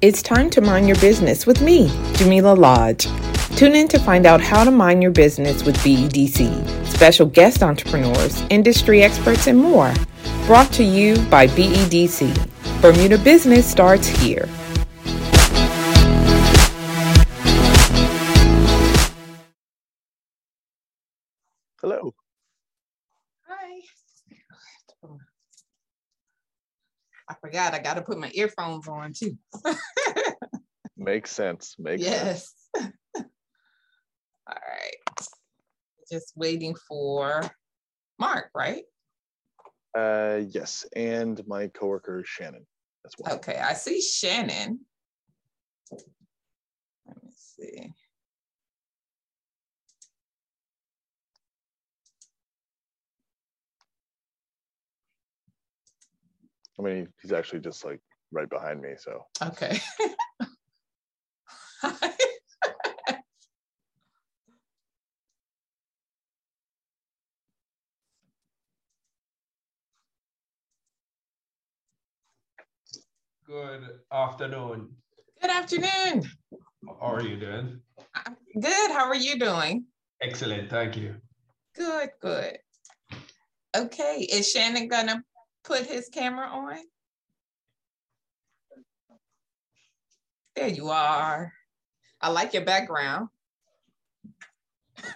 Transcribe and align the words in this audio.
It's 0.00 0.22
time 0.22 0.48
to 0.50 0.60
mind 0.60 0.86
your 0.86 0.96
business 1.00 1.44
with 1.44 1.60
me, 1.60 1.88
Jamillah 2.14 2.56
Lodge. 2.56 3.08
Tune 3.56 3.74
in 3.74 3.88
to 3.88 3.98
find 3.98 4.26
out 4.26 4.40
how 4.40 4.62
to 4.62 4.70
mind 4.70 5.02
your 5.02 5.10
business 5.10 5.64
with 5.64 5.76
BEDC, 5.78 6.86
special 6.86 7.26
guest 7.26 7.64
entrepreneurs, 7.64 8.44
industry 8.48 9.02
experts, 9.02 9.48
and 9.48 9.58
more. 9.58 9.92
Brought 10.46 10.72
to 10.74 10.84
you 10.84 11.16
by 11.24 11.48
BEDC. 11.48 12.80
Bermuda 12.80 13.18
Business 13.18 13.68
starts 13.68 14.06
here. 14.06 14.48
Forgot 27.40 27.74
I 27.74 27.78
got 27.78 27.94
to 27.94 28.02
put 28.02 28.18
my 28.18 28.30
earphones 28.34 28.88
on 28.88 29.12
too. 29.12 29.36
Makes 30.96 31.30
sense. 31.30 31.76
Makes 31.78 32.04
sense. 32.04 32.54
yes. 32.74 32.90
All 33.16 34.56
right. 34.68 35.26
Just 36.10 36.32
waiting 36.36 36.74
for 36.88 37.42
Mark, 38.18 38.50
right? 38.54 38.82
Uh, 39.96 40.40
yes, 40.48 40.86
and 40.94 41.40
my 41.46 41.68
coworker 41.68 42.22
Shannon 42.24 42.66
as 43.06 43.12
well. 43.18 43.36
Okay, 43.36 43.56
I 43.56 43.72
see 43.74 44.00
Shannon. 44.00 44.80
Let 45.90 47.22
me 47.22 47.30
see. 47.34 47.92
I 56.78 56.82
mean, 56.82 57.08
he's 57.20 57.32
actually 57.32 57.60
just 57.60 57.84
like 57.84 58.00
right 58.30 58.48
behind 58.48 58.80
me. 58.80 58.90
So 58.98 59.24
Okay. 59.42 59.80
Good 73.46 74.00
afternoon. 74.12 74.90
Good 75.40 75.50
afternoon. 75.50 76.24
How 77.00 77.14
are 77.14 77.22
you 77.22 77.36
doing? 77.40 77.80
I'm 78.14 78.36
good. 78.60 78.90
How 78.90 79.06
are 79.06 79.16
you 79.16 79.38
doing? 79.38 79.86
Excellent, 80.20 80.68
thank 80.68 80.96
you. 80.98 81.14
Good, 81.74 82.10
good. 82.20 82.58
Okay, 83.74 84.26
is 84.30 84.50
Shannon 84.50 84.86
gonna 84.88 85.22
put 85.68 85.86
his 85.86 86.08
camera 86.08 86.46
on? 86.46 86.78
There 90.56 90.68
you 90.68 90.88
are. 90.88 91.52
I 92.20 92.30
like 92.30 92.54
your 92.54 92.64
background. 92.64 93.28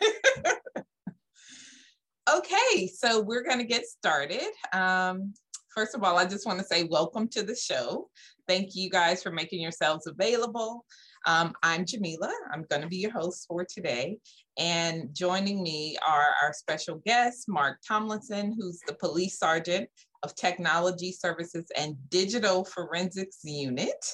okay, 2.33 2.87
so 2.87 3.23
we're 3.23 3.43
gonna 3.43 3.65
get 3.65 3.87
started. 3.87 4.47
Um, 4.75 5.33
first 5.75 5.95
of 5.95 6.05
all, 6.05 6.19
I 6.19 6.27
just 6.27 6.47
want 6.47 6.59
to 6.59 6.65
say 6.67 6.85
welcome 6.85 7.27
to 7.29 7.43
the 7.43 7.57
show. 7.57 8.11
Thank 8.47 8.75
you 8.75 8.91
guys 8.91 9.23
for 9.23 9.33
making 9.33 9.63
yourselves 9.63 10.07
available. 10.07 10.85
Um, 11.27 11.55
I'm 11.63 11.85
Jamillah. 11.85 12.33
I'm 12.53 12.67
going 12.69 12.83
to 12.83 12.89
be 12.89 12.97
your 12.97 13.13
host 13.13 13.47
for 13.49 13.65
today. 13.65 14.19
And 14.59 15.15
joining 15.15 15.63
me 15.63 15.97
are 16.07 16.35
our 16.43 16.53
special 16.53 17.01
guest, 17.07 17.45
Mark 17.49 17.79
Tomlinson, 17.87 18.57
who's 18.59 18.81
the 18.89 18.95
police 18.95 19.39
sergeant 19.39 19.89
of 20.23 20.35
Technology 20.35 21.13
Services 21.13 21.67
and 21.77 21.97
Digital 22.11 22.65
Forensics 22.65 23.39
Unit, 23.45 24.05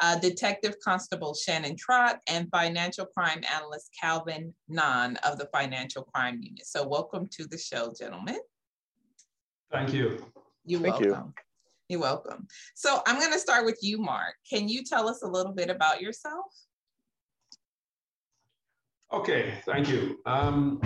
uh, 0.00 0.18
Detective 0.18 0.76
Constable 0.84 1.34
Shannon 1.34 1.76
Trott, 1.76 2.20
and 2.28 2.48
Financial 2.50 3.06
Crime 3.06 3.42
Analyst 3.54 3.90
Kalvin 4.02 4.52
Nhan 4.70 5.16
of 5.24 5.38
the 5.38 5.48
Financial 5.52 6.02
Crime 6.14 6.40
Unit. 6.42 6.66
So, 6.66 6.86
welcome 6.86 7.28
to 7.32 7.46
the 7.46 7.58
show, 7.58 7.92
gentlemen. 7.98 8.38
Thank 9.70 9.92
you. 9.92 10.24
You're 10.64 10.80
Thank 10.80 11.00
you. 11.00 11.12
welcome. 11.12 11.34
You're 11.88 12.00
welcome. 12.00 12.46
So 12.74 13.00
I'm 13.06 13.18
going 13.18 13.32
to 13.32 13.38
start 13.38 13.64
with 13.64 13.78
you, 13.80 13.98
Mark. 13.98 14.34
Can 14.48 14.68
you 14.68 14.84
tell 14.84 15.08
us 15.08 15.22
a 15.22 15.26
little 15.26 15.52
bit 15.52 15.70
about 15.70 16.02
yourself? 16.02 16.44
Okay, 19.10 19.54
thank 19.64 19.88
you. 19.88 20.18
Um, 20.26 20.80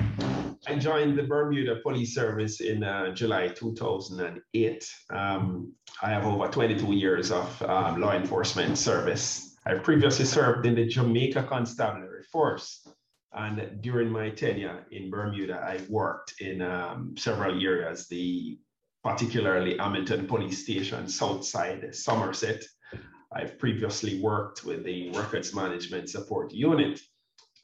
I 0.69 0.77
joined 0.77 1.19
the 1.19 1.25
Bermuda 1.25 1.77
Police 1.83 2.15
Service 2.15 2.61
in 2.61 2.85
uh, 2.85 3.13
July 3.13 3.49
2008. 3.49 4.95
Um, 5.11 5.73
I 6.01 6.11
have 6.11 6.25
over 6.25 6.47
22 6.47 6.93
years 6.93 7.33
of 7.33 7.63
um, 7.63 8.01
law 8.01 8.13
enforcement 8.13 8.79
service. 8.79 9.57
I 9.67 9.75
previously 9.75 10.25
served 10.25 10.65
in 10.65 10.77
the 10.77 10.87
Jamaica 10.87 11.45
Constabulary 11.49 12.23
Force. 12.31 12.87
And 13.33 13.81
during 13.81 14.09
my 14.09 14.31
tenure 14.31 14.87
in 14.93 15.11
Bermuda, 15.11 15.55
I 15.55 15.81
worked 15.89 16.35
in 16.41 16.63
um, 16.63 17.17
several 17.17 17.61
areas, 17.61 18.07
the 18.07 18.59
particularly 19.03 19.79
Hamilton 19.79 20.29
Police 20.29 20.63
Station, 20.63 21.09
Southside, 21.09 21.93
Somerset. 21.93 22.63
I've 23.33 23.59
previously 23.59 24.21
worked 24.21 24.65
with 24.65 24.85
the 24.85 25.11
Records 25.11 25.55
Management 25.55 26.09
Support 26.09 26.53
Unit. 26.53 27.01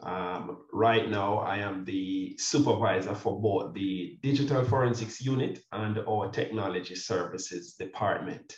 Um, 0.01 0.59
right 0.73 1.11
now, 1.11 1.39
I 1.39 1.59
am 1.59 1.85
the 1.85 2.37
supervisor 2.39 3.15
for 3.15 3.41
both 3.41 3.75
the 3.75 4.19
Digital 4.23 4.65
Forensics 4.65 5.21
Unit 5.21 5.61
and 5.73 5.99
our 6.09 6.31
Technology 6.31 6.95
Services 6.95 7.75
Department. 7.75 8.57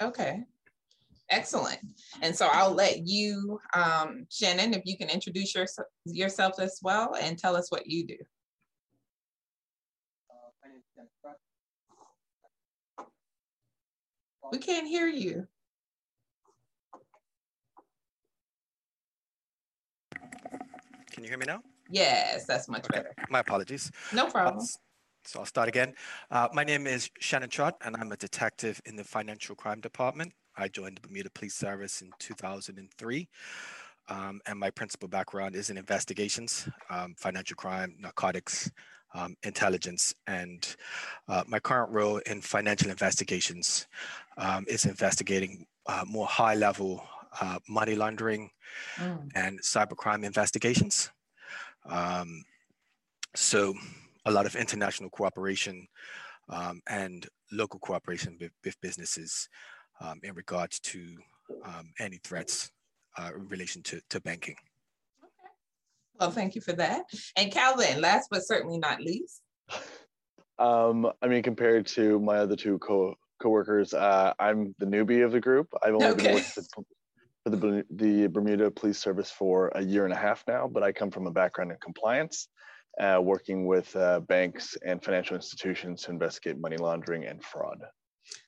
Okay. 0.00 0.44
Excellent. 1.30 1.78
And 2.22 2.34
so 2.34 2.48
I'll 2.50 2.72
let 2.72 3.06
you, 3.06 3.60
um, 3.74 4.26
Shannon, 4.30 4.72
if 4.72 4.82
you 4.86 4.96
can 4.96 5.10
introduce 5.10 5.54
your, 5.54 5.66
yourself 6.06 6.58
as 6.58 6.78
well 6.82 7.14
and 7.20 7.38
tell 7.38 7.54
us 7.54 7.70
what 7.70 7.86
you 7.86 8.06
do. 8.06 8.16
We 14.50 14.58
can't 14.58 14.88
hear 14.88 15.06
you. 15.06 15.46
Can 21.10 21.24
you 21.24 21.28
hear 21.30 21.38
me 21.38 21.46
now? 21.46 21.62
Yes, 21.90 22.46
that's 22.46 22.68
much 22.68 22.84
Okay. 22.84 22.98
better. 23.02 23.14
My 23.30 23.40
apologies. 23.40 23.90
No 24.12 24.26
Uh, 24.26 24.30
problem. 24.30 24.58
s- 24.62 24.78
So 25.24 25.40
I'll 25.40 25.46
start 25.46 25.68
again. 25.68 25.94
Uh, 26.30 26.48
my 26.54 26.64
name 26.64 26.86
is 26.86 27.10
Shannon 27.20 27.50
Trott, 27.50 27.76
and 27.82 27.94
I'm 27.96 28.12
a 28.12 28.16
detective 28.16 28.80
in 28.86 28.96
the 28.96 29.04
Financial 29.04 29.54
Crime 29.54 29.80
Department. 29.80 30.32
I 30.56 30.68
joined 30.68 30.96
the 30.96 31.00
Bermuda 31.06 31.28
Police 31.30 31.54
Service 31.54 32.00
in 32.00 32.10
2003, 32.18 33.28
um, 34.08 34.40
and 34.46 34.58
my 34.58 34.70
principal 34.70 35.06
background 35.08 35.54
is 35.54 35.68
in 35.68 35.76
investigations, 35.76 36.66
um, 36.88 37.14
financial 37.18 37.56
crime, 37.56 37.94
narcotics, 37.98 38.70
um, 39.12 39.36
intelligence, 39.42 40.14
and 40.26 40.76
uh, 41.28 41.42
my 41.46 41.58
current 41.58 41.90
role 41.90 42.18
in 42.18 42.40
financial 42.40 42.90
investigations 42.90 43.86
um, 44.38 44.64
is 44.68 44.86
investigating 44.86 45.66
uh, 45.86 46.04
more 46.06 46.26
high-level 46.26 47.06
uh, 47.40 47.58
money 47.68 47.94
laundering 47.94 48.50
Mm, 48.98 49.28
and 49.34 49.60
cybercrime 49.60 50.24
investigations. 50.24 51.10
Um, 51.88 52.42
so, 53.34 53.74
a 54.24 54.30
lot 54.30 54.46
of 54.46 54.56
international 54.56 55.10
cooperation 55.10 55.86
um, 56.48 56.80
and 56.88 57.26
local 57.52 57.78
cooperation 57.80 58.36
with, 58.40 58.52
with 58.64 58.80
businesses 58.80 59.48
um, 60.00 60.20
in 60.22 60.34
regards 60.34 60.80
to 60.80 61.16
um, 61.64 61.92
any 61.98 62.18
threats 62.24 62.70
uh, 63.18 63.30
in 63.34 63.48
relation 63.48 63.82
to, 63.82 64.00
to 64.10 64.20
banking. 64.20 64.56
Okay. 65.22 65.50
Well, 66.18 66.30
thank 66.30 66.54
you 66.54 66.60
for 66.60 66.72
that. 66.74 67.04
And 67.36 67.52
Kalvin, 67.52 68.00
last 68.00 68.28
but 68.30 68.46
certainly 68.46 68.78
not 68.78 69.00
least. 69.00 69.42
Um, 70.60 71.08
I 71.22 71.28
mean, 71.28 71.44
compared 71.44 71.86
to 71.94 72.18
my 72.18 72.38
other 72.38 72.56
two 72.56 72.80
co 72.80 73.14
coworkers, 73.40 73.94
uh, 73.94 74.32
I'm 74.40 74.74
the 74.80 74.86
newbie 74.86 75.24
of 75.24 75.30
the 75.30 75.38
group. 75.38 75.68
I've 75.84 75.94
only 75.94 76.08
Okay. 76.08 76.24
been 76.24 76.34
with 76.34 76.46
for, 76.74 76.82
for 77.50 77.56
the 77.56 77.84
the 77.90 78.26
Bermuda 78.26 78.70
Police 78.70 78.98
Service 78.98 79.30
for 79.30 79.68
a 79.74 79.82
year 79.82 80.04
and 80.04 80.12
a 80.12 80.16
half 80.16 80.44
now, 80.46 80.68
but 80.68 80.82
I 80.82 80.92
come 80.92 81.10
from 81.10 81.26
a 81.26 81.30
background 81.30 81.70
in 81.70 81.78
compliance, 81.82 82.48
uh, 83.00 83.20
working 83.22 83.66
with 83.66 83.94
uh, 83.96 84.20
banks 84.20 84.76
and 84.84 85.02
financial 85.02 85.36
institutions 85.36 86.02
to 86.02 86.10
investigate 86.10 86.58
money 86.58 86.76
laundering 86.76 87.24
and 87.24 87.42
fraud. 87.42 87.78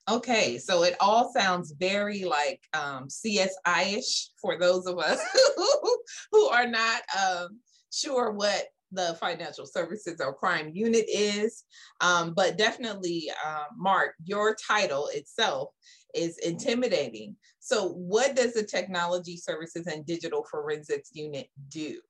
Okay, 0.09 0.59
so 0.59 0.83
it 0.83 0.97
all 1.01 1.33
sounds 1.33 1.73
very 1.79 2.25
like 2.25 2.61
um, 2.75 3.09
CSI-ish 3.09 4.29
for 4.41 4.59
those 4.59 4.87
of 4.87 4.99
us 4.99 5.21
who 6.33 6.47
are 6.49 6.67
not 6.67 7.03
um, 7.19 7.61
sure 7.91 8.33
what 8.33 8.65
the 8.93 9.17
financial 9.21 9.67
services 9.67 10.21
or 10.21 10.35
crime 10.35 10.71
unit 10.73 11.07
is. 11.09 11.65
Um, 12.01 12.35
but 12.35 12.59
definitely, 12.59 13.31
uh, 13.45 13.65
Mark, 13.77 14.15
your 14.25 14.55
title 14.55 15.09
itself 15.13 15.71
is 16.15 16.39
intimidating. 16.39 17.37
So, 17.61 17.91
what 17.91 18.35
does 18.35 18.55
the 18.55 18.65
Technology 18.65 19.37
Services 19.37 19.87
and 19.87 20.05
Digital 20.07 20.45
Forensics 20.51 21.11
Unit 21.13 21.49
do? 21.69 22.01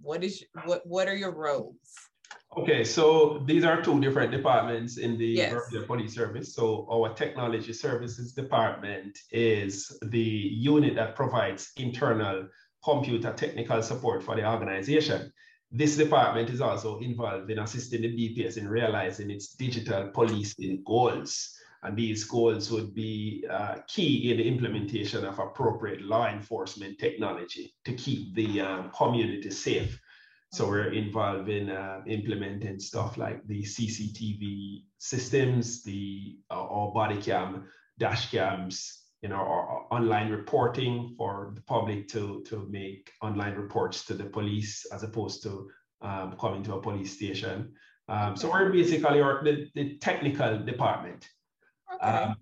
What 0.00 0.24
is 0.24 0.44
what 0.64 0.82
What 0.84 1.08
are 1.08 1.16
your 1.16 1.34
roles? 1.34 1.76
Okay, 2.56 2.84
so 2.84 3.42
these 3.46 3.64
are 3.64 3.82
two 3.82 4.00
different 4.00 4.32
departments 4.32 4.96
in 4.96 5.18
the 5.18 5.26
Yes. 5.26 5.54
Police 5.86 6.14
Service. 6.14 6.54
So 6.54 6.86
our 6.90 7.12
Technology 7.12 7.72
Services 7.72 8.32
Department 8.32 9.18
is 9.30 9.98
the 10.02 10.18
unit 10.18 10.94
that 10.94 11.16
provides 11.16 11.72
internal 11.76 12.48
computer 12.82 13.32
technical 13.32 13.82
support 13.82 14.22
for 14.22 14.36
the 14.36 14.48
organization. 14.48 15.32
This 15.70 15.96
department 15.96 16.50
is 16.50 16.60
also 16.60 16.98
involved 17.00 17.50
in 17.50 17.58
assisting 17.58 18.02
the 18.02 18.08
BPS 18.08 18.56
in 18.56 18.68
realizing 18.68 19.30
its 19.30 19.54
digital 19.54 20.10
policing 20.14 20.82
goals. 20.86 21.52
And 21.82 21.96
these 21.96 22.24
goals 22.24 22.70
would 22.70 22.94
be 22.94 23.44
uh, 23.50 23.76
key 23.86 24.30
in 24.30 24.38
the 24.38 24.48
implementation 24.48 25.24
of 25.24 25.38
appropriate 25.38 26.02
law 26.02 26.28
enforcement 26.28 26.98
technology 26.98 27.74
to 27.84 27.92
keep 27.94 28.34
the 28.34 28.60
um, 28.60 28.90
community 28.90 29.50
safe. 29.50 30.00
So 30.52 30.68
we're 30.68 30.92
involved 30.92 31.48
in 31.48 31.70
uh, 31.70 32.02
implementing 32.06 32.80
stuff 32.80 33.18
like 33.18 33.46
the 33.46 33.62
CCTV 33.62 34.84
systems, 34.98 35.82
the 35.82 36.38
uh, 36.50 36.64
or 36.64 36.92
body 36.92 37.20
cam, 37.20 37.68
dash 37.98 38.30
cams, 38.30 39.05
you 39.26 39.32
know, 39.32 39.40
or, 39.40 39.66
or 39.66 39.86
online 39.90 40.30
reporting 40.30 41.12
for 41.18 41.50
the 41.56 41.60
public 41.62 42.06
to 42.06 42.44
to 42.48 42.68
make 42.70 43.10
online 43.20 43.54
reports 43.54 44.04
to 44.04 44.14
the 44.14 44.24
police 44.24 44.86
as 44.94 45.02
opposed 45.02 45.42
to 45.42 45.68
um, 46.00 46.36
coming 46.40 46.62
to 46.62 46.74
a 46.74 46.80
police 46.80 47.12
station. 47.16 47.72
Um, 48.08 48.36
so 48.36 48.48
we're 48.48 48.70
basically 48.70 49.20
our, 49.20 49.42
the, 49.42 49.68
the 49.74 49.98
technical 49.98 50.60
department. 50.72 51.28
Okay. 51.92 52.06
Um, 52.06 52.36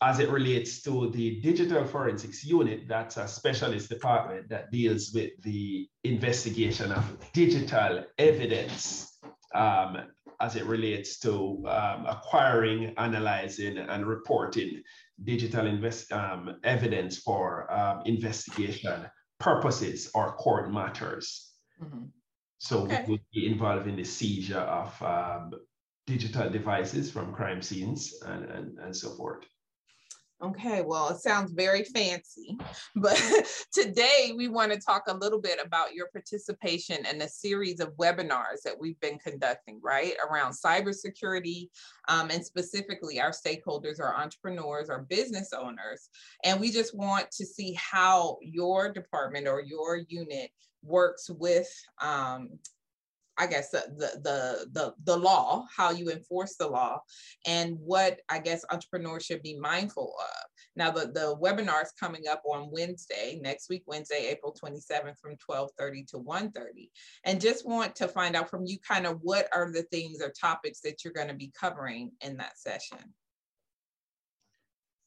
as 0.00 0.20
it 0.20 0.28
relates 0.28 0.80
to 0.82 1.10
the 1.10 1.40
digital 1.40 1.84
forensics 1.84 2.44
unit, 2.44 2.86
that's 2.86 3.16
a 3.16 3.26
specialist 3.26 3.88
department 3.88 4.48
that 4.48 4.70
deals 4.70 5.10
with 5.12 5.32
the 5.42 5.88
investigation 6.04 6.92
of 6.92 7.04
digital 7.32 8.04
evidence 8.16 9.18
um, 9.56 9.96
as 10.40 10.54
it 10.54 10.66
relates 10.66 11.18
to 11.18 11.64
um, 11.66 12.06
acquiring, 12.06 12.94
analyzing, 12.96 13.76
and 13.76 14.06
reporting 14.06 14.84
digital 15.24 15.66
invest, 15.66 16.12
um, 16.12 16.60
evidence 16.64 17.18
for 17.18 17.72
um, 17.72 18.02
investigation 18.06 19.10
purposes 19.38 20.10
or 20.14 20.36
court 20.36 20.72
matters. 20.72 21.52
Mhm. 21.80 22.10
So 22.58 22.84
Okay. 22.84 23.04
we 23.06 23.12
would 23.12 23.30
be 23.32 23.46
involved 23.46 23.86
in 23.86 23.96
the 23.96 24.04
seizure 24.04 24.58
of 24.58 25.02
um, 25.02 25.52
digital 26.06 26.50
devices 26.50 27.10
from 27.10 27.32
crime 27.32 27.62
scenes 27.62 28.14
and, 28.22 28.44
and, 28.44 28.78
and 28.78 28.96
so 28.96 29.14
forth. 29.16 29.44
Okay, 30.40 30.82
well, 30.82 31.08
it 31.08 31.18
sounds 31.18 31.50
very 31.50 31.82
fancy, 31.82 32.56
but 32.94 33.20
today 33.72 34.32
we 34.36 34.46
want 34.46 34.72
to 34.72 34.78
talk 34.78 35.02
a 35.08 35.16
little 35.16 35.40
bit 35.40 35.58
about 35.60 35.94
your 35.94 36.06
participation 36.12 37.04
in 37.06 37.20
a 37.22 37.28
series 37.28 37.80
of 37.80 37.96
webinars 37.96 38.62
that 38.64 38.78
we've 38.78 39.00
been 39.00 39.18
conducting, 39.18 39.80
right, 39.82 40.14
around 40.30 40.52
cybersecurity. 40.52 41.70
Um, 42.06 42.30
and 42.30 42.44
specifically, 42.44 43.20
our 43.20 43.32
stakeholders 43.32 43.98
are 43.98 44.14
entrepreneurs 44.14 44.88
or 44.88 45.06
business 45.08 45.52
owners. 45.52 46.08
And 46.44 46.60
we 46.60 46.70
just 46.70 46.96
want 46.96 47.28
to 47.32 47.44
see 47.44 47.72
how 47.72 48.38
your 48.40 48.92
department 48.92 49.48
or 49.48 49.60
your 49.60 49.96
unit 49.96 50.50
works 50.84 51.28
with 51.28 51.68
um, 52.00 52.50
I 53.38 53.46
guess 53.46 53.70
the, 53.70 53.84
the 53.96 54.66
the 54.72 54.94
the 55.04 55.16
law, 55.16 55.64
how 55.74 55.90
you 55.90 56.10
enforce 56.10 56.56
the 56.56 56.66
law, 56.66 57.00
and 57.46 57.78
what 57.78 58.20
I 58.28 58.40
guess 58.40 58.64
entrepreneurs 58.70 59.24
should 59.24 59.42
be 59.42 59.58
mindful 59.58 60.14
of. 60.18 60.44
Now 60.74 60.90
the 60.90 61.06
the 61.12 61.36
webinar 61.40 61.82
is 61.82 61.92
coming 61.98 62.26
up 62.28 62.42
on 62.44 62.70
Wednesday, 62.70 63.38
next 63.40 63.68
week, 63.68 63.84
Wednesday, 63.86 64.28
April 64.28 64.54
27th 64.60 65.18
from 65.20 65.36
12:30 65.36 66.08
to 66.08 66.18
1:30. 66.18 66.90
And 67.24 67.40
just 67.40 67.66
want 67.66 67.94
to 67.96 68.08
find 68.08 68.34
out 68.34 68.50
from 68.50 68.66
you 68.66 68.78
kind 68.80 69.06
of 69.06 69.18
what 69.22 69.48
are 69.54 69.70
the 69.70 69.84
things 69.84 70.20
or 70.20 70.30
topics 70.30 70.80
that 70.80 71.04
you're 71.04 71.12
going 71.12 71.28
to 71.28 71.34
be 71.34 71.52
covering 71.58 72.10
in 72.20 72.36
that 72.38 72.58
session. 72.58 73.14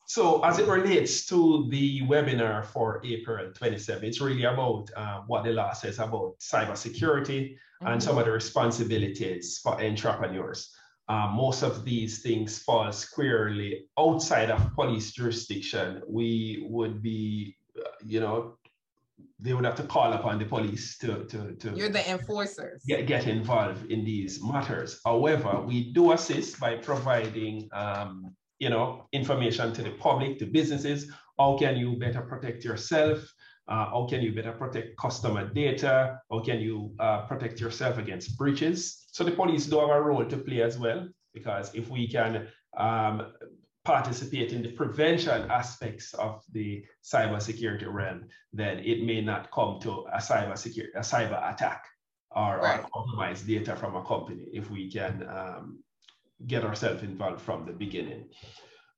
So 0.06 0.44
as 0.44 0.60
it 0.60 0.68
relates 0.68 1.26
to 1.28 1.70
the 1.70 2.02
webinar 2.02 2.66
for 2.66 3.02
April 3.06 3.50
27, 3.54 4.04
it's 4.04 4.20
really 4.20 4.44
about 4.44 4.90
uh, 4.96 5.22
what 5.26 5.46
the 5.46 5.54
law 5.54 5.72
says 5.72 6.00
about 6.00 6.38
cybersecurity 6.40 7.56
and 7.82 8.02
some 8.02 8.18
of 8.18 8.26
the 8.26 8.32
responsibilities 8.32 9.60
for 9.62 9.82
entrepreneurs. 9.82 10.74
Uh, 11.10 11.28
most 11.34 11.64
of 11.64 11.84
these 11.84 12.22
things 12.22 12.60
fall 12.60 12.92
squarely 12.92 13.86
outside 14.00 14.50
of 14.50 14.74
police 14.76 15.12
jurisdiction. 15.12 16.02
We 16.08 16.66
would 16.70 17.02
be, 17.02 17.58
uh, 17.78 17.90
you 18.06 18.20
know, 18.20 18.58
they 19.40 19.54
would 19.54 19.66
have 19.66 19.76
to 19.76 19.84
call 19.84 20.14
upon 20.14 20.38
the 20.38 20.46
police 20.46 20.98
to, 21.00 21.26
to, 21.26 21.54
to 21.56 21.72
You're 21.72 21.90
the 21.90 22.08
enforcers. 22.10 22.84
get, 22.88 23.08
get 23.08 23.28
involved 23.28 23.92
in 23.92 24.06
these 24.06 24.42
matters. 24.42 25.02
However, 25.04 25.62
we 25.62 25.92
do 25.92 26.12
assist 26.12 26.60
by 26.60 26.76
providing, 26.76 27.68
um, 27.74 28.36
you 28.60 28.70
know, 28.70 29.08
information 29.12 29.74
to 29.74 29.82
the 29.82 29.92
public, 29.92 30.38
to 30.40 30.46
businesses. 30.46 31.12
How 31.40 31.58
can 31.58 31.76
you 31.76 31.98
better 31.98 32.22
protect 32.22 32.64
yourself? 32.64 33.20
Uh, 33.72 33.86
how 33.90 34.06
can 34.10 34.22
you 34.22 34.34
better 34.34 34.52
protect 34.52 34.98
customer 34.98 35.48
data? 35.48 36.20
How 36.30 36.40
can 36.42 36.60
you 36.60 36.94
uh, 37.00 37.20
protect 37.26 37.62
yourself 37.62 37.98
against 37.98 38.38
breaches? 38.38 39.06
So 39.14 39.24
the 39.24 39.32
police 39.32 39.66
do 39.66 39.80
have 39.80 39.90
a 39.90 40.02
role 40.02 40.26
to 40.26 40.38
play 40.38 40.62
as 40.62 40.78
well, 40.78 41.08
because 41.34 41.74
if 41.74 41.88
we 41.90 42.06
can 42.06 42.48
um, 42.78 43.32
participate 43.86 44.52
in 44.52 44.62
the 44.62 44.74
prevention 44.74 45.50
aspects 45.50 46.14
of 46.16 46.44
the 46.52 46.84
cybersecurity 47.02 47.88
realm, 47.88 48.26
then 48.52 48.80
it 48.80 49.06
may 49.06 49.22
not 49.22 49.50
come 49.52 49.80
to 49.86 50.06
a 50.12 50.18
cyber 50.18 50.58
security, 50.58 50.92
a 50.98 51.06
cyber 51.14 51.40
attack 51.54 51.86
or, 52.32 52.58
Right. 52.58 52.82
or 52.84 52.90
compromise 52.94 53.42
data 53.44 53.74
from 53.78 53.96
a 53.96 54.04
company 54.04 54.48
if 54.52 54.70
we 54.70 54.92
can 54.92 55.26
um, 55.30 55.80
get 56.46 56.66
ourselves 56.66 57.04
involved 57.04 57.40
from 57.40 57.66
the 57.66 57.72
beginning. 57.72 58.26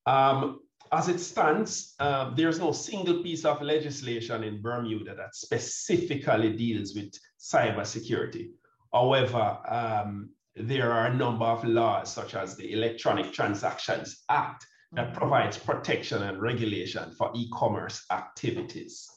Um, 0.07 0.61
as 0.93 1.09
it 1.09 1.19
stands, 1.19 1.95
um, 1.99 2.33
there's 2.37 2.59
no 2.59 2.71
single 2.71 3.23
piece 3.23 3.45
of 3.45 3.61
legislation 3.61 4.43
in 4.43 4.61
Bermuda 4.61 5.15
that 5.15 5.35
specifically 5.35 6.55
deals 6.55 6.93
with 6.93 7.13
cybersecurity. 7.39 8.51
However, 8.93 9.57
um, 9.67 10.29
there 10.55 10.91
are 10.91 11.07
a 11.07 11.13
number 11.13 11.45
of 11.45 11.63
laws, 11.65 12.13
such 12.13 12.35
as 12.35 12.55
the 12.55 12.71
Electronic 12.73 13.33
Transactions 13.33 14.23
Act, 14.29 14.67
that 14.91 15.15
provides 15.15 15.57
protection 15.57 16.21
and 16.21 16.39
regulation 16.39 17.11
for 17.17 17.31
e-commerce 17.33 18.05
activities. 18.11 19.09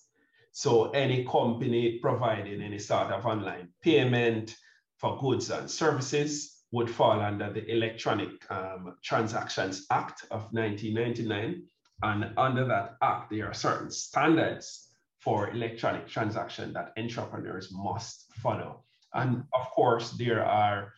So 0.53 0.91
any 0.93 1.27
company 1.27 1.99
providing 2.01 2.63
any 2.63 2.79
sort 2.79 3.13
of 3.13 3.27
online 3.27 3.69
payment 3.83 4.57
for 4.97 5.19
goods 5.21 5.51
and 5.51 5.71
services 5.71 6.56
would 6.77 6.91
fall 6.91 7.21
under 7.23 7.51
the 7.51 7.65
Electronic 7.73 8.33
um, 8.51 8.97
Transactions 9.03 9.87
Act 9.91 10.25
of 10.31 10.43
1999. 10.53 11.63
And 12.03 12.33
under 12.37 12.67
that 12.67 12.97
act, 13.03 13.31
there 13.31 13.47
are 13.47 13.55
certain 13.55 13.91
standards 13.91 14.91
for 15.19 15.49
electronic 15.49 16.07
transaction 16.07 16.75
that 16.75 16.93
entrepreneurs 16.99 17.69
must 17.73 18.27
follow. 18.43 18.85
And 19.15 19.45
of 19.55 19.71
course, 19.71 20.11
there 20.11 20.45
are 20.45 20.93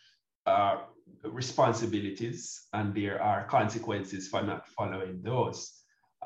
uh, 0.47 0.78
responsibilities 1.23 2.66
and 2.73 2.92
there 2.92 3.23
are 3.23 3.47
consequences 3.47 4.26
for 4.26 4.42
not 4.42 4.66
following 4.76 5.23
those. 5.23 5.58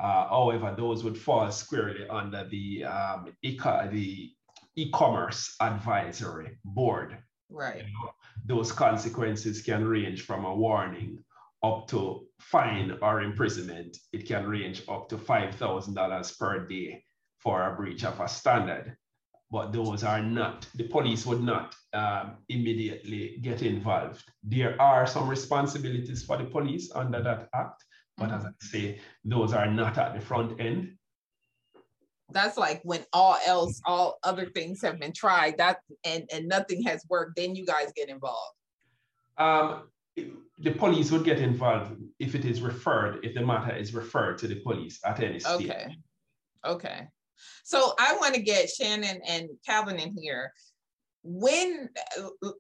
Uh, 0.01 0.29
however, 0.29 0.75
those 0.75 1.05
would 1.05 1.19
fall 1.19 1.51
squarely 1.51 2.09
under 2.09 2.49
the 2.49 2.85
um, 2.85 3.35
eco- 3.43 3.87
the 3.93 4.31
e-commerce 4.77 5.55
advisory 5.61 6.57
board. 6.65 7.19
Right. 7.51 7.77
You 7.77 7.83
know, 7.83 8.13
those 8.45 8.73
consequences 8.73 9.63
can 9.63 9.85
range 9.85 10.23
from 10.23 10.45
a 10.45 10.55
warning 10.55 11.19
up 11.63 11.87
to 11.89 12.27
fine 12.41 12.97
or 13.03 13.23
imprisonment. 13.23 13.97
It 14.13 14.27
can 14.27 14.47
range 14.47 14.83
up 14.89 15.09
to 15.11 15.17
$5,000 15.17 16.39
per 16.39 16.67
day 16.67 17.05
for 17.39 17.63
a 17.63 17.77
breach 17.77 18.05
of 18.05 18.21
a 18.21 18.29
standard. 18.29 18.97
But 19.51 19.73
those 19.73 20.03
are 20.03 20.23
not, 20.23 20.67
the 20.75 20.89
police 20.89 21.27
would 21.27 21.43
not 21.43 21.75
um, 21.93 22.39
immediately 22.49 23.39
get 23.43 23.63
involved. 23.63 24.25
There 24.43 24.81
are 24.81 25.07
some 25.07 25.29
responsibilities 25.29 26.25
for 26.25 26.39
the 26.39 26.45
police 26.45 26.91
under 26.95 27.23
that 27.23 27.49
act, 27.55 27.85
but 28.17 28.33
as 28.33 28.45
I 28.45 28.51
say, 28.61 29.01
those 29.25 29.53
are 29.53 29.71
not 29.71 29.99
at 29.99 30.15
the 30.15 30.21
front 30.21 30.59
end. 30.59 30.97
That's 32.33 32.57
like 32.57 32.81
when 32.85 33.05
all 33.13 33.37
else, 33.47 33.81
all 33.87 34.19
other 34.23 34.47
things 34.47 34.81
have 34.83 34.99
been 34.99 35.13
tried, 35.13 35.59
that 35.59 35.79
and 36.05 36.29
and 36.33 36.49
nothing 36.49 36.83
has 36.85 37.05
worked, 37.09 37.37
then 37.37 37.55
you 37.55 37.65
guys 37.67 37.93
get 37.95 38.09
involved. 38.09 38.57
Um, 39.39 39.89
the 40.59 40.71
police 40.73 41.11
would 41.11 41.25
get 41.25 41.39
involved 41.39 42.01
if 42.19 42.35
it 42.35 42.45
is 42.45 42.61
referred, 42.61 43.25
if 43.25 43.35
the 43.35 43.45
matter 43.45 43.75
is 43.75 43.95
referred 43.95 44.39
to 44.39 44.49
the 44.49 44.61
police 44.61 45.01
at 45.05 45.21
any 45.21 45.41
stage. 45.41 45.71
Okay. 45.71 45.97
Okay. 46.65 47.09
So 47.65 47.95
I 47.99 48.17
want 48.17 48.35
to 48.35 48.43
get 48.43 48.71
Shannon 48.71 49.21
and 49.27 49.49
Kalvin 49.69 50.01
in 50.01 50.17
here. 50.17 50.53
When, 51.25 51.89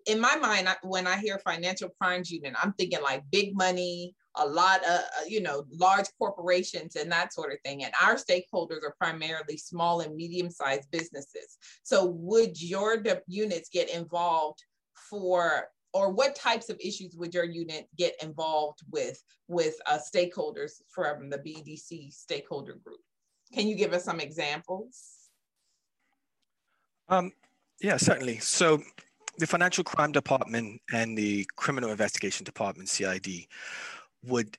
in 0.06 0.20
my 0.20 0.36
mind, 0.36 0.68
when 0.82 1.06
I 1.06 1.16
hear 1.18 1.38
financial 1.38 1.90
crimes 2.00 2.30
unit, 2.30 2.54
I'm 2.60 2.72
thinking 2.74 3.02
like 3.02 3.22
big 3.30 3.56
money, 3.56 4.14
a 4.36 4.46
lot 4.46 4.82
of, 4.84 5.00
uh, 5.00 5.24
you 5.26 5.42
know, 5.42 5.64
large 5.70 6.06
corporations 6.18 6.96
and 6.96 7.10
that 7.12 7.32
sort 7.32 7.52
of 7.52 7.58
thing. 7.64 7.84
And 7.84 7.92
our 8.02 8.14
stakeholders 8.14 8.82
are 8.82 8.94
primarily 8.98 9.56
small 9.56 10.00
and 10.00 10.14
medium-sized 10.14 10.90
businesses. 10.90 11.58
So 11.82 12.06
would 12.06 12.60
your 12.60 13.02
units 13.26 13.68
get 13.68 13.90
involved 13.90 14.62
for 14.94 15.68
or 15.94 16.10
what 16.10 16.34
types 16.34 16.70
of 16.70 16.80
issues 16.80 17.14
would 17.16 17.34
your 17.34 17.44
unit 17.44 17.86
get 17.98 18.14
involved 18.22 18.80
with 18.90 19.22
with 19.48 19.74
uh, 19.86 19.98
stakeholders 19.98 20.80
from 20.88 21.28
the 21.28 21.38
BDC 21.38 22.12
stakeholder 22.12 22.78
group? 22.82 23.00
Can 23.52 23.68
you 23.68 23.74
give 23.74 23.92
us 23.92 24.04
some 24.04 24.18
examples? 24.18 25.28
Um, 27.08 27.32
yeah, 27.82 27.98
certainly. 27.98 28.38
So 28.38 28.82
the 29.38 29.46
Financial 29.46 29.84
Crime 29.84 30.12
Department 30.12 30.80
and 30.92 31.16
the 31.16 31.46
Criminal 31.56 31.90
Investigation 31.90 32.44
Department, 32.44 32.88
CID, 32.88 33.46
would 34.24 34.56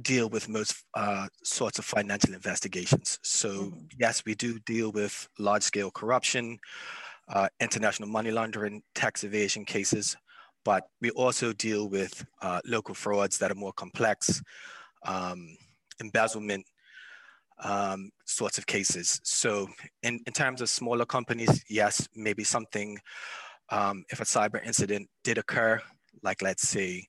deal 0.00 0.28
with 0.28 0.48
most 0.48 0.84
uh, 0.94 1.28
sorts 1.44 1.78
of 1.78 1.84
financial 1.84 2.34
investigations. 2.34 3.18
So 3.22 3.48
mm-hmm. 3.50 3.78
yes, 3.98 4.22
we 4.24 4.34
do 4.34 4.58
deal 4.60 4.90
with 4.92 5.28
large 5.38 5.62
scale 5.62 5.90
corruption, 5.90 6.58
uh, 7.28 7.48
international 7.60 8.08
money 8.08 8.30
laundering, 8.30 8.82
tax 8.94 9.24
evasion 9.24 9.64
cases, 9.64 10.16
but 10.64 10.84
we 11.00 11.10
also 11.10 11.52
deal 11.52 11.88
with 11.88 12.24
uh, 12.40 12.60
local 12.64 12.94
frauds 12.94 13.38
that 13.38 13.50
are 13.50 13.56
more 13.56 13.72
complex, 13.72 14.42
um, 15.04 15.56
embezzlement 16.00 16.64
um, 17.62 18.10
sorts 18.24 18.58
of 18.58 18.66
cases. 18.66 19.20
So 19.24 19.68
in, 20.02 20.20
in 20.26 20.32
terms 20.32 20.60
of 20.60 20.68
smaller 20.68 21.04
companies, 21.04 21.62
yes, 21.68 22.08
maybe 22.14 22.44
something, 22.44 22.98
um, 23.70 24.04
if 24.10 24.20
a 24.20 24.24
cyber 24.24 24.64
incident 24.64 25.08
did 25.22 25.38
occur, 25.38 25.80
like 26.22 26.42
let's 26.42 26.68
say 26.68 27.06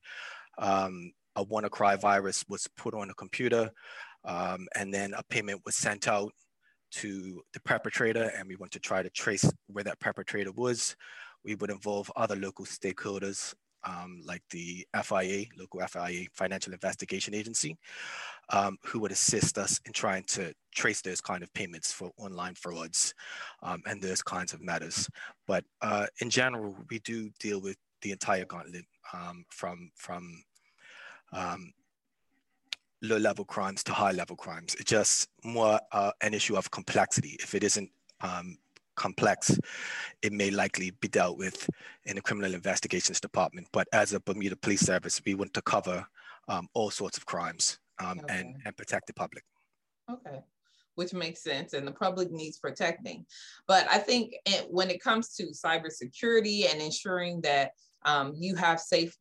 um, 0.57 1.11
a 1.35 1.45
WannaCry 1.45 1.99
virus 1.99 2.43
was 2.47 2.67
put 2.77 2.93
on 2.93 3.09
a 3.09 3.13
computer 3.15 3.71
um, 4.25 4.67
and 4.75 4.93
then 4.93 5.13
a 5.13 5.23
payment 5.23 5.61
was 5.65 5.75
sent 5.75 6.07
out 6.07 6.31
to 6.91 7.41
the 7.53 7.59
perpetrator 7.61 8.31
and 8.37 8.47
we 8.47 8.55
want 8.55 8.71
to 8.71 8.79
try 8.79 9.01
to 9.01 9.09
trace 9.09 9.49
where 9.67 9.83
that 9.83 9.99
perpetrator 9.99 10.51
was, 10.51 10.95
we 11.43 11.55
would 11.55 11.71
involve 11.71 12.11
other 12.15 12.35
local 12.35 12.65
stakeholders 12.65 13.53
um, 13.85 14.21
like 14.25 14.41
the 14.51 14.85
FIA, 15.03 15.45
local 15.57 15.81
FIA, 15.87 16.27
Financial 16.33 16.71
Investigation 16.73 17.33
Agency, 17.33 17.77
um, 18.49 18.77
who 18.83 18.99
would 18.99 19.11
assist 19.11 19.57
us 19.57 19.79
in 19.85 19.91
trying 19.91 20.23
to 20.23 20.53
trace 20.73 21.01
those 21.01 21.21
kind 21.21 21.43
of 21.43 21.53
payments 21.53 21.91
for 21.91 22.11
online 22.17 22.55
frauds 22.55 23.13
um, 23.61 23.81
and 23.85 24.01
those 24.01 24.21
kinds 24.21 24.53
of 24.53 24.61
matters. 24.61 25.09
But 25.47 25.65
uh, 25.81 26.07
in 26.21 26.29
general, 26.29 26.77
we 26.89 26.99
do 26.99 27.29
deal 27.39 27.61
with 27.61 27.77
the 28.01 28.11
entire 28.11 28.45
gauntlet 28.45 28.85
um, 29.13 29.45
from, 29.49 29.91
from 29.95 30.43
um, 31.33 31.73
low 33.01 33.17
level 33.17 33.45
crimes 33.45 33.83
to 33.83 33.93
high 33.93 34.11
level 34.11 34.35
crimes. 34.35 34.75
It's 34.75 34.89
just 34.89 35.29
more 35.43 35.79
uh, 35.91 36.11
an 36.21 36.33
issue 36.33 36.55
of 36.55 36.71
complexity. 36.71 37.37
If 37.39 37.53
it 37.53 37.63
isn't 37.63 37.89
um, 38.21 38.57
complex, 38.95 39.59
it 40.21 40.31
may 40.33 40.51
likely 40.51 40.91
be 41.01 41.07
dealt 41.07 41.37
with 41.37 41.69
in 42.05 42.15
the 42.15 42.21
criminal 42.21 42.53
investigations 42.53 43.19
department. 43.19 43.67
But 43.71 43.87
as 43.93 44.13
a 44.13 44.19
Bermuda 44.19 44.55
Police 44.55 44.81
Service, 44.81 45.21
we 45.25 45.35
want 45.35 45.53
to 45.53 45.61
cover 45.61 46.05
um, 46.47 46.67
all 46.73 46.89
sorts 46.89 47.17
of 47.17 47.25
crimes 47.25 47.79
um, 47.99 48.19
okay. 48.19 48.39
and, 48.39 48.55
and 48.65 48.77
protect 48.77 49.07
the 49.07 49.13
public. 49.13 49.43
Okay, 50.09 50.39
which 50.95 51.13
makes 51.13 51.43
sense. 51.43 51.73
And 51.73 51.87
the 51.87 51.91
public 51.91 52.31
needs 52.31 52.57
protecting. 52.57 53.25
But 53.67 53.87
I 53.89 53.97
think 53.97 54.35
it, 54.45 54.67
when 54.69 54.89
it 54.89 55.01
comes 55.01 55.35
to 55.35 55.47
cybersecurity 55.47 56.71
and 56.71 56.81
ensuring 56.81 57.41
that 57.41 57.71
um, 58.05 58.33
you 58.35 58.55
have 58.55 58.79
safe 58.79 59.17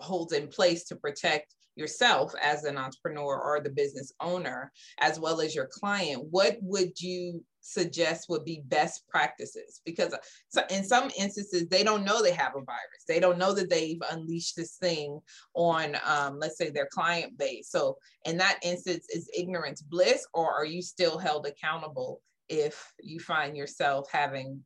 holds 0.00 0.32
in 0.32 0.48
place 0.48 0.84
to 0.84 0.96
protect 0.96 1.54
yourself 1.76 2.32
as 2.40 2.64
an 2.64 2.78
entrepreneur 2.78 3.40
or 3.40 3.60
the 3.60 3.70
business 3.70 4.12
owner, 4.20 4.70
as 5.00 5.18
well 5.18 5.40
as 5.40 5.54
your 5.54 5.66
client, 5.66 6.22
what 6.30 6.56
would 6.60 7.00
you 7.00 7.44
suggest 7.60 8.28
would 8.28 8.44
be 8.44 8.62
best 8.66 9.02
practices? 9.08 9.80
Because 9.84 10.14
in 10.70 10.84
some 10.84 11.10
instances, 11.18 11.66
they 11.68 11.82
don't 11.82 12.04
know 12.04 12.22
they 12.22 12.32
have 12.32 12.52
a 12.54 12.64
virus. 12.64 13.04
They 13.08 13.18
don't 13.18 13.38
know 13.38 13.52
that 13.54 13.70
they've 13.70 14.00
unleashed 14.10 14.56
this 14.56 14.76
thing 14.76 15.18
on, 15.54 15.96
um, 16.04 16.38
let's 16.38 16.58
say, 16.58 16.70
their 16.70 16.88
client 16.92 17.36
base. 17.38 17.70
So 17.70 17.96
in 18.24 18.36
that 18.38 18.58
instance, 18.62 19.06
is 19.12 19.30
ignorance 19.36 19.82
bliss, 19.82 20.26
or 20.32 20.52
are 20.52 20.66
you 20.66 20.82
still 20.82 21.18
held 21.18 21.46
accountable 21.46 22.20
if 22.48 22.92
you 23.00 23.18
find 23.18 23.56
yourself 23.56 24.08
having, 24.12 24.60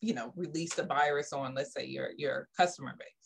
you 0.00 0.14
know, 0.14 0.32
released 0.36 0.78
a 0.78 0.84
virus 0.84 1.32
on, 1.32 1.54
let's 1.54 1.72
say, 1.72 1.86
your 1.86 2.10
your 2.16 2.48
customer 2.56 2.94
base? 2.98 3.21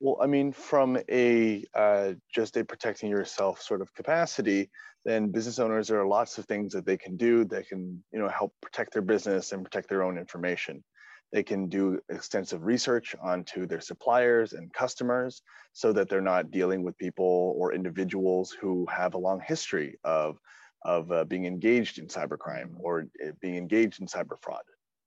Well, 0.00 0.18
I 0.20 0.26
mean, 0.26 0.52
from 0.52 0.98
a 1.08 1.64
uh, 1.74 2.14
just 2.32 2.56
a 2.56 2.64
protecting 2.64 3.10
yourself 3.10 3.60
sort 3.62 3.80
of 3.80 3.94
capacity, 3.94 4.70
then 5.04 5.30
business 5.30 5.58
owners 5.58 5.88
there 5.88 6.00
are 6.00 6.06
lots 6.06 6.36
of 6.38 6.46
things 6.46 6.72
that 6.72 6.84
they 6.86 6.96
can 6.96 7.16
do 7.16 7.44
that 7.46 7.68
can 7.68 8.04
you 8.12 8.18
know 8.18 8.28
help 8.28 8.54
protect 8.60 8.92
their 8.92 9.02
business 9.02 9.52
and 9.52 9.64
protect 9.64 9.88
their 9.88 10.02
own 10.02 10.18
information. 10.18 10.84
They 11.32 11.42
can 11.42 11.68
do 11.68 12.00
extensive 12.10 12.64
research 12.64 13.14
onto 13.20 13.66
their 13.66 13.80
suppliers 13.80 14.52
and 14.52 14.72
customers 14.72 15.42
so 15.72 15.92
that 15.92 16.08
they're 16.08 16.20
not 16.20 16.50
dealing 16.50 16.82
with 16.84 16.96
people 16.98 17.54
or 17.56 17.72
individuals 17.72 18.52
who 18.52 18.86
have 18.86 19.14
a 19.14 19.18
long 19.18 19.40
history 19.40 19.98
of 20.04 20.38
of 20.84 21.10
uh, 21.10 21.24
being 21.24 21.46
engaged 21.46 21.98
in 21.98 22.08
cybercrime 22.08 22.74
or 22.78 23.06
uh, 23.24 23.30
being 23.40 23.56
engaged 23.56 24.00
in 24.00 24.06
cyber 24.06 24.36
fraud. 24.42 24.62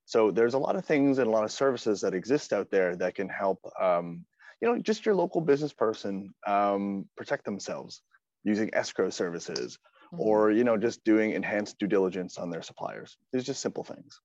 So 0.05 0.31
there's 0.31 0.53
a 0.55 0.59
lot 0.59 0.75
of 0.75 0.85
things 0.85 1.19
and 1.19 1.27
a 1.27 1.31
lot 1.31 1.43
of 1.43 1.51
services 1.51 2.01
that 2.01 2.13
exist 2.15 2.51
out 2.53 2.71
there 2.71 2.95
that 2.95 3.13
can 3.15 3.29
help 3.29 3.59
um, 3.79 4.25
you 4.61 4.67
know, 4.67 4.79
just 4.79 5.05
your 5.05 5.15
local 5.15 5.41
business 5.41 5.73
person 5.73 6.33
um, 6.45 7.05
protect 7.15 7.45
themselves 7.45 8.01
using 8.43 8.73
escrow 8.73 9.09
services 9.09 9.77
mm-hmm. 10.13 10.21
or, 10.21 10.51
you 10.51 10.63
know, 10.63 10.77
just 10.77 11.03
doing 11.03 11.31
enhanced 11.31 11.77
due 11.79 11.87
diligence 11.87 12.37
on 12.37 12.49
their 12.49 12.61
suppliers. 12.61 13.17
It's 13.33 13.45
just 13.45 13.61
simple 13.61 13.83
things. 13.83 14.19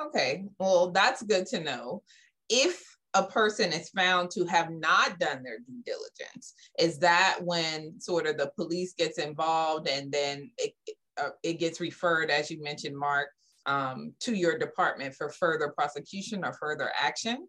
Okay, 0.00 0.46
well, 0.58 0.90
that's 0.90 1.22
good 1.22 1.46
to 1.48 1.60
know. 1.60 2.02
If 2.48 2.82
a 3.14 3.22
person 3.22 3.72
is 3.72 3.90
found 3.90 4.30
to 4.30 4.44
have 4.46 4.70
not 4.70 5.18
done 5.18 5.42
their 5.42 5.58
due 5.58 5.82
diligence, 5.84 6.54
is 6.78 6.98
that 7.00 7.38
when 7.42 8.00
sort 8.00 8.26
of 8.26 8.38
the 8.38 8.50
police 8.56 8.94
gets 8.94 9.18
involved 9.18 9.86
and 9.86 10.10
then 10.10 10.50
it, 10.58 10.72
uh, 11.18 11.30
it 11.42 11.54
gets 11.54 11.80
referred, 11.80 12.30
as 12.30 12.50
you 12.50 12.62
mentioned, 12.62 12.96
Mark, 12.96 13.28
um, 13.66 14.14
to 14.20 14.34
your 14.34 14.58
department 14.58 15.14
for 15.14 15.28
further 15.28 15.68
prosecution 15.68 16.44
or 16.44 16.54
further 16.54 16.90
action? 16.98 17.46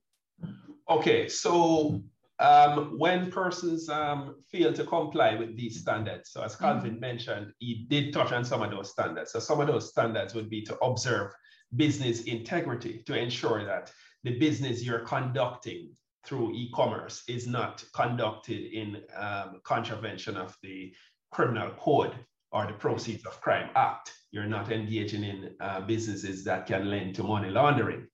Okay, 0.90 1.30
so 1.30 2.02
um, 2.40 2.98
when 2.98 3.32
persons 3.32 3.88
um, 3.90 4.36
fail 4.52 4.74
to 4.74 4.84
comply 4.84 5.36
with 5.36 5.56
these 5.56 5.80
standards, 5.80 6.32
so 6.32 6.44
as 6.44 6.56
Kalvin 6.56 6.84
mm-hmm. 6.84 7.00
mentioned, 7.00 7.54
he 7.60 7.86
did 7.90 8.12
touch 8.12 8.32
on 8.32 8.44
some 8.44 8.62
of 8.62 8.72
those 8.72 8.92
standards. 8.92 9.32
So 9.32 9.40
some 9.40 9.62
of 9.62 9.68
those 9.68 9.90
standards 9.90 10.34
would 10.34 10.50
be 10.50 10.62
to 10.64 10.78
observe 10.80 11.32
business 11.76 12.24
integrity 12.24 13.02
to 13.06 13.18
ensure 13.18 13.66
that 13.66 13.92
the 14.24 14.38
business 14.38 14.84
you're 14.84 15.00
conducting 15.00 15.92
through 16.26 16.54
e-commerce 16.54 17.24
is 17.28 17.48
not 17.48 17.84
conducted 17.94 18.74
in 18.74 19.02
um, 19.16 19.60
contravention 19.64 20.38
of 20.38 20.58
the 20.64 20.94
criminal 21.32 21.72
code 21.72 22.14
or 22.52 22.66
the 22.68 22.74
proceeds 22.74 23.26
of 23.26 23.40
crime 23.42 23.70
act. 23.76 24.12
You're 24.32 24.46
not 24.46 24.72
engaging 24.72 25.24
in 25.24 25.56
uh, 25.60 25.82
businesses 25.82 26.44
that 26.46 26.66
can 26.66 26.90
lend 26.90 27.16
to 27.16 27.24
money 27.24 27.50
laundering. 27.50 28.08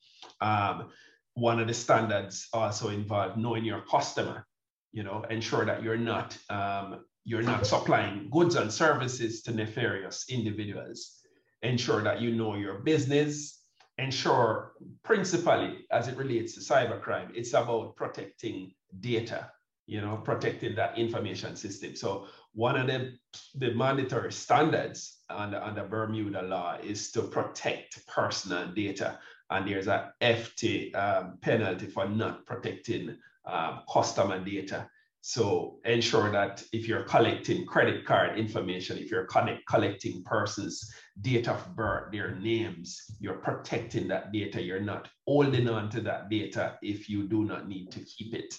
One 1.39 1.60
of 1.60 1.67
the 1.67 1.74
standards 1.74 2.48
also 2.53 2.89
involve 2.89 3.38
knowing 3.38 3.63
your 3.63 3.81
customer 3.81 4.46
you 4.91 5.03
know 5.03 5.24
ensure 5.29 5.65
that 5.65 5.84
you're 5.84 5.98
not 5.98 6.38
um, 6.50 7.05
you're 7.24 7.43
not 7.43 7.65
supplying 7.65 8.29
goods 8.31 8.55
and 8.55 8.72
services 8.72 9.41
to 9.43 9.51
nefarious 9.51 10.25
individuals. 10.29 11.22
Ensure 11.62 12.01
that 12.03 12.22
you 12.22 12.36
know 12.36 12.55
your 12.55 12.79
business. 12.79 13.55
Ensure 13.98 14.74
principally 15.03 15.86
as 15.91 16.08
it 16.08 16.15
relates 16.15 16.53
to 16.53 16.62
cybercrime 16.62 17.29
it's 17.36 17.53
about 17.53 17.98
protecting 17.98 18.72
data 19.01 19.51
you 19.89 20.00
know 20.00 20.17
protecting 20.24 20.75
that 20.75 20.98
information 20.98 21.55
system. 21.55 21.96
So 21.96 22.27
one 22.53 22.75
of 22.75 22.88
the, 22.88 23.13
the 23.56 23.74
mandatory 23.74 24.32
standards 24.32 25.20
under, 25.29 25.62
under 25.62 25.88
bermuda 25.88 26.41
law 26.41 26.77
is 26.82 27.12
to 27.12 27.22
protect 27.22 28.06
personal 28.08 28.68
data 28.68 29.20
and 29.50 29.68
there's 29.68 29.88
a 29.88 30.13
FT 30.22 30.96
um, 30.96 31.38
penalty 31.41 31.88
for 31.88 32.08
not 32.08 32.46
protecting 32.46 33.18
um, 33.46 33.82
customer 33.91 34.44
data. 34.44 34.88
So 35.22 35.79
ensure 35.84 36.32
that 36.32 36.63
if 36.72 36.88
you're 36.88 37.03
collecting 37.03 37.65
credit 37.65 38.06
card 38.06 38.39
information, 38.39 38.98
if 38.98 39.12
you're 39.12 39.27
collecting 39.68 40.24
persons' 40.24 40.94
date 41.22 41.50
of 41.50 41.75
birth, 41.75 42.12
their 42.12 42.36
names, 42.36 43.03
you're 43.20 43.39
protecting 43.39 44.08
that 44.08 44.32
data. 44.32 44.62
You're 44.62 44.79
not 44.79 45.10
holding 45.27 45.68
on 45.68 45.89
to 45.89 46.01
that 46.01 46.29
data 46.29 46.77
if 46.82 47.10
you 47.10 47.27
do 47.27 47.44
not 47.44 47.68
need 47.68 47.91
to 47.91 48.00
keep 48.00 48.34
it. 48.34 48.56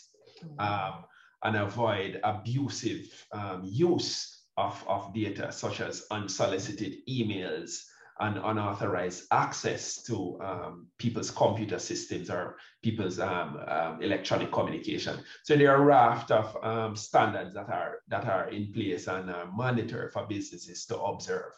Um, 0.58 1.04
and 1.42 1.56
avoid 1.56 2.20
abusive 2.24 3.26
um, 3.32 3.62
use 3.64 4.44
of, 4.56 4.84
of 4.86 5.14
data, 5.14 5.50
such 5.50 5.80
as 5.80 6.06
unsolicited 6.10 6.96
emails, 7.08 7.84
and 8.20 8.36
unauthorized 8.36 9.24
access 9.30 10.02
to 10.02 10.38
um, 10.42 10.86
people's 10.98 11.30
computer 11.30 11.78
systems 11.78 12.28
or 12.28 12.56
people's 12.82 13.18
um, 13.18 13.58
um, 13.66 14.02
electronic 14.02 14.52
communication. 14.52 15.18
So 15.44 15.56
there 15.56 15.74
are 15.74 15.82
a 15.82 15.86
raft 15.86 16.30
of 16.30 16.54
um, 16.62 16.96
standards 16.96 17.54
that 17.54 17.70
are 17.70 18.00
that 18.08 18.26
are 18.26 18.50
in 18.50 18.72
place 18.72 19.06
and 19.06 19.30
are 19.30 19.46
monitored 19.50 20.12
for 20.12 20.26
businesses 20.26 20.84
to 20.86 20.98
observe. 21.00 21.52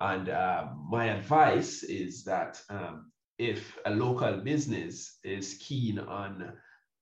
And 0.00 0.28
uh, 0.28 0.68
my 0.88 1.06
advice 1.06 1.82
is 1.82 2.22
that 2.24 2.62
if 3.38 3.76
a 3.84 3.90
local 3.90 4.36
business 4.36 5.18
is 5.24 5.58
keen 5.60 5.98
on 5.98 6.52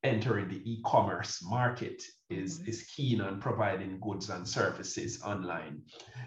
entering 0.04 0.48
the 0.48 0.62
e-commerce 0.70 1.42
market 1.44 2.02
is, 2.28 2.58
mm-hmm. 2.58 2.70
is 2.70 2.82
keen 2.84 3.20
on 3.20 3.40
providing 3.40 4.00
goods 4.00 4.30
and 4.30 4.46
services 4.46 5.22
online. 5.22 5.82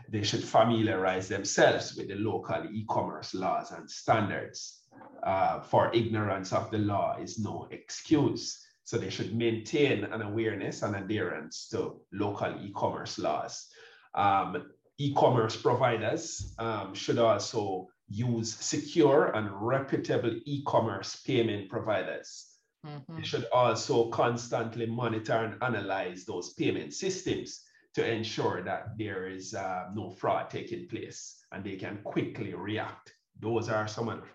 They 0.09 0.23
should 0.23 0.43
familiarize 0.43 1.27
themselves 1.27 1.95
with 1.95 2.07
the 2.07 2.15
local 2.15 2.65
e-commerce 2.71 3.33
laws 3.33 3.71
and 3.71 3.89
standards. 3.89 4.81
Uh, 5.23 5.59
for 5.59 5.93
ignorance 5.93 6.53
of 6.53 6.71
the 6.71 6.77
law 6.77 7.17
is 7.19 7.39
no 7.39 7.67
excuse. 7.71 8.65
So 8.85 8.97
they 8.97 9.09
should 9.09 9.35
maintain 9.35 10.03
an 10.05 10.21
awareness 10.21 10.83
and 10.83 10.95
adherence 10.95 11.67
to 11.69 11.99
local 12.13 12.55
e-commerce 12.63 13.17
laws. 13.17 13.67
Um, 14.13 14.71
e-commerce 14.99 15.57
providers 15.57 16.53
um, 16.59 16.93
should 16.93 17.17
also 17.17 17.87
use 18.07 18.53
secure 18.55 19.31
and 19.35 19.49
reputable 19.51 20.35
e-commerce 20.45 21.15
payment 21.25 21.69
providers. 21.69 22.54
Mm-hmm. 22.85 23.17
They 23.17 23.23
should 23.23 23.45
also 23.51 24.09
constantly 24.09 24.85
monitor 24.85 25.33
and 25.33 25.61
analyze 25.63 26.25
those 26.25 26.53
payment 26.53 26.93
systems 26.93 27.63
to 27.95 28.05
ensure 28.05 28.61
that 28.63 28.97
there 28.97 29.27
is 29.27 29.53
uh, 29.53 29.85
no 29.93 30.11
fraud 30.11 30.49
taking 30.49 30.87
place 30.87 31.45
and 31.51 31.63
they 31.63 31.77
can 31.77 31.99
quickly 32.03 32.53
react. 32.53 33.13
Those 33.39 33.69
are 33.69 33.87
some 33.87 34.09
of 34.09 34.21
the 34.21 34.27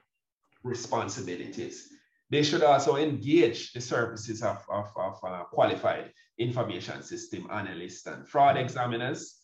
responsibilities. 0.63 1.89
They 2.31 2.43
should 2.43 2.63
also 2.63 2.97
engage 2.97 3.73
the 3.73 3.81
services 3.81 4.43
of, 4.43 4.65
of, 4.71 4.91
of 4.97 5.19
uh, 5.25 5.45
qualified 5.45 6.13
information 6.39 7.03
system 7.03 7.49
analysts 7.53 8.07
and 8.07 8.27
fraud 8.27 8.57
examiners 8.57 9.41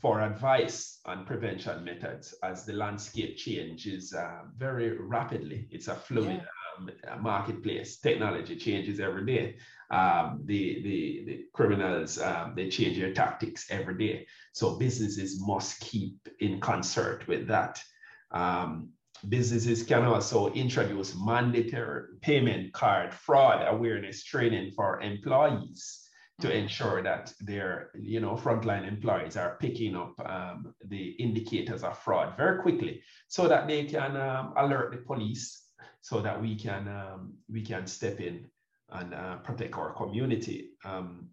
for 0.00 0.20
advice 0.20 1.00
on 1.04 1.26
prevention 1.26 1.84
methods 1.84 2.34
as 2.44 2.64
the 2.64 2.72
landscape 2.72 3.36
changes 3.36 4.14
uh, 4.14 4.42
very 4.56 4.96
rapidly. 4.96 5.66
It's 5.70 5.88
a 5.88 5.94
fluid 5.94 6.36
yeah. 6.36 6.57
Um, 6.78 7.22
marketplace. 7.22 7.98
Technology 7.98 8.56
changes 8.56 9.00
every 9.00 9.26
day. 9.26 9.56
Um, 9.90 10.42
the, 10.44 10.82
the, 10.82 11.24
the 11.26 11.44
criminals, 11.52 12.18
um, 12.18 12.52
they 12.54 12.68
change 12.68 12.98
their 12.98 13.14
tactics 13.14 13.66
every 13.70 13.96
day. 13.96 14.26
So 14.52 14.78
businesses 14.78 15.40
must 15.40 15.80
keep 15.80 16.28
in 16.40 16.60
concert 16.60 17.26
with 17.26 17.46
that. 17.48 17.82
Um, 18.30 18.90
businesses 19.28 19.82
can 19.82 20.04
also 20.04 20.52
introduce 20.52 21.16
mandatory 21.16 22.04
payment 22.20 22.72
card 22.72 23.12
fraud 23.12 23.66
awareness 23.66 24.22
training 24.22 24.72
for 24.76 25.00
employees 25.00 26.04
to 26.40 26.54
ensure 26.54 27.02
that 27.02 27.32
their 27.40 27.90
you 27.98 28.20
know 28.20 28.34
frontline 28.36 28.86
employees 28.86 29.36
are 29.36 29.56
picking 29.60 29.96
up 29.96 30.14
um, 30.24 30.72
the 30.86 31.10
indicators 31.18 31.82
of 31.82 31.98
fraud 31.98 32.36
very 32.36 32.62
quickly 32.62 33.02
so 33.26 33.48
that 33.48 33.66
they 33.66 33.84
can 33.84 34.16
um, 34.16 34.54
alert 34.56 34.92
the 34.92 34.98
police 34.98 35.67
so 36.00 36.20
that 36.20 36.40
we 36.40 36.56
can 36.56 36.88
um, 36.88 37.34
we 37.50 37.62
can 37.62 37.86
step 37.86 38.20
in 38.20 38.46
and 38.90 39.14
uh, 39.14 39.36
protect 39.36 39.74
our 39.74 39.92
community. 39.92 40.70
Um, 40.84 41.28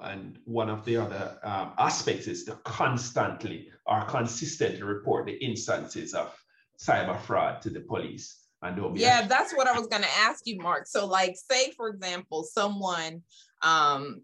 and 0.00 0.38
one 0.44 0.70
of 0.70 0.84
the 0.84 0.96
other 0.96 1.38
um, 1.42 1.72
aspects 1.78 2.26
is 2.26 2.44
to 2.44 2.52
constantly 2.64 3.68
or 3.86 4.04
consistently 4.04 4.82
report 4.82 5.26
the 5.26 5.44
instances 5.44 6.14
of 6.14 6.34
cyber 6.78 7.20
fraud 7.20 7.60
to 7.62 7.70
the 7.70 7.80
police. 7.80 8.38
And 8.62 8.96
yeah 8.96 9.26
that's 9.26 9.52
what 9.52 9.66
i 9.66 9.76
was 9.76 9.88
going 9.88 10.02
to 10.02 10.18
ask 10.18 10.46
you 10.46 10.56
mark. 10.58 10.86
So 10.86 11.04
like 11.06 11.36
say 11.36 11.72
for 11.72 11.88
example 11.88 12.44
someone 12.44 13.22
um, 13.62 14.22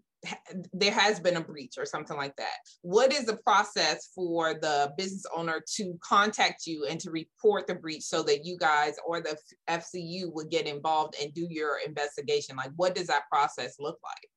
there 0.73 0.91
has 0.91 1.19
been 1.19 1.37
a 1.37 1.41
breach 1.41 1.75
or 1.77 1.85
something 1.85 2.17
like 2.17 2.35
that. 2.35 2.57
What 2.81 3.13
is 3.13 3.25
the 3.25 3.37
process 3.37 4.09
for 4.13 4.53
the 4.53 4.91
business 4.97 5.25
owner 5.35 5.63
to 5.75 5.97
contact 6.03 6.65
you 6.67 6.85
and 6.85 6.99
to 7.01 7.11
report 7.11 7.67
the 7.67 7.75
breach 7.75 8.03
so 8.03 8.23
that 8.23 8.45
you 8.45 8.57
guys 8.57 8.95
or 9.07 9.21
the 9.21 9.37
FCU 9.69 10.33
would 10.33 10.49
get 10.49 10.67
involved 10.67 11.15
and 11.21 11.33
do 11.33 11.47
your 11.49 11.79
investigation? 11.85 12.57
Like, 12.57 12.71
what 12.75 12.95
does 12.95 13.07
that 13.07 13.23
process 13.31 13.75
look 13.79 13.99
like? 14.03 14.29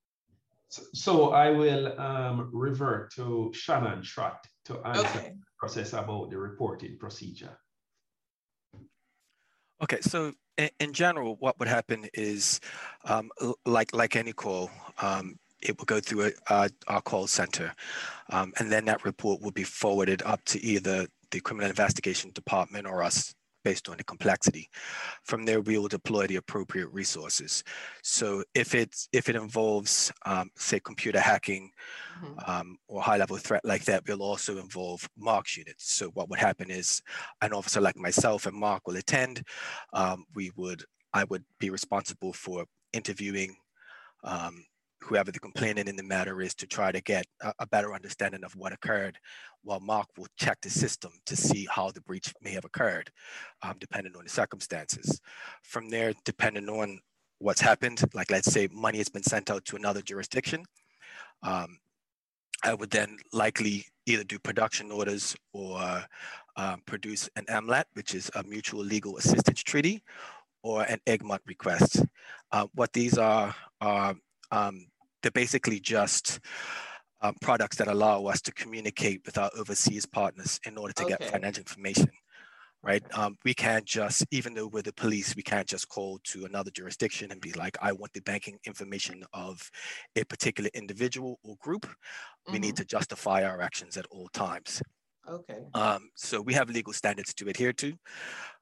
So, 0.68 0.82
so 0.94 1.30
I 1.32 1.50
will 1.50 2.00
um, 2.00 2.50
revert 2.52 3.12
to 3.16 3.52
Shannon 3.54 4.02
Trott 4.02 4.46
to 4.66 4.80
answer 4.86 5.00
okay. 5.18 5.28
the 5.34 5.40
process 5.58 5.92
about 5.92 6.30
the 6.30 6.38
reporting 6.38 6.96
procedure. 6.98 7.58
Okay, 9.82 10.00
so 10.00 10.32
in, 10.56 10.70
in 10.80 10.92
general, 10.92 11.36
what 11.40 11.58
would 11.58 11.68
happen 11.68 12.06
is, 12.14 12.60
um, 13.04 13.30
like 13.66 13.94
like 13.94 14.16
any 14.16 14.32
call, 14.32 14.70
um, 15.00 15.36
it 15.62 15.78
will 15.78 15.84
go 15.84 16.00
through 16.00 16.26
a, 16.26 16.32
uh, 16.52 16.68
our 16.88 17.02
call 17.02 17.26
center, 17.26 17.74
um, 18.30 18.52
and 18.58 18.70
then 18.70 18.84
that 18.86 19.04
report 19.04 19.40
will 19.40 19.52
be 19.52 19.64
forwarded 19.64 20.22
up 20.24 20.44
to 20.46 20.60
either 20.60 21.06
the 21.30 21.40
criminal 21.40 21.70
investigation 21.70 22.30
department 22.34 22.86
or 22.86 23.02
us 23.02 23.34
based 23.64 23.88
on 23.88 23.96
the 23.96 24.04
complexity. 24.04 24.68
From 25.22 25.44
there, 25.44 25.60
we 25.60 25.78
will 25.78 25.86
deploy 25.88 26.26
the 26.26 26.36
appropriate 26.36 26.88
resources. 26.88 27.62
So 28.02 28.42
if 28.54 28.74
it's 28.74 29.08
if 29.12 29.28
it 29.28 29.36
involves, 29.36 30.12
um, 30.26 30.50
say, 30.56 30.80
computer 30.80 31.20
hacking 31.20 31.70
mm-hmm. 32.20 32.50
um, 32.50 32.76
or 32.88 33.00
high-level 33.00 33.36
threat 33.36 33.64
like 33.64 33.84
that, 33.84 34.02
we'll 34.06 34.22
also 34.22 34.58
involve 34.58 35.08
Mark's 35.16 35.56
units. 35.56 35.92
So 35.92 36.08
what 36.08 36.28
would 36.28 36.40
happen 36.40 36.70
is, 36.70 37.00
an 37.40 37.52
officer 37.52 37.80
like 37.80 37.96
myself 37.96 38.46
and 38.46 38.56
Mark 38.56 38.86
will 38.86 38.96
attend. 38.96 39.46
Um, 39.92 40.24
we 40.34 40.50
would 40.56 40.82
I 41.14 41.24
would 41.24 41.44
be 41.58 41.70
responsible 41.70 42.32
for 42.32 42.64
interviewing 42.92 43.54
um, 44.24 44.64
whoever 45.02 45.30
the 45.30 45.40
complainant 45.40 45.88
in 45.88 45.96
the 45.96 46.02
matter 46.02 46.40
is 46.40 46.54
to 46.54 46.66
try 46.66 46.92
to 46.92 47.00
get 47.00 47.26
a, 47.42 47.52
a, 47.60 47.66
better 47.66 47.94
understanding 47.94 48.44
of 48.44 48.54
what 48.56 48.72
occurred 48.72 49.18
while 49.62 49.80
Mark 49.80 50.06
will 50.16 50.28
check 50.38 50.58
the 50.62 50.70
system 50.70 51.12
to 51.26 51.36
see 51.36 51.66
how 51.70 51.90
the 51.90 52.00
breach 52.00 52.32
may 52.40 52.50
have 52.50 52.64
occurred, 52.64 53.10
um, 53.62 53.76
depending 53.78 54.14
on 54.16 54.24
the 54.24 54.30
circumstances. 54.30 55.20
From 55.62 55.88
there, 55.88 56.12
depending 56.24 56.68
on 56.68 57.00
what's 57.38 57.60
happened, 57.60 58.02
like 58.14 58.30
let's 58.30 58.50
say 58.50 58.68
money 58.72 58.98
has 58.98 59.08
been 59.08 59.22
sent 59.22 59.50
out 59.50 59.64
to 59.66 59.76
another 59.76 60.02
jurisdiction, 60.02 60.64
um, 61.42 61.78
I 62.64 62.74
would 62.74 62.90
then 62.90 63.16
likely 63.32 63.86
either 64.06 64.24
do 64.24 64.38
production 64.38 64.92
orders 64.92 65.36
or 65.52 66.04
um, 66.56 66.82
produce 66.86 67.28
an 67.36 67.44
MLAT, 67.46 67.84
which 67.94 68.14
is 68.14 68.30
a 68.34 68.42
mutual 68.44 68.84
legal 68.84 69.16
assistance 69.16 69.62
treaty, 69.62 70.02
or 70.62 70.82
an 70.84 71.00
Egmont 71.06 71.42
request. 71.46 72.04
Uh, 72.52 72.66
what 72.74 72.92
these 72.92 73.18
are 73.18 73.54
are 73.80 74.14
um, 74.52 74.86
they're 75.22 75.30
basically 75.30 75.80
just 75.80 76.40
um, 77.20 77.34
products 77.40 77.76
that 77.76 77.88
allow 77.88 78.26
us 78.26 78.40
to 78.42 78.52
communicate 78.52 79.22
with 79.24 79.38
our 79.38 79.50
overseas 79.56 80.06
partners 80.06 80.58
in 80.66 80.76
order 80.76 80.92
to 80.94 81.04
okay. 81.04 81.16
get 81.18 81.30
financial 81.30 81.60
information 81.60 82.10
right? 82.82 83.02
Um, 83.16 83.36
we 83.44 83.54
can't 83.54 83.84
just, 83.84 84.26
even 84.30 84.54
though 84.54 84.66
we're 84.66 84.82
the 84.82 84.92
police, 84.92 85.36
we 85.36 85.42
can't 85.42 85.68
just 85.68 85.88
call 85.88 86.18
to 86.24 86.44
another 86.44 86.70
jurisdiction 86.70 87.30
and 87.30 87.40
be 87.40 87.52
like, 87.52 87.76
I 87.80 87.92
want 87.92 88.12
the 88.12 88.22
banking 88.22 88.58
information 88.66 89.24
of 89.32 89.70
a 90.16 90.24
particular 90.24 90.70
individual 90.74 91.38
or 91.44 91.56
group. 91.60 91.86
Mm-hmm. 91.86 92.52
We 92.52 92.58
need 92.58 92.74
mm-hmm. 92.74 92.82
to 92.82 92.84
justify 92.84 93.44
our 93.44 93.60
actions 93.60 93.96
at 93.96 94.06
all 94.10 94.28
times. 94.32 94.82
Okay. 95.28 95.58
Um, 95.74 96.10
so 96.16 96.40
we 96.40 96.54
have 96.54 96.68
legal 96.68 96.92
standards 96.92 97.32
to 97.34 97.48
adhere 97.48 97.72
to. 97.74 97.94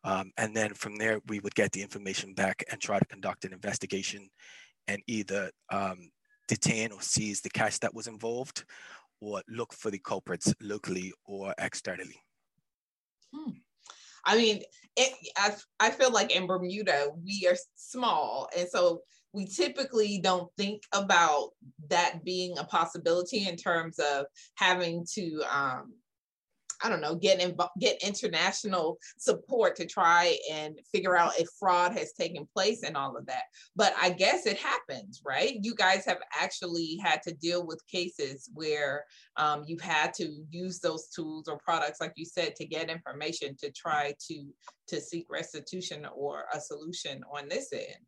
Um, 0.04 0.32
and 0.36 0.54
then 0.54 0.74
from 0.74 0.96
there, 0.96 1.20
we 1.26 1.40
would 1.40 1.54
get 1.54 1.72
the 1.72 1.80
information 1.80 2.34
back 2.34 2.62
and 2.70 2.78
try 2.78 2.98
to 2.98 3.06
conduct 3.06 3.46
an 3.46 3.54
investigation 3.54 4.28
and 4.86 5.00
either 5.06 5.50
um, 5.72 6.10
detain 6.50 6.90
or 6.90 7.00
seize 7.00 7.40
the 7.40 7.48
cash 7.48 7.78
that 7.78 7.94
was 7.94 8.08
involved 8.08 8.64
or 9.20 9.40
look 9.48 9.72
for 9.72 9.90
the 9.90 9.98
culprits 9.98 10.52
locally 10.60 11.12
or 11.24 11.54
externally. 11.58 12.20
Hmm. 13.32 13.52
I 14.24 14.36
mean, 14.36 14.62
it, 14.96 15.12
I, 15.36 15.54
I 15.78 15.90
feel 15.90 16.10
like 16.10 16.34
in 16.34 16.46
Bermuda, 16.46 17.10
we 17.24 17.46
are 17.48 17.56
small. 17.76 18.48
And 18.56 18.68
so 18.68 19.02
we 19.32 19.46
typically 19.46 20.18
don't 20.18 20.50
think 20.56 20.82
about 20.92 21.50
that 21.88 22.24
being 22.24 22.58
a 22.58 22.64
possibility 22.64 23.46
in 23.48 23.54
terms 23.54 24.00
of 24.00 24.26
having 24.56 25.06
to 25.14 25.42
um, 25.48 25.94
I 26.82 26.88
don't 26.88 27.00
know, 27.00 27.14
get 27.14 27.40
get 27.78 28.02
international 28.02 28.98
support 29.18 29.76
to 29.76 29.86
try 29.86 30.36
and 30.50 30.78
figure 30.92 31.16
out 31.16 31.38
if 31.38 31.48
fraud 31.58 31.92
has 31.92 32.12
taken 32.12 32.48
place 32.54 32.82
and 32.82 32.96
all 32.96 33.16
of 33.16 33.26
that. 33.26 33.44
But 33.76 33.94
I 34.00 34.10
guess 34.10 34.46
it 34.46 34.58
happens, 34.58 35.22
right? 35.24 35.58
You 35.62 35.74
guys 35.74 36.04
have 36.06 36.20
actually 36.40 36.98
had 37.02 37.22
to 37.22 37.34
deal 37.34 37.66
with 37.66 37.86
cases 37.86 38.50
where 38.54 39.04
um, 39.36 39.64
you've 39.66 39.80
had 39.80 40.14
to 40.14 40.44
use 40.50 40.80
those 40.80 41.08
tools 41.08 41.48
or 41.48 41.58
products, 41.58 42.00
like 42.00 42.12
you 42.16 42.24
said, 42.24 42.56
to 42.56 42.66
get 42.66 42.90
information 42.90 43.56
to 43.60 43.70
try 43.72 44.14
to 44.28 44.46
to 44.88 45.00
seek 45.00 45.26
restitution 45.30 46.06
or 46.14 46.44
a 46.52 46.60
solution 46.60 47.22
on 47.32 47.48
this 47.48 47.72
end. 47.72 48.04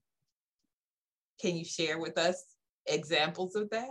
Can 1.41 1.57
you 1.57 1.65
share 1.65 1.99
with 1.99 2.19
us 2.19 2.43
examples 2.87 3.55
of 3.55 3.71
that? 3.71 3.89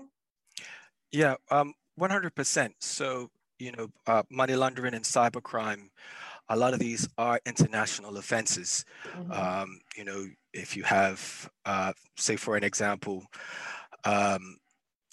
Yeah, 1.11 1.35
um, 1.49 1.73
100%. 1.99 2.71
So 2.79 3.29
you 3.61 3.71
know, 3.71 3.87
uh, 4.07 4.23
money 4.29 4.55
laundering 4.55 4.95
and 4.95 5.05
cybercrime, 5.05 5.89
a 6.49 6.55
lot 6.55 6.73
of 6.73 6.79
these 6.79 7.07
are 7.17 7.39
international 7.45 8.17
offenses. 8.17 8.83
Mm-hmm. 9.15 9.31
Um, 9.31 9.79
you 9.95 10.03
know, 10.03 10.25
if 10.53 10.75
you 10.75 10.83
have, 10.83 11.49
uh, 11.65 11.93
say, 12.17 12.35
for 12.35 12.57
an 12.57 12.63
example, 12.63 13.23
um, 14.03 14.57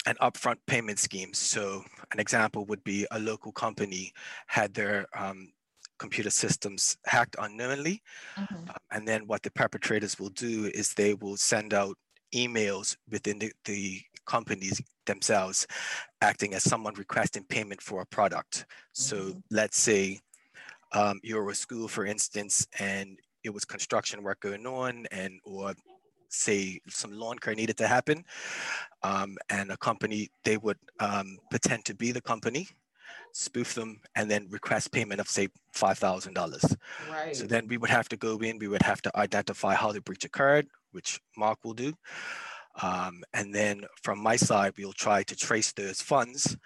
an 0.07 0.17
upfront 0.23 0.57
payment 0.67 0.99
scheme. 0.99 1.35
So, 1.35 1.85
an 2.13 2.19
example 2.19 2.65
would 2.67 2.83
be 2.83 3.07
a 3.11 3.19
local 3.19 3.53
company 3.53 4.13
had 4.47 4.73
their 4.73 5.07
um, 5.15 5.53
computer 5.99 6.31
systems 6.31 6.97
hacked 7.05 7.37
unknowingly. 7.39 8.03
Mm-hmm. 8.37 8.55
Um, 8.71 8.77
and 8.93 9.07
then 9.07 9.27
what 9.27 9.43
the 9.43 9.51
perpetrators 9.51 10.19
will 10.19 10.31
do 10.31 10.71
is 10.75 10.95
they 10.95 11.13
will 11.13 11.37
send 11.37 11.75
out 11.75 11.97
emails 12.35 12.97
within 13.11 13.39
the, 13.39 13.53
the 13.65 14.01
companies 14.29 14.81
themselves 15.07 15.67
acting 16.21 16.55
as 16.55 16.63
someone 16.63 16.95
requesting 16.95 17.45
payment 17.45 17.81
for 17.83 18.03
a 18.03 18.07
product. 18.07 18.67
So 18.93 19.17
mm-hmm. 19.17 19.39
let's 19.51 19.79
say 19.79 20.21
um, 20.93 21.19
you're 21.25 21.51
a 21.51 21.55
school, 21.55 21.89
for 21.89 22.05
instance, 22.07 22.67
and 22.79 23.19
it 23.45 23.51
was 23.51 23.65
construction 23.65 24.23
work 24.23 24.41
going 24.41 24.67
on 24.67 25.07
and 25.11 25.41
or 25.45 25.75
say 26.29 26.81
some 26.89 27.13
lawn 27.13 27.39
care 27.39 27.55
needed 27.55 27.77
to 27.79 27.87
happen 27.87 28.25
um, 29.03 29.37
and 29.49 29.71
a 29.71 29.77
company 29.79 30.29
they 30.45 30.59
would 30.59 30.77
um, 31.01 31.39
pretend 31.51 31.85
to 31.85 31.95
be 31.95 32.13
the 32.13 32.21
company 32.21 32.69
spoof 33.33 33.75
them 33.75 33.99
and 34.15 34.31
then 34.31 34.47
request 34.51 34.93
payment 34.93 35.21
of 35.21 35.29
say 35.29 35.49
$5000 35.75 36.77
right 37.11 37.35
so 37.35 37.47
then 37.47 37.67
we 37.67 37.79
would 37.79 37.91
have 37.91 38.09
to 38.11 38.17
go 38.17 38.37
in 38.39 38.59
we 38.59 38.69
would 38.69 38.83
have 38.83 39.01
to 39.01 39.11
identify 39.17 39.75
how 39.75 39.91
the 39.91 40.03
breach 40.03 40.25
occurred 40.25 40.67
which 40.93 41.19
mark 41.37 41.59
will 41.65 41.75
do 41.75 41.95
um, 42.83 43.23
and 43.35 43.55
then 43.55 43.85
from 44.03 44.19
my 44.19 44.37
side 44.37 44.73
we'll 44.79 44.93
try 44.93 45.23
to 45.23 45.37
trace 45.37 45.73
those 45.73 46.01
funds 46.01 46.57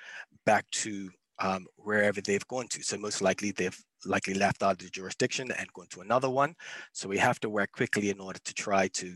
back 0.44 0.68
to 0.70 1.10
um, 1.38 1.66
wherever 1.76 2.20
they've 2.20 2.46
gone 2.48 2.68
to 2.68 2.82
so 2.82 2.96
most 2.96 3.22
likely 3.22 3.50
they've 3.52 3.78
likely 4.04 4.34
left 4.34 4.62
out 4.62 4.72
of 4.72 4.78
the 4.78 4.90
jurisdiction 4.90 5.50
and 5.52 5.72
gone 5.72 5.86
to 5.88 6.00
another 6.00 6.28
one 6.28 6.54
so 6.92 7.08
we 7.08 7.18
have 7.18 7.38
to 7.40 7.48
work 7.48 7.70
quickly 7.72 8.10
in 8.10 8.20
order 8.20 8.40
to 8.44 8.54
try 8.54 8.88
to 8.88 9.14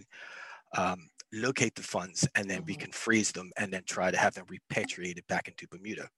um, 0.77 1.09
locate 1.33 1.75
the 1.75 1.83
funds, 1.83 2.29
and 2.35 2.49
then 2.49 2.59
mm-hmm. 2.59 2.67
we 2.67 2.75
can 2.75 2.93
freeze 2.93 3.33
them 3.33 3.51
and 3.57 3.73
then 3.73 3.83
try 3.87 4.11
to 4.11 4.17
have 4.17 4.35
them 4.35 4.47
repatriated 4.49 5.27
back 5.27 5.49
into 5.49 5.67
Bermuda. 5.69 6.09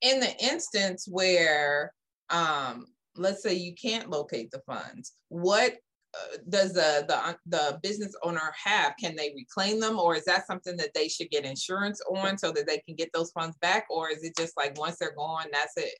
In 0.00 0.20
the 0.20 0.36
instance 0.42 1.08
where, 1.10 1.92
um, 2.30 2.86
let's 3.16 3.42
say 3.42 3.54
you 3.54 3.74
can't 3.74 4.10
locate 4.10 4.50
the 4.50 4.60
funds, 4.60 5.12
what 5.28 5.74
uh, 6.14 6.38
does 6.48 6.72
the, 6.72 7.04
the 7.06 7.36
the 7.46 7.78
business 7.82 8.14
owner 8.22 8.52
have? 8.64 8.94
Can 8.98 9.14
they 9.14 9.32
reclaim 9.36 9.78
them, 9.78 9.98
or 9.98 10.16
is 10.16 10.24
that 10.24 10.46
something 10.46 10.76
that 10.78 10.94
they 10.94 11.08
should 11.08 11.30
get 11.30 11.44
insurance 11.44 12.00
on 12.10 12.38
so 12.38 12.50
that 12.52 12.66
they 12.66 12.78
can 12.78 12.94
get 12.94 13.10
those 13.12 13.30
funds 13.32 13.56
back, 13.60 13.86
or 13.90 14.10
is 14.10 14.22
it 14.22 14.36
just 14.36 14.56
like 14.56 14.78
once 14.78 14.96
they're 14.98 15.14
gone, 15.14 15.46
that's 15.52 15.76
it? 15.76 15.94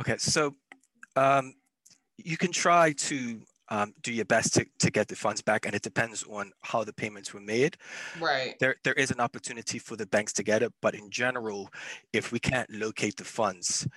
Okay, 0.00 0.16
so 0.18 0.54
um, 1.16 1.54
you 2.18 2.36
can 2.36 2.52
try 2.52 2.92
to 2.92 3.40
um, 3.68 3.94
do 4.02 4.12
your 4.12 4.26
best 4.26 4.54
to, 4.54 4.66
to 4.80 4.90
get 4.90 5.08
the 5.08 5.16
funds 5.16 5.40
back 5.40 5.64
and 5.64 5.74
it 5.74 5.82
depends 5.82 6.24
on 6.24 6.52
how 6.60 6.84
the 6.84 6.92
payments 6.92 7.32
were 7.32 7.40
made 7.40 7.78
right 8.20 8.54
there 8.60 8.76
there 8.84 8.92
is 8.94 9.10
an 9.10 9.18
opportunity 9.18 9.78
for 9.78 9.96
the 9.96 10.06
banks 10.06 10.32
to 10.34 10.42
get 10.42 10.62
it 10.62 10.72
but 10.82 10.94
in 10.94 11.08
general 11.08 11.70
if 12.12 12.32
we 12.32 12.38
can't 12.38 12.68
locate 12.70 13.16
the 13.16 13.24
funds 13.24 13.88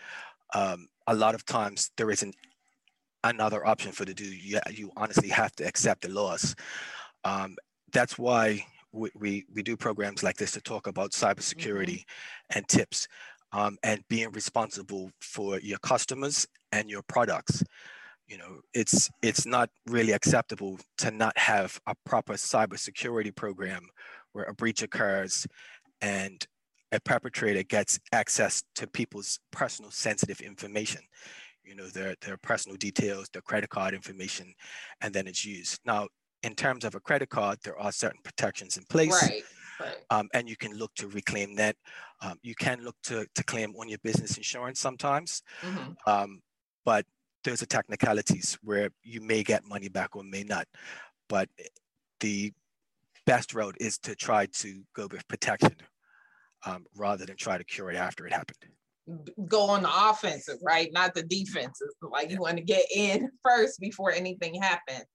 um, 0.54 0.88
a 1.08 1.16
lot 1.16 1.36
of 1.36 1.46
times 1.46 1.92
there 1.98 2.10
isn't 2.10 2.36
another 3.30 3.66
option 3.66 3.92
for 3.92 4.06
the 4.06 4.14
do 4.14 4.26
you, 4.26 4.60
you 4.72 4.92
honestly 4.98 5.30
have 5.30 5.52
to 5.58 5.68
accept 5.68 6.02
the 6.04 6.10
loss. 6.10 6.56
Um, 7.24 7.56
that's 7.92 8.18
why 8.18 8.66
we, 8.92 9.10
we, 9.16 9.46
we 9.54 9.64
do 9.64 9.76
programs 9.76 10.24
like 10.24 10.38
this 10.38 10.52
to 10.54 10.62
talk 10.62 10.88
about 10.88 11.12
cybersecurity 11.12 12.00
mm-hmm. 12.00 12.58
and 12.58 12.68
tips 12.68 13.08
um, 13.52 13.78
and 13.84 14.02
being 14.10 14.32
responsible 14.32 15.12
for 15.22 15.60
your 15.60 15.80
customers 15.80 16.48
and 16.72 16.90
your 16.90 17.02
products. 17.04 17.64
You 18.28 18.40
know 18.40 18.62
it's 18.74 19.08
it's 19.22 19.46
not 19.46 19.70
really 19.86 20.14
acceptable 20.14 20.80
to 20.98 21.12
not 21.12 21.38
have 21.38 21.80
a 21.86 21.94
proper 22.06 22.34
cybersecurity 22.34 23.36
program 23.36 23.84
where 24.32 24.46
a 24.46 24.54
breach 24.54 24.82
occurs 24.82 25.46
and 26.02 26.44
a 26.92 27.00
perpetrator 27.00 27.62
gets 27.62 28.00
access 28.12 28.64
to 28.76 28.88
people's 28.88 29.40
personal 29.52 29.92
sensitive 29.92 30.42
information 30.42 31.02
you 31.66 31.76
know 31.76 31.88
their 31.88 32.16
their 32.22 32.38
personal 32.38 32.78
details 32.78 33.30
their 33.34 33.42
credit 33.42 33.70
card 33.70 33.94
information 33.94 34.54
and 35.02 35.14
then 35.14 35.28
it's 35.28 35.46
used 35.46 35.80
now 35.86 36.08
in 36.44 36.54
terms 36.54 36.86
of 36.86 36.96
a 36.96 37.00
credit 37.00 37.30
card 37.30 37.58
there 37.64 37.78
are 37.80 37.92
certain 37.92 38.20
protections 38.24 38.78
in 38.78 38.84
place 38.90 39.22
right 39.22 39.44
Right. 39.80 39.96
Um, 40.10 40.30
and 40.34 40.48
you 40.48 40.56
can 40.56 40.74
look 40.74 40.94
to 40.96 41.08
reclaim 41.08 41.56
that. 41.56 41.76
Um, 42.22 42.40
you 42.44 42.56
can 42.56 42.84
look 42.84 42.96
to, 43.04 43.26
to 43.36 43.44
claim 43.44 43.74
on 43.76 43.90
your 43.90 43.98
business 44.04 44.38
insurance 44.38 44.80
sometimes, 44.80 45.44
mm-hmm. 45.62 45.92
um, 46.08 46.42
but 46.86 47.06
there's 47.44 47.62
a 47.62 47.66
technicalities 47.66 48.58
where 48.64 48.90
you 49.04 49.22
may 49.22 49.44
get 49.44 49.64
money 49.66 49.90
back 49.90 50.16
or 50.16 50.24
may 50.24 50.44
not. 50.44 50.66
But 51.28 51.50
the 52.20 52.54
best 53.26 53.54
route 53.54 53.76
is 53.80 53.98
to 54.00 54.16
try 54.16 54.46
to 54.46 54.84
go 54.96 55.08
with 55.12 55.28
protection 55.28 55.76
um, 56.66 56.86
rather 56.96 57.26
than 57.26 57.36
try 57.36 57.58
to 57.58 57.64
cure 57.64 57.92
it 57.92 57.98
after 57.98 58.26
it 58.26 58.34
happened 58.34 58.72
go 59.48 59.62
on 59.62 59.84
the 59.84 60.10
offensive, 60.10 60.58
right? 60.64 60.90
Not 60.92 61.14
the 61.14 61.24
defensive. 61.24 61.88
Like 62.02 62.32
you 62.32 62.40
want 62.40 62.58
to 62.58 62.64
get 62.64 62.86
in 62.94 63.30
first 63.44 63.80
before 63.80 64.12
anything 64.12 64.62
happens. 64.62 65.06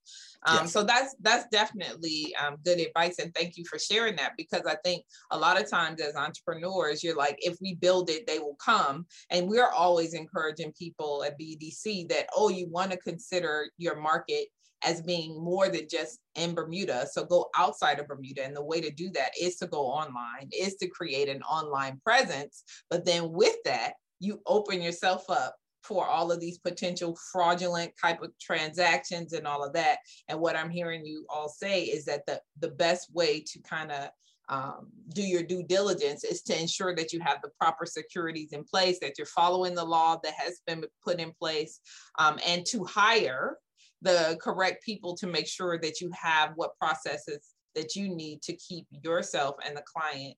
Um, 0.46 0.60
yes. 0.62 0.72
So 0.72 0.82
that's 0.82 1.14
that's 1.20 1.46
definitely 1.52 2.34
um, 2.42 2.56
good 2.64 2.80
advice, 2.80 3.18
and 3.18 3.34
thank 3.34 3.56
you 3.56 3.64
for 3.68 3.78
sharing 3.78 4.16
that 4.16 4.32
because 4.38 4.62
I 4.66 4.76
think 4.84 5.04
a 5.30 5.38
lot 5.38 5.60
of 5.60 5.68
times 5.68 6.00
as 6.00 6.14
entrepreneurs, 6.14 7.04
you're 7.04 7.16
like, 7.16 7.36
if 7.40 7.58
we 7.60 7.74
build 7.74 8.08
it, 8.08 8.26
they 8.26 8.38
will 8.38 8.56
come, 8.64 9.06
and 9.30 9.48
we're 9.48 9.68
always 9.68 10.14
encouraging 10.14 10.72
people 10.78 11.22
at 11.24 11.38
BDC 11.38 12.08
that 12.08 12.28
oh, 12.34 12.48
you 12.48 12.68
want 12.68 12.90
to 12.92 12.96
consider 12.98 13.68
your 13.76 14.00
market 14.00 14.46
as 14.84 15.02
being 15.02 15.42
more 15.42 15.68
than 15.68 15.86
just 15.90 16.20
in 16.34 16.54
Bermuda. 16.54 17.06
So 17.10 17.24
go 17.24 17.50
outside 17.56 17.98
of 17.98 18.08
Bermuda. 18.08 18.44
And 18.44 18.56
the 18.56 18.62
way 18.62 18.80
to 18.80 18.90
do 18.90 19.10
that 19.10 19.32
is 19.40 19.56
to 19.56 19.66
go 19.66 19.86
online, 19.86 20.48
is 20.52 20.76
to 20.76 20.88
create 20.88 21.28
an 21.28 21.42
online 21.42 22.00
presence. 22.04 22.64
But 22.88 23.04
then 23.04 23.32
with 23.32 23.56
that, 23.64 23.94
you 24.18 24.40
open 24.46 24.82
yourself 24.82 25.28
up 25.28 25.56
for 25.82 26.06
all 26.06 26.30
of 26.30 26.40
these 26.40 26.58
potential 26.58 27.16
fraudulent 27.32 27.92
type 28.00 28.22
of 28.22 28.30
transactions 28.40 29.32
and 29.32 29.46
all 29.46 29.64
of 29.64 29.72
that. 29.72 29.98
And 30.28 30.38
what 30.38 30.56
I'm 30.56 30.70
hearing 30.70 31.04
you 31.06 31.26
all 31.28 31.48
say 31.48 31.84
is 31.84 32.04
that 32.04 32.26
the, 32.26 32.40
the 32.58 32.68
best 32.68 33.12
way 33.14 33.42
to 33.46 33.60
kind 33.62 33.90
of 33.90 34.10
um, 34.50 34.88
do 35.14 35.22
your 35.22 35.42
due 35.42 35.62
diligence 35.62 36.24
is 36.24 36.42
to 36.42 36.60
ensure 36.60 36.94
that 36.96 37.12
you 37.12 37.20
have 37.20 37.40
the 37.40 37.50
proper 37.58 37.86
securities 37.86 38.52
in 38.52 38.64
place, 38.64 38.98
that 39.00 39.16
you're 39.16 39.26
following 39.26 39.74
the 39.74 39.84
law 39.84 40.18
that 40.22 40.34
has 40.34 40.60
been 40.66 40.84
put 41.04 41.20
in 41.20 41.32
place, 41.32 41.78
um, 42.18 42.38
and 42.46 42.66
to 42.66 42.84
hire 42.84 43.56
the 44.02 44.38
correct 44.40 44.84
people 44.84 45.16
to 45.16 45.26
make 45.26 45.46
sure 45.46 45.78
that 45.78 46.00
you 46.00 46.10
have 46.20 46.52
what 46.56 46.78
processes 46.78 47.54
that 47.74 47.94
you 47.94 48.14
need 48.14 48.42
to 48.42 48.54
keep 48.56 48.86
yourself 48.90 49.56
and 49.66 49.76
the 49.76 49.82
client 49.82 50.36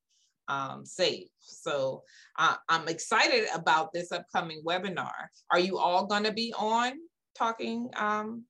um, 0.48 0.84
safe. 0.84 1.28
So 1.40 2.02
uh, 2.38 2.56
I'm 2.68 2.88
excited 2.88 3.46
about 3.54 3.92
this 3.92 4.12
upcoming 4.12 4.62
webinar. 4.66 5.12
Are 5.50 5.58
you 5.58 5.78
all 5.78 6.06
going 6.06 6.24
to 6.24 6.32
be 6.32 6.52
on 6.58 6.92
talking 7.36 7.90
um, 7.96 8.44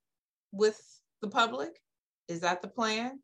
with 0.52 0.80
the 1.20 1.28
public? 1.28 1.80
Is 2.28 2.40
that 2.40 2.62
the 2.62 2.68
plan? 2.68 3.20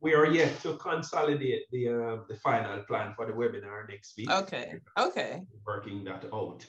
We 0.00 0.12
are 0.12 0.26
yet 0.26 0.60
to 0.62 0.76
consolidate 0.76 1.62
the 1.72 1.88
uh, 1.88 2.16
the 2.28 2.36
final 2.36 2.82
plan 2.82 3.14
for 3.16 3.24
the 3.24 3.32
webinar 3.32 3.88
next 3.88 4.14
week. 4.18 4.30
Okay. 4.30 4.74
Okay. 4.98 5.40
Working 5.66 6.04
that 6.04 6.26
out. 6.30 6.66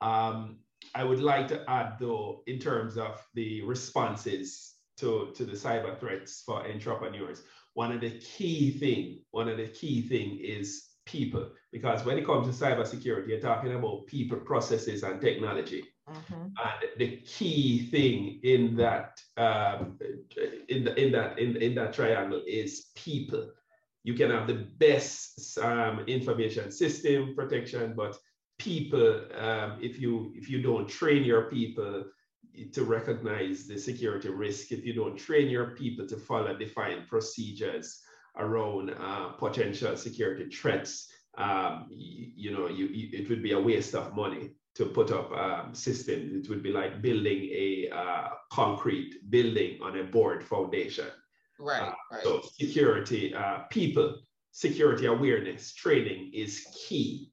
Um, 0.00 0.58
I 0.94 1.04
would 1.04 1.20
like 1.20 1.48
to 1.48 1.68
add 1.68 1.96
though, 1.98 2.42
in 2.46 2.58
terms 2.58 2.96
of 2.96 3.20
the 3.34 3.62
responses 3.62 4.74
to, 4.98 5.32
to 5.34 5.44
the 5.44 5.52
cyber 5.52 5.98
threats 5.98 6.42
for 6.44 6.66
entrepreneurs, 6.66 7.42
one 7.74 7.92
of 7.92 8.00
the 8.00 8.18
key 8.18 8.70
thing, 8.70 9.20
one 9.30 9.48
of 9.48 9.58
the 9.58 9.68
key 9.68 10.02
thing 10.02 10.38
is 10.42 10.88
people, 11.04 11.50
because 11.72 12.04
when 12.04 12.18
it 12.18 12.26
comes 12.26 12.46
to 12.46 12.64
cybersecurity, 12.64 13.28
you're 13.28 13.40
talking 13.40 13.74
about 13.74 14.06
people, 14.06 14.38
processes, 14.38 15.02
and 15.02 15.20
technology. 15.20 15.84
Mm-hmm. 16.08 16.42
And 16.42 16.90
the 16.98 17.16
key 17.18 17.86
thing 17.90 18.40
in 18.44 18.76
that 18.76 19.20
um, 19.36 19.98
in, 20.68 20.84
the, 20.84 20.94
in 20.94 21.12
that 21.12 21.38
in, 21.38 21.56
in 21.56 21.74
that 21.74 21.92
triangle 21.92 22.42
is 22.46 22.86
people. 22.94 23.50
You 24.04 24.14
can 24.14 24.30
have 24.30 24.46
the 24.46 24.66
best 24.78 25.58
um, 25.58 26.00
information 26.06 26.70
system 26.70 27.34
protection, 27.34 27.94
but 27.96 28.16
people 28.58 29.22
um, 29.38 29.78
if 29.80 30.00
you 30.00 30.32
if 30.34 30.48
you 30.48 30.62
don't 30.62 30.88
train 30.88 31.24
your 31.24 31.42
people 31.42 32.04
to 32.72 32.84
recognize 32.84 33.66
the 33.66 33.78
security 33.78 34.30
risk 34.30 34.72
if 34.72 34.84
you 34.84 34.94
don't 34.94 35.16
train 35.16 35.48
your 35.48 35.70
people 35.72 36.06
to 36.06 36.16
follow 36.16 36.56
defined 36.56 37.06
procedures 37.08 38.00
around 38.38 38.94
uh, 38.98 39.28
potential 39.38 39.96
security 39.96 40.48
threats 40.48 41.08
um, 41.38 41.86
you, 41.90 42.32
you, 42.34 42.50
know 42.50 42.66
you, 42.68 42.86
you, 42.86 43.08
it 43.12 43.28
would 43.28 43.42
be 43.42 43.52
a 43.52 43.60
waste 43.60 43.94
of 43.94 44.14
money 44.14 44.52
to 44.74 44.86
put 44.86 45.10
up 45.10 45.30
um, 45.32 45.74
systems 45.74 46.32
it 46.32 46.48
would 46.48 46.62
be 46.62 46.72
like 46.72 47.02
building 47.02 47.50
a 47.52 47.90
uh, 47.92 48.28
concrete 48.50 49.14
building 49.30 49.78
on 49.82 49.98
a 49.98 50.04
board 50.04 50.42
foundation 50.42 51.08
right, 51.58 51.82
uh, 51.82 51.92
right. 52.10 52.22
so 52.22 52.40
security 52.58 53.34
uh, 53.34 53.60
people 53.70 54.16
security 54.52 55.04
awareness 55.04 55.74
training 55.74 56.30
is 56.32 56.66
key 56.86 57.30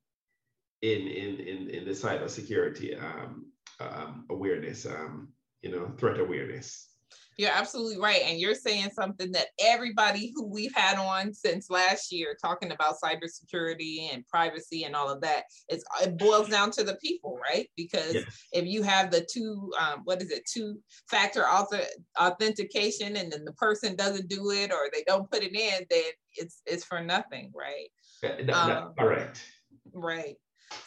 in 0.84 1.08
in 1.08 1.40
in, 1.40 1.70
in 1.70 1.86
the 1.86 1.92
cybersecurity 1.92 3.02
um, 3.02 3.46
um, 3.80 4.26
awareness, 4.30 4.86
um, 4.86 5.30
you 5.62 5.72
know, 5.72 5.92
threat 5.98 6.20
awareness. 6.20 6.90
You're 7.38 7.52
absolutely 7.52 8.00
right. 8.00 8.22
And 8.26 8.40
you're 8.40 8.54
saying 8.54 8.92
something 8.92 9.32
that 9.32 9.48
everybody 9.60 10.32
who 10.36 10.46
we've 10.46 10.76
had 10.76 11.00
on 11.00 11.34
since 11.34 11.68
last 11.72 12.12
year 12.12 12.38
talking 12.40 12.72
about 12.72 12.98
cybersecurity 13.04 14.14
and 14.14 14.28
privacy 14.28 14.84
and 14.84 14.96
all 14.96 15.10
of 15.10 15.20
that, 15.22 15.46
it's, 15.68 15.84
it 16.04 16.16
boils 16.20 16.50
down 16.50 16.70
to 16.72 16.84
the 16.84 16.96
people, 16.98 17.40
right? 17.42 17.68
Because 17.76 18.14
yes. 18.14 18.26
if 18.52 18.68
you 18.68 18.84
have 18.84 19.10
the 19.10 19.26
two, 19.32 19.72
um, 19.80 20.02
what 20.04 20.22
is 20.22 20.30
it, 20.30 20.44
two 20.46 20.78
factor 21.10 21.48
author, 21.48 21.82
authentication 22.20 23.16
and 23.16 23.32
then 23.32 23.46
the 23.46 23.54
person 23.54 23.96
doesn't 23.96 24.30
do 24.30 24.52
it 24.52 24.72
or 24.72 24.90
they 24.94 25.04
don't 25.08 25.30
put 25.32 25.42
it 25.42 25.56
in, 25.56 25.86
then 25.90 26.12
it's, 26.36 26.62
it's 26.68 26.86
for 26.86 27.02
nothing, 27.02 27.52
right? 27.56 27.90
That, 28.22 28.46
that, 28.46 28.56
um, 28.56 28.94
correct. 28.96 29.44
Right. 29.92 30.36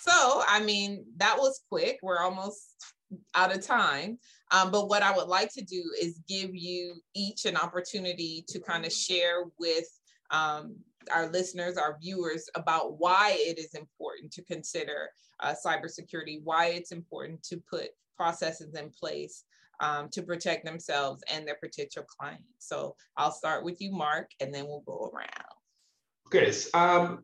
So, 0.01 0.43
I 0.47 0.63
mean, 0.63 1.05
that 1.17 1.37
was 1.39 1.63
quick. 1.71 1.99
We're 2.03 2.21
almost 2.21 2.95
out 3.35 3.55
of 3.55 3.65
time. 3.65 4.19
Um, 4.53 4.71
but 4.71 4.89
what 4.89 5.03
I 5.03 5.15
would 5.17 5.29
like 5.29 5.53
to 5.55 5.65
do 5.65 5.83
is 6.01 6.21
give 6.29 6.55
you 6.55 6.95
each 7.15 7.45
an 7.45 7.57
opportunity 7.57 8.45
to 8.49 8.61
kind 8.61 8.85
of 8.85 8.93
share 8.93 9.45
with 9.59 9.87
um, 10.31 10.77
our 11.13 11.31
listeners, 11.31 11.77
our 11.77 11.99
viewers, 12.01 12.49
about 12.55 12.99
why 12.99 13.37
it 13.39 13.59
is 13.59 13.75
important 13.75 14.33
to 14.33 14.45
consider 14.45 15.11
uh, 15.41 15.55
cybersecurity, 15.65 16.41
why 16.43 16.67
it's 16.67 16.93
important 16.93 17.43
to 17.45 17.63
put 17.71 17.89
processes 18.17 18.75
in 18.75 18.91
place 18.91 19.45
um, 19.81 20.09
to 20.11 20.23
protect 20.23 20.65
themselves 20.65 21.23
and 21.33 21.47
their 21.47 21.59
potential 21.63 22.05
clients. 22.05 22.45
So 22.59 22.97
I'll 23.17 23.33
start 23.33 23.65
with 23.65 23.81
you, 23.81 23.93
Mark, 23.93 24.31
and 24.41 24.55
then 24.55 24.67
we'll 24.67 24.85
go 24.87 25.11
around. 25.13 25.56
Okay, 26.27 26.53
um, 26.75 27.23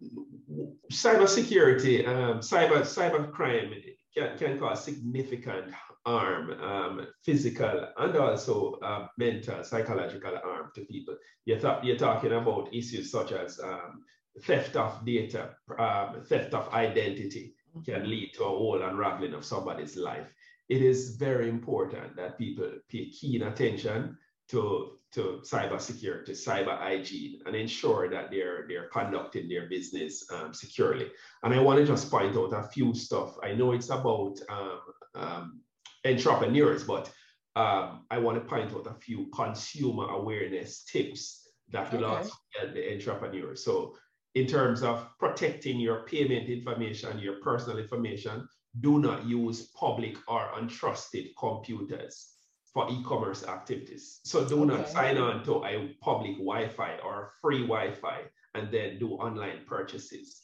cybersecurity, 0.92 2.06
um, 2.06 2.38
cyber 2.38 2.82
cyber 2.82 3.32
crime 3.32 3.74
can, 4.16 4.38
can 4.38 4.58
cause 4.58 4.84
significant 4.84 5.72
harm, 6.06 6.52
um, 6.62 7.06
physical 7.24 7.88
and 7.98 8.16
also 8.16 8.74
uh, 8.82 9.06
mental, 9.18 9.64
psychological 9.64 10.36
harm 10.44 10.70
to 10.74 10.84
people. 10.84 11.16
You're, 11.44 11.80
you're 11.82 11.96
talking 11.96 12.32
about 12.32 12.72
issues 12.72 13.10
such 13.10 13.32
as 13.32 13.58
um, 13.60 14.04
theft 14.42 14.76
of 14.76 15.04
data, 15.04 15.50
um, 15.78 16.22
theft 16.28 16.54
of 16.54 16.72
identity 16.72 17.54
can 17.84 18.08
lead 18.08 18.32
to 18.34 18.44
a 18.44 18.48
whole 18.48 18.82
unraveling 18.82 19.34
of 19.34 19.44
somebody's 19.44 19.96
life. 19.96 20.26
It 20.68 20.82
is 20.82 21.16
very 21.16 21.48
important 21.48 22.16
that 22.16 22.38
people 22.38 22.70
pay 22.88 23.10
keen 23.10 23.42
attention 23.42 24.16
to, 24.48 24.98
to 25.12 25.40
cybersecurity, 25.44 26.30
cyber 26.30 26.78
hygiene, 26.78 27.40
and 27.46 27.54
ensure 27.54 28.08
that 28.10 28.30
they're, 28.30 28.66
they're 28.68 28.88
conducting 28.88 29.48
their 29.48 29.68
business 29.68 30.24
um, 30.32 30.52
securely. 30.54 31.10
And 31.42 31.54
I 31.54 31.60
want 31.60 31.78
to 31.78 31.86
just 31.86 32.10
point 32.10 32.36
out 32.36 32.52
a 32.52 32.68
few 32.68 32.94
stuff. 32.94 33.36
I 33.42 33.52
know 33.52 33.72
it's 33.72 33.90
about 33.90 34.38
um, 34.48 34.80
um, 35.14 35.60
entrepreneurs, 36.06 36.84
but 36.84 37.12
um, 37.56 38.06
I 38.10 38.18
want 38.18 38.38
to 38.38 38.48
point 38.48 38.72
out 38.72 38.86
a 38.86 38.94
few 38.94 39.30
consumer 39.34 40.08
awareness 40.08 40.84
tips 40.84 41.48
that 41.70 41.92
will 41.92 42.04
okay. 42.04 42.16
also 42.16 42.34
help 42.58 42.74
the 42.74 42.92
entrepreneur. 42.92 43.54
So 43.54 43.96
in 44.34 44.46
terms 44.46 44.82
of 44.82 45.06
protecting 45.18 45.78
your 45.78 46.04
payment 46.04 46.48
information, 46.48 47.18
your 47.18 47.40
personal 47.40 47.78
information, 47.78 48.48
do 48.80 48.98
not 48.98 49.26
use 49.26 49.70
public 49.78 50.16
or 50.28 50.48
untrusted 50.56 51.32
computers 51.38 52.31
for 52.72 52.90
e-commerce 52.90 53.44
activities. 53.44 54.20
So 54.24 54.44
do 54.48 54.62
okay. 54.62 54.76
not 54.76 54.88
sign 54.88 55.18
on 55.18 55.44
to 55.44 55.64
a 55.64 55.94
public 56.00 56.38
Wi-Fi 56.38 56.98
or 57.04 57.32
free 57.40 57.62
Wi-Fi 57.62 58.22
and 58.54 58.72
then 58.72 58.98
do 58.98 59.12
online 59.12 59.60
purchases 59.66 60.42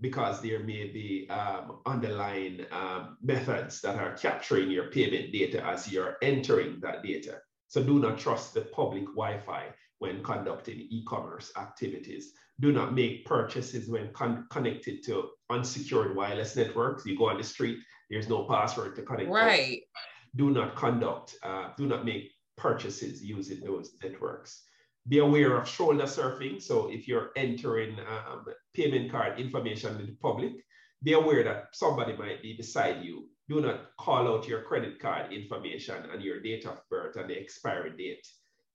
because 0.00 0.40
there 0.40 0.60
may 0.60 0.88
be 0.88 1.28
um, 1.30 1.80
underlying 1.86 2.64
um, 2.72 3.18
methods 3.22 3.80
that 3.82 3.96
are 3.96 4.16
capturing 4.16 4.70
your 4.70 4.90
payment 4.90 5.32
data 5.32 5.64
as 5.64 5.90
you're 5.92 6.16
entering 6.22 6.80
that 6.80 7.02
data. 7.02 7.38
So 7.68 7.82
do 7.82 7.98
not 7.98 8.18
trust 8.18 8.54
the 8.54 8.62
public 8.62 9.04
Wi-Fi 9.04 9.66
when 9.98 10.22
conducting 10.22 10.86
e-commerce 10.90 11.52
activities. 11.56 12.32
Do 12.60 12.72
not 12.72 12.94
make 12.94 13.24
purchases 13.24 13.88
when 13.88 14.12
con 14.12 14.46
connected 14.50 15.04
to 15.04 15.30
unsecured 15.50 16.16
wireless 16.16 16.56
networks. 16.56 17.06
You 17.06 17.16
go 17.16 17.28
on 17.28 17.38
the 17.38 17.44
street, 17.44 17.78
there's 18.10 18.28
no 18.28 18.44
password 18.44 18.96
to 18.96 19.02
connect. 19.02 19.30
Right. 19.30 19.82
Do 20.36 20.50
not 20.50 20.76
conduct, 20.76 21.36
uh, 21.42 21.70
do 21.76 21.86
not 21.86 22.04
make 22.04 22.30
purchases 22.56 23.22
using 23.22 23.60
those 23.60 23.92
networks 24.02 24.62
be 25.08 25.18
aware 25.18 25.56
of 25.56 25.68
shoulder 25.68 26.04
surfing. 26.04 26.60
So 26.60 26.90
if 26.90 27.08
you're 27.08 27.30
entering 27.36 27.98
um, 28.00 28.44
payment 28.74 29.10
card 29.10 29.40
information 29.40 29.98
in 29.98 30.06
the 30.06 30.16
public, 30.20 30.52
be 31.02 31.14
aware 31.14 31.42
that 31.44 31.68
somebody 31.72 32.16
might 32.16 32.42
be 32.42 32.54
beside 32.54 33.02
you. 33.02 33.28
Do 33.48 33.60
not 33.60 33.96
call 33.98 34.28
out 34.28 34.46
your 34.46 34.62
credit 34.62 35.00
card 35.00 35.32
information 35.32 35.96
and 36.12 36.22
your 36.22 36.40
date 36.40 36.66
of 36.66 36.80
birth 36.88 37.16
and 37.16 37.28
the 37.28 37.38
expiry 37.38 37.90
date. 37.96 38.26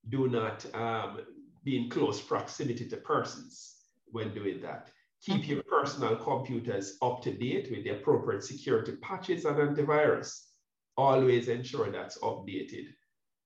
Do 0.09 0.27
not 0.27 0.65
um, 0.75 1.21
be 1.63 1.77
in 1.77 1.89
close 1.89 2.19
proximity 2.21 2.87
to 2.89 2.97
persons 2.97 3.75
when 4.07 4.33
doing 4.33 4.61
that. 4.61 4.89
Keep 5.21 5.47
your 5.47 5.63
personal 5.63 6.15
computers 6.17 6.97
up 7.01 7.21
to 7.23 7.31
date 7.31 7.71
with 7.71 7.83
the 7.83 7.91
appropriate 7.91 8.43
security 8.43 8.93
patches 8.97 9.45
and 9.45 9.57
antivirus. 9.57 10.44
Always 10.97 11.47
ensure 11.47 11.91
that's 11.91 12.17
updated 12.19 12.87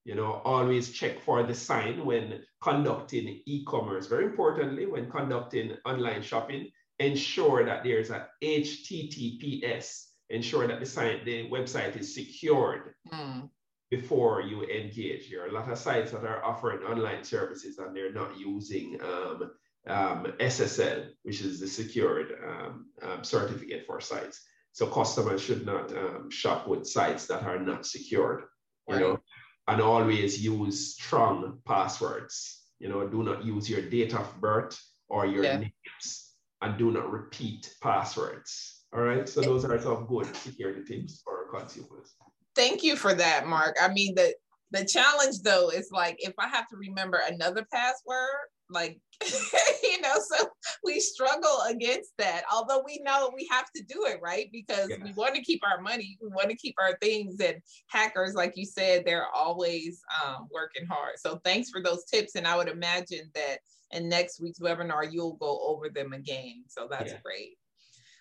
you 0.04 0.14
know, 0.14 0.40
always 0.44 0.92
check 0.92 1.20
for 1.20 1.42
the 1.42 1.54
sign 1.54 2.04
when 2.04 2.42
conducting 2.62 3.40
e-commerce. 3.46 4.06
Very 4.06 4.24
importantly, 4.24 4.86
when 4.86 5.10
conducting 5.10 5.76
online 5.84 6.22
shopping, 6.22 6.70
ensure 6.98 7.64
that 7.64 7.84
there's 7.84 8.10
a 8.10 8.26
HTTPS. 8.42 10.06
Ensure 10.30 10.66
that 10.68 10.80
the 10.80 10.86
site, 10.86 11.24
the 11.24 11.50
website 11.50 11.96
is 11.96 12.14
secured 12.14 12.94
mm. 13.12 13.48
before 13.90 14.40
you 14.40 14.62
engage. 14.62 15.28
There 15.28 15.44
are 15.44 15.48
a 15.48 15.52
lot 15.52 15.70
of 15.70 15.76
sites 15.76 16.12
that 16.12 16.24
are 16.24 16.44
offering 16.44 16.80
online 16.80 17.24
services 17.24 17.78
and 17.78 17.94
they're 17.94 18.12
not 18.12 18.38
using 18.38 18.98
um, 19.02 19.50
um, 19.88 20.26
SSL, 20.38 21.08
which 21.24 21.40
is 21.40 21.58
the 21.58 21.66
secured 21.66 22.32
um, 22.46 22.86
um, 23.02 23.24
certificate 23.24 23.84
for 23.86 24.00
sites. 24.00 24.40
So 24.80 24.86
customers 24.86 25.42
should 25.42 25.66
not 25.66 25.94
um, 25.94 26.30
shop 26.30 26.66
with 26.66 26.86
sites 26.86 27.26
that 27.26 27.42
are 27.42 27.58
not 27.58 27.84
secured. 27.84 28.44
You 28.88 28.94
right. 28.94 29.00
know, 29.02 29.20
and 29.68 29.82
always 29.82 30.42
use 30.42 30.94
strong 30.94 31.58
passwords. 31.66 32.62
You 32.78 32.88
know, 32.88 33.06
do 33.06 33.22
not 33.22 33.44
use 33.44 33.68
your 33.68 33.82
date 33.82 34.14
of 34.14 34.26
birth 34.40 34.80
or 35.10 35.26
your 35.26 35.44
yeah. 35.44 35.58
names 35.58 36.32
and 36.62 36.78
do 36.78 36.90
not 36.90 37.12
repeat 37.12 37.74
passwords. 37.82 38.86
All 38.94 39.02
right. 39.02 39.28
So 39.28 39.42
those 39.42 39.66
are 39.66 39.78
some 39.78 40.06
good 40.06 40.34
security 40.34 40.82
tips 40.82 41.20
for 41.22 41.50
consumers. 41.54 42.14
Thank 42.56 42.82
you 42.82 42.96
for 42.96 43.12
that, 43.12 43.46
Mark. 43.46 43.76
I 43.78 43.92
mean, 43.92 44.14
the 44.14 44.34
the 44.70 44.86
challenge 44.86 45.42
though 45.42 45.68
is 45.68 45.90
like 45.92 46.16
if 46.20 46.32
I 46.38 46.48
have 46.48 46.68
to 46.68 46.76
remember 46.78 47.20
another 47.28 47.66
password, 47.70 48.48
like 48.70 49.00
you 49.82 50.00
know 50.00 50.14
so 50.14 50.48
we 50.84 51.00
struggle 51.00 51.62
against 51.68 52.12
that 52.18 52.42
although 52.52 52.82
we 52.84 53.00
know 53.04 53.30
we 53.34 53.46
have 53.50 53.66
to 53.74 53.82
do 53.82 54.04
it 54.06 54.18
right? 54.22 54.48
Because 54.52 54.88
yes. 54.88 54.98
we 55.02 55.12
want 55.12 55.34
to 55.34 55.42
keep 55.42 55.60
our 55.64 55.80
money 55.80 56.18
we 56.22 56.28
want 56.28 56.48
to 56.50 56.56
keep 56.56 56.74
our 56.78 56.96
things 57.02 57.40
and 57.40 57.56
hackers 57.88 58.34
like 58.34 58.56
you 58.56 58.64
said 58.64 59.04
they're 59.04 59.28
always 59.34 60.02
um, 60.24 60.48
working 60.52 60.86
hard. 60.86 61.14
So 61.18 61.40
thanks 61.44 61.70
for 61.70 61.82
those 61.82 62.04
tips 62.04 62.34
and 62.34 62.46
i 62.46 62.56
would 62.56 62.68
imagine 62.68 63.30
that 63.34 63.58
in 63.92 64.08
next 64.08 64.40
week's 64.40 64.60
webinar 64.60 65.10
you'll 65.10 65.34
go 65.34 65.60
over 65.66 65.88
them 65.88 66.12
again. 66.12 66.64
So 66.68 66.86
that's 66.90 67.12
yeah. 67.12 67.18
great. 67.22 67.56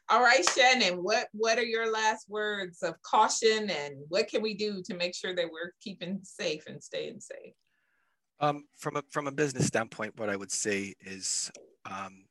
All 0.09 0.21
right 0.21 0.47
shannon 0.49 1.03
what 1.03 1.27
what 1.33 1.59
are 1.59 1.65
your 1.65 1.91
last 1.91 2.29
words 2.29 2.81
of 2.81 2.99
caution 3.03 3.69
and 3.69 3.95
what 4.09 4.27
can 4.27 4.41
we 4.41 4.55
do 4.55 4.81
to 4.83 4.95
make 4.95 5.15
sure 5.15 5.35
that 5.35 5.45
we're 5.45 5.73
keeping 5.81 6.19
safe 6.23 6.63
and 6.67 6.83
staying 6.83 7.19
safe 7.19 7.53
um, 8.39 8.65
from 8.77 8.95
a 8.95 9.03
from 9.09 9.27
a 9.27 9.31
business 9.31 9.65
standpoint, 9.65 10.17
what 10.17 10.29
I 10.29 10.35
would 10.35 10.51
say 10.51 10.93
is 11.01 11.51
um, 11.89 12.23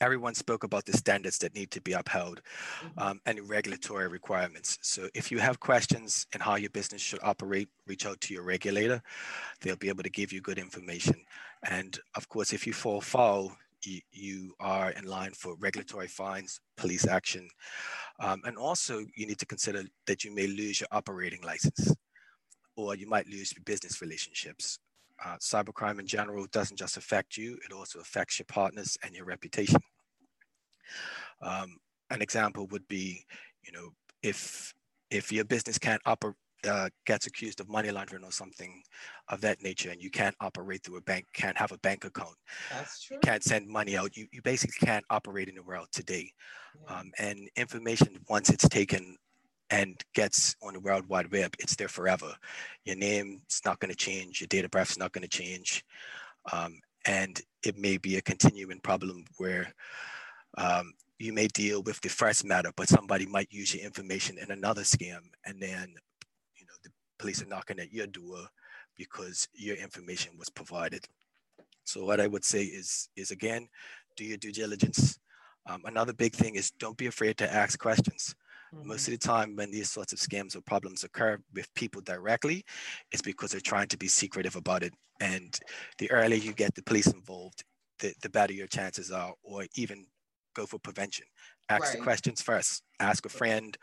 everyone 0.00 0.34
spoke 0.34 0.64
about 0.64 0.84
the 0.84 0.92
standards 0.92 1.38
that 1.38 1.54
need 1.54 1.70
to 1.70 1.80
be 1.80 1.92
upheld 1.92 2.40
mm-hmm. 2.80 2.98
um, 2.98 3.20
and 3.26 3.48
regulatory 3.48 4.08
requirements. 4.08 4.78
So 4.82 5.08
if 5.14 5.30
you 5.30 5.38
have 5.38 5.60
questions 5.60 6.26
in 6.34 6.40
how 6.40 6.56
your 6.56 6.70
business 6.70 7.00
should 7.00 7.20
operate, 7.22 7.68
reach 7.86 8.06
out 8.06 8.20
to 8.22 8.34
your 8.34 8.42
regulator. 8.42 9.02
They'll 9.60 9.76
be 9.76 9.88
able 9.88 10.02
to 10.02 10.10
give 10.10 10.32
you 10.32 10.40
good 10.40 10.58
information. 10.58 11.16
And 11.68 11.98
of 12.16 12.28
course, 12.28 12.52
if 12.52 12.66
you 12.66 12.72
fall 12.72 13.00
foul, 13.00 13.56
you, 13.84 14.00
you 14.12 14.54
are 14.60 14.90
in 14.90 15.04
line 15.04 15.32
for 15.32 15.56
regulatory 15.56 16.08
fines, 16.08 16.60
police 16.76 17.06
action. 17.06 17.48
Um, 18.18 18.40
and 18.44 18.56
also 18.56 19.04
you 19.14 19.26
need 19.26 19.38
to 19.38 19.46
consider 19.46 19.84
that 20.06 20.24
you 20.24 20.34
may 20.34 20.46
lose 20.46 20.80
your 20.80 20.88
operating 20.90 21.42
license 21.42 21.94
or 22.76 22.96
you 22.96 23.08
might 23.08 23.28
lose 23.28 23.52
your 23.54 23.62
business 23.64 24.00
relationships 24.00 24.78
uh, 25.24 25.36
cybercrime 25.40 25.98
in 25.98 26.06
general 26.06 26.46
doesn't 26.52 26.78
just 26.78 26.96
affect 26.96 27.36
you, 27.36 27.58
it 27.64 27.72
also 27.72 27.98
affects 28.00 28.38
your 28.38 28.46
partners 28.46 28.96
and 29.02 29.14
your 29.14 29.24
reputation. 29.24 29.80
Um, 31.42 31.76
an 32.10 32.22
example 32.22 32.66
would 32.68 32.86
be, 32.88 33.24
you 33.62 33.72
know, 33.72 33.90
if 34.22 34.72
if 35.10 35.32
your 35.32 35.44
business 35.44 35.78
can't 35.78 36.02
operate, 36.06 36.34
uh, 36.66 36.88
gets 37.06 37.26
accused 37.26 37.60
of 37.60 37.68
money 37.68 37.90
laundering 37.90 38.24
or 38.24 38.32
something 38.32 38.82
of 39.28 39.40
that 39.40 39.62
nature, 39.62 39.90
and 39.90 40.02
you 40.02 40.10
can't 40.10 40.34
operate 40.40 40.82
through 40.82 40.96
a 40.96 41.02
bank, 41.02 41.26
can't 41.34 41.58
have 41.58 41.72
a 41.72 41.78
bank 41.78 42.04
account, 42.04 42.36
That's 42.70 43.02
true. 43.02 43.18
can't 43.22 43.42
send 43.42 43.68
money 43.68 43.96
out, 43.96 44.16
you, 44.16 44.26
you 44.32 44.42
basically 44.42 44.86
can't 44.86 45.04
operate 45.10 45.48
in 45.48 45.54
the 45.56 45.62
world 45.62 45.88
today. 45.92 46.30
Yeah. 46.88 46.98
Um, 46.98 47.12
and 47.18 47.48
information, 47.56 48.18
once 48.28 48.50
it's 48.50 48.68
taken 48.68 49.16
and 49.70 50.00
gets 50.14 50.56
on 50.62 50.74
the 50.74 50.80
World 50.80 51.08
Wide 51.08 51.32
Web, 51.32 51.54
it's 51.58 51.76
there 51.76 51.88
forever. 51.88 52.34
Your 52.84 52.96
name 52.96 53.40
is 53.48 53.60
not 53.64 53.80
going 53.80 53.90
to 53.90 53.96
change. 53.96 54.40
Your 54.40 54.48
date 54.48 54.64
of 54.64 54.74
is 54.74 54.98
not 54.98 55.12
going 55.12 55.22
to 55.22 55.28
change. 55.28 55.84
Um, 56.52 56.80
and 57.06 57.40
it 57.64 57.78
may 57.78 57.96
be 57.96 58.16
a 58.16 58.22
continuing 58.22 58.80
problem 58.80 59.24
where 59.38 59.72
um, 60.58 60.92
you 61.18 61.32
may 61.32 61.48
deal 61.48 61.82
with 61.82 62.00
the 62.00 62.08
first 62.08 62.44
matter, 62.44 62.70
but 62.76 62.88
somebody 62.88 63.26
might 63.26 63.52
use 63.52 63.74
your 63.74 63.84
information 63.84 64.38
in 64.38 64.50
another 64.50 64.82
scam. 64.82 65.20
And 65.44 65.60
then, 65.60 65.94
you 66.56 66.66
know, 66.66 66.74
the 66.82 66.90
police 67.18 67.42
are 67.42 67.46
knocking 67.46 67.78
at 67.78 67.92
your 67.92 68.06
door 68.06 68.46
because 68.96 69.48
your 69.54 69.76
information 69.76 70.32
was 70.38 70.50
provided. 70.50 71.06
So 71.84 72.04
what 72.04 72.20
I 72.20 72.26
would 72.26 72.44
say 72.44 72.64
is, 72.64 73.08
is 73.16 73.30
again, 73.30 73.68
do 74.16 74.24
your 74.24 74.36
due 74.36 74.52
diligence. 74.52 75.18
Um, 75.66 75.82
another 75.84 76.12
big 76.12 76.34
thing 76.34 76.56
is 76.56 76.70
don't 76.70 76.96
be 76.96 77.06
afraid 77.06 77.38
to 77.38 77.52
ask 77.52 77.78
questions. 77.78 78.34
Mm-hmm. 78.74 78.88
Most 78.88 79.08
of 79.08 79.12
the 79.12 79.18
time, 79.18 79.56
when 79.56 79.70
these 79.70 79.90
sorts 79.90 80.12
of 80.12 80.18
scams 80.18 80.56
or 80.56 80.60
problems 80.62 81.04
occur 81.04 81.38
with 81.52 81.72
people 81.74 82.00
directly, 82.00 82.64
it's 83.12 83.22
because 83.22 83.52
they're 83.52 83.60
trying 83.60 83.88
to 83.88 83.96
be 83.96 84.08
secretive 84.08 84.56
about 84.56 84.82
it. 84.82 84.92
And 85.20 85.58
the 85.98 86.10
earlier 86.10 86.38
you 86.38 86.52
get 86.52 86.74
the 86.74 86.82
police 86.82 87.06
involved, 87.06 87.64
the, 88.00 88.12
the 88.22 88.30
better 88.30 88.52
your 88.52 88.66
chances 88.66 89.10
are, 89.10 89.32
or 89.42 89.64
even 89.76 90.06
go 90.54 90.66
for 90.66 90.78
prevention. 90.78 91.26
Ask 91.68 91.84
right. 91.84 91.98
the 91.98 92.02
questions 92.02 92.42
first. 92.42 92.82
Ask 93.00 93.26
a 93.26 93.28
friend, 93.28 93.76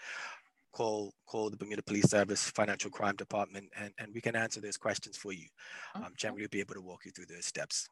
call 0.72 1.14
call 1.26 1.50
the 1.50 1.58
Bermuda 1.58 1.84
Police 1.84 2.10
Service 2.10 2.50
Financial 2.50 2.92
Crime 2.92 3.16
Department, 3.16 3.70
and, 3.78 3.94
and 3.98 4.14
we 4.14 4.22
can 4.22 4.36
answer 4.36 4.62
those 4.62 4.78
questions 4.78 5.18
for 5.18 5.32
you. 5.32 5.48
Okay. 5.96 6.06
Um, 6.06 6.14
generally, 6.18 6.44
we'll 6.44 6.50
be 6.50 6.60
able 6.60 6.76
to 6.76 6.82
walk 6.82 7.06
you 7.06 7.12
through 7.12 7.28
those 7.28 7.46
steps. 7.46 7.88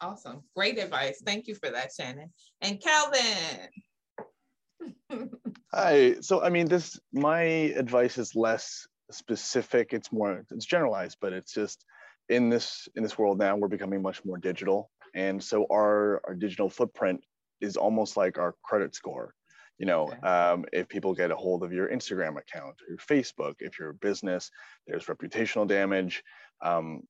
Awesome. 0.00 0.42
Great 0.56 0.78
advice. 0.78 1.22
Thank 1.24 1.46
you 1.46 1.54
for 1.54 1.70
that, 1.70 1.90
Shannon. 1.92 2.32
And 2.62 2.80
Kalvin. 2.80 3.68
Hi. 5.72 6.16
So, 6.20 6.42
I 6.42 6.48
mean, 6.48 6.66
this, 6.66 6.98
my 7.12 7.42
advice 7.42 8.18
is 8.18 8.34
less 8.34 8.88
specific. 9.12 9.92
It's 9.92 10.10
more, 10.10 10.44
it's 10.50 10.66
generalized, 10.66 11.18
but 11.20 11.32
it's 11.32 11.52
just 11.52 11.84
in 12.28 12.48
this, 12.48 12.88
in 12.96 13.04
this 13.04 13.16
world 13.16 13.38
now, 13.38 13.56
we're 13.56 13.68
becoming 13.68 14.02
much 14.02 14.24
more 14.24 14.38
digital. 14.38 14.90
And 15.14 15.42
so 15.42 15.66
our, 15.70 16.20
our 16.26 16.34
digital 16.34 16.68
footprint 16.68 17.22
is 17.60 17.76
almost 17.76 18.16
like 18.16 18.36
our 18.38 18.54
credit 18.64 18.94
score. 18.94 19.34
You 19.78 19.86
know, 19.86 20.08
okay. 20.08 20.20
um, 20.20 20.64
if 20.72 20.88
people 20.88 21.14
get 21.14 21.30
a 21.30 21.36
hold 21.36 21.62
of 21.62 21.72
your 21.72 21.88
Instagram 21.88 22.36
account 22.36 22.74
or 22.82 22.90
your 22.90 22.98
Facebook, 22.98 23.54
if 23.60 23.78
you're 23.78 23.90
a 23.90 23.94
business, 23.94 24.50
there's 24.86 25.06
reputational 25.06 25.66
damage. 25.66 26.22
Um, 26.62 27.02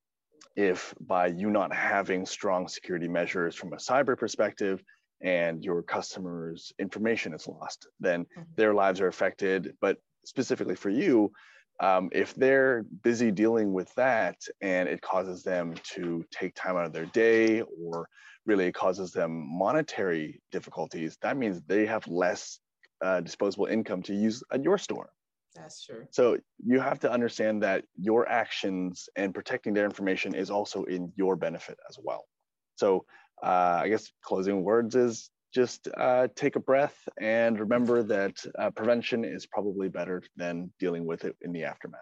if 0.55 0.95
by 1.01 1.29
you 1.29 1.51
not 1.51 1.75
having 1.75 2.27
strong 2.27 2.69
security 2.69 3.09
measures 3.09 3.55
from 3.55 3.73
a 3.73 3.77
cyber 3.77 4.17
perspective 4.17 4.83
and 5.23 5.65
your 5.65 5.83
customers' 5.83 6.73
information 6.79 7.35
is 7.35 7.47
lost, 7.47 7.87
then 7.99 8.25
mm-hmm. 8.25 8.43
their 8.57 8.75
lives 8.75 9.01
are 9.01 9.09
affected. 9.09 9.75
But 9.81 9.99
specifically 10.25 10.75
for 10.75 10.91
you, 10.91 11.33
um, 11.81 12.11
if 12.13 12.35
they're 12.35 12.85
busy 13.03 13.31
dealing 13.31 13.73
with 13.73 13.93
that 13.95 14.37
and 14.61 14.89
it 14.89 15.01
causes 15.01 15.43
them 15.43 15.75
to 15.95 16.25
take 16.31 16.55
time 16.55 16.77
out 16.77 16.85
of 16.85 16.93
their 16.93 17.07
day 17.07 17.63
or 17.63 18.07
really 18.45 18.67
it 18.67 18.75
causes 18.75 19.13
them 19.13 19.47
monetary 19.59 20.43
difficulties, 20.53 21.17
that 21.23 21.37
means 21.37 21.63
they 21.67 21.87
have 21.87 22.07
less 22.07 22.61
uh, 23.03 23.21
disposable 23.21 23.67
income 23.67 24.03
to 24.03 24.15
use 24.15 24.43
at 24.53 24.63
your 24.63 24.77
store. 24.77 25.11
That's 25.55 25.85
true. 25.85 26.07
So 26.11 26.39
you 26.65 26.81
have 26.81 27.01
to 27.01 27.11
understand 27.11 27.63
that 27.63 27.85
your 27.97 28.29
actions 28.29 29.09
and 29.17 29.35
protecting 29.35 29.73
their 29.73 29.85
information 29.85 30.35
is 30.35 30.51
also 30.51 30.85
in 30.85 31.13
your 31.17 31.35
benefit 31.35 31.79
as 31.89 31.99
well. 32.01 32.27
So 32.77 33.05
uh, 33.43 33.81
I 33.83 33.89
guess 33.89 34.11
closing 34.23 34.63
words 34.63 34.95
is 34.97 35.31
just 35.53 35.89
uh, 35.97 36.29
take 36.37 36.57
a 36.57 36.61
breath 36.61 36.97
and 37.21 37.59
remember 37.59 38.03
that 38.05 38.37
uh, 38.59 38.71
prevention 38.71 39.25
is 39.25 39.47
probably 39.47 39.89
better 39.89 40.23
than 40.37 40.73
dealing 40.79 41.07
with 41.07 41.25
it 41.25 41.37
in 41.43 41.53
the 41.53 41.65
aftermath. 41.65 42.01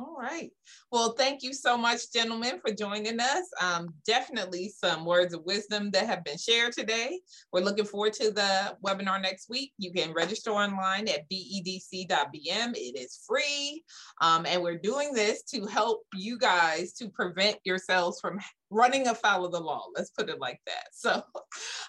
All 0.00 0.16
right. 0.18 0.50
Well, 0.90 1.12
thank 1.12 1.42
you 1.42 1.52
so 1.52 1.76
much, 1.76 2.10
gentlemen, 2.10 2.58
for 2.64 2.72
joining 2.72 3.20
us. 3.20 3.44
Um, 3.60 3.88
definitely 4.06 4.70
some 4.74 5.04
words 5.04 5.34
of 5.34 5.44
wisdom 5.44 5.90
that 5.90 6.06
have 6.06 6.24
been 6.24 6.38
shared 6.38 6.72
today. 6.72 7.20
We're 7.52 7.60
looking 7.60 7.84
forward 7.84 8.14
to 8.14 8.30
the 8.30 8.78
webinar 8.82 9.20
next 9.20 9.50
week. 9.50 9.72
You 9.76 9.92
can 9.92 10.14
register 10.14 10.52
online 10.52 11.06
at 11.06 11.28
bedc.bm. 11.28 12.72
It 12.76 12.98
is 12.98 13.20
free. 13.26 13.84
Um, 14.22 14.46
and 14.46 14.62
we're 14.62 14.78
doing 14.78 15.12
this 15.12 15.42
to 15.52 15.66
help 15.66 16.00
you 16.14 16.38
guys 16.38 16.94
to 16.94 17.10
prevent 17.10 17.58
yourselves 17.64 18.20
from 18.20 18.40
running 18.70 19.06
afoul 19.06 19.44
of 19.44 19.52
the 19.52 19.60
law. 19.60 19.84
Let's 19.94 20.10
put 20.10 20.30
it 20.30 20.40
like 20.40 20.60
that. 20.66 20.84
So 20.92 21.22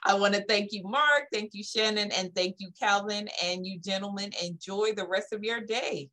I 0.05 0.13
want 0.15 0.35
to 0.35 0.43
thank 0.45 0.71
you, 0.71 0.83
Mark. 0.83 1.25
Thank 1.33 1.51
you, 1.53 1.63
Shannon. 1.63 2.11
And 2.11 2.33
thank 2.33 2.55
you, 2.59 2.71
Kalvin. 2.81 3.27
And 3.43 3.65
you 3.65 3.79
gentlemen, 3.79 4.31
enjoy 4.41 4.93
the 4.93 5.07
rest 5.07 5.33
of 5.33 5.43
your 5.43 5.59
day. 5.59 6.09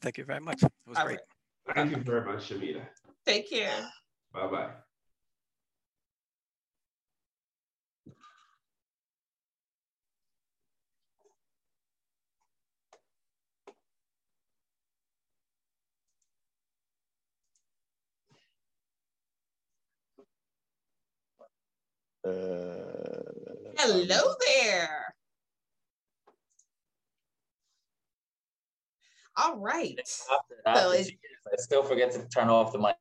Thank 0.00 0.18
you 0.18 0.24
very 0.24 0.40
much. 0.40 0.62
It 0.62 0.72
was 0.86 0.98
All 0.98 1.04
great. 1.06 1.18
Right. 1.66 1.76
Thank 1.76 1.90
you 1.90 2.02
very 2.02 2.24
much, 2.24 2.48
Shamita. 2.48 2.82
Take 3.26 3.50
care. 3.50 3.90
Bye-bye. 4.32 4.70
Uh, 22.24 22.30
Hello 23.76 24.34
there. 24.46 25.14
All 29.38 29.56
right. 29.58 29.98
After, 30.32 30.54
after 30.66 30.80
so 30.80 30.92
years, 30.92 31.12
I 31.46 31.56
still 31.56 31.82
forget 31.82 32.10
to 32.12 32.26
turn 32.28 32.48
off 32.48 32.72
the 32.72 32.78
mic. 32.78 32.96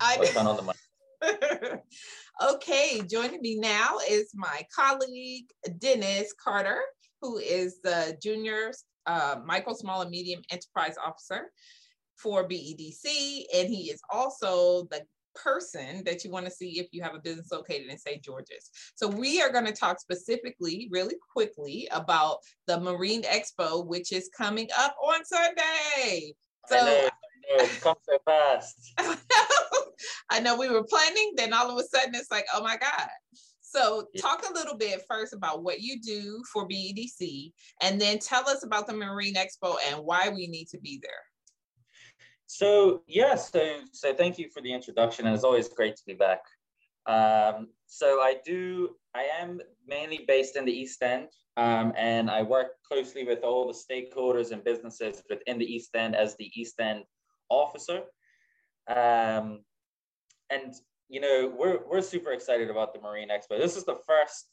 I 0.00 0.16
turn 0.26 0.46
on 0.46 0.56
the 0.56 0.62
mic. 0.62 0.76
okay, 2.52 3.00
joining 3.08 3.40
me 3.40 3.56
now 3.58 3.98
is 4.08 4.30
my 4.34 4.66
colleague 4.74 5.46
Dennis 5.78 6.34
Carter, 6.42 6.80
who 7.20 7.38
is 7.38 7.80
the 7.82 8.16
junior 8.22 8.72
uh, 9.06 9.36
micro, 9.44 9.72
small, 9.72 10.02
and 10.02 10.10
medium 10.10 10.42
enterprise 10.50 10.96
officer 11.04 11.50
for 12.16 12.48
BEDC, 12.48 13.44
and 13.54 13.68
he 13.68 13.90
is 13.90 14.00
also 14.12 14.86
the 14.90 15.02
person 15.34 16.02
that 16.04 16.24
you 16.24 16.30
want 16.30 16.46
to 16.46 16.50
see 16.50 16.78
if 16.78 16.88
you 16.92 17.02
have 17.02 17.14
a 17.14 17.20
business 17.20 17.50
located 17.52 17.88
in 17.88 17.98
St. 17.98 18.22
George's. 18.22 18.70
So 18.94 19.08
we 19.08 19.40
are 19.40 19.50
going 19.50 19.66
to 19.66 19.72
talk 19.72 20.00
specifically, 20.00 20.88
really 20.90 21.16
quickly, 21.32 21.88
about 21.92 22.38
the 22.66 22.80
Marine 22.80 23.22
Expo, 23.22 23.86
which 23.86 24.12
is 24.12 24.30
coming 24.36 24.68
up 24.78 24.96
on 25.02 25.24
Sunday. 25.24 26.34
So 26.66 26.76
I 26.76 26.84
know, 26.84 27.08
I 27.54 27.62
know. 27.62 27.68
come 27.80 27.96
so 28.08 28.18
fast. 28.24 28.94
I 30.30 30.40
know 30.40 30.56
we 30.56 30.68
were 30.68 30.84
planning, 30.84 31.32
then 31.36 31.52
all 31.52 31.70
of 31.70 31.78
a 31.78 31.88
sudden 31.88 32.14
it's 32.14 32.30
like, 32.30 32.46
oh 32.54 32.62
my 32.62 32.76
God. 32.76 33.08
So 33.60 34.06
talk 34.18 34.44
a 34.48 34.54
little 34.54 34.76
bit 34.76 35.02
first 35.08 35.34
about 35.34 35.62
what 35.62 35.80
you 35.80 36.00
do 36.00 36.42
for 36.50 36.66
BEDC, 36.66 37.52
and 37.82 38.00
then 38.00 38.18
tell 38.18 38.48
us 38.48 38.64
about 38.64 38.86
the 38.86 38.94
Marine 38.94 39.34
Expo 39.34 39.76
and 39.86 40.00
why 40.04 40.30
we 40.30 40.46
need 40.46 40.68
to 40.68 40.78
be 40.78 40.98
there. 41.02 41.12
So 42.50 43.02
yeah, 43.06 43.34
so 43.34 43.80
so 43.92 44.14
thank 44.14 44.38
you 44.38 44.48
for 44.48 44.62
the 44.62 44.72
introduction, 44.72 45.26
and 45.26 45.34
it's 45.34 45.44
always 45.44 45.68
great 45.68 45.96
to 45.96 46.02
be 46.06 46.14
back. 46.14 46.40
Um, 47.04 47.68
so 47.86 48.20
I 48.20 48.36
do, 48.44 48.96
I 49.14 49.26
am 49.38 49.60
mainly 49.86 50.24
based 50.26 50.56
in 50.56 50.64
the 50.64 50.72
East 50.72 51.02
End, 51.02 51.28
um, 51.58 51.92
and 51.94 52.30
I 52.30 52.42
work 52.42 52.68
closely 52.90 53.24
with 53.24 53.42
all 53.44 53.66
the 53.66 53.74
stakeholders 53.74 54.50
and 54.50 54.64
businesses 54.64 55.22
within 55.28 55.58
the 55.58 55.66
East 55.66 55.94
End 55.94 56.16
as 56.16 56.36
the 56.36 56.50
East 56.58 56.80
End 56.80 57.04
officer. 57.50 58.00
Um, 58.88 59.60
and 60.48 60.72
you 61.10 61.20
know, 61.20 61.52
we're 61.54 61.80
we're 61.86 62.00
super 62.00 62.32
excited 62.32 62.70
about 62.70 62.94
the 62.94 63.00
Marine 63.00 63.28
Expo. 63.28 63.60
This 63.60 63.76
is 63.76 63.84
the 63.84 63.98
first, 64.06 64.46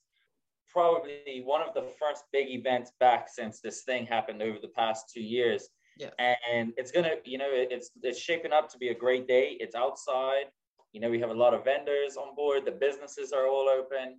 probably 0.69 1.43
one 1.45 1.62
of 1.62 1.73
the 1.73 1.88
first 1.97 2.25
big 2.34 2.49
events 2.49 2.91
back 2.99 3.29
since 3.29 3.62
this 3.62 3.84
thing 3.84 4.05
happened 4.05 4.41
over 4.41 4.58
the 4.62 4.75
past 4.75 5.10
two 5.13 5.23
years. 5.23 5.69
Yeah. 5.97 6.10
And 6.51 6.73
it's 6.77 6.91
gonna, 6.91 7.15
you 7.23 7.38
know, 7.38 7.47
it's 7.49 7.91
it's 8.03 8.19
shaping 8.19 8.51
up 8.51 8.69
to 8.69 8.77
be 8.77 8.89
a 8.89 8.93
great 8.93 9.27
day. 9.27 9.58
It's 9.60 9.75
outside. 9.75 10.45
You 10.91 11.01
know, 11.01 11.10
we 11.10 11.19
have 11.19 11.29
a 11.29 11.34
lot 11.34 11.53
of 11.53 11.63
vendors 11.65 12.17
on 12.17 12.36
board. 12.36 12.65
The 12.65 12.71
businesses 12.71 13.31
are 13.31 13.47
all 13.47 13.69
open. 13.69 14.17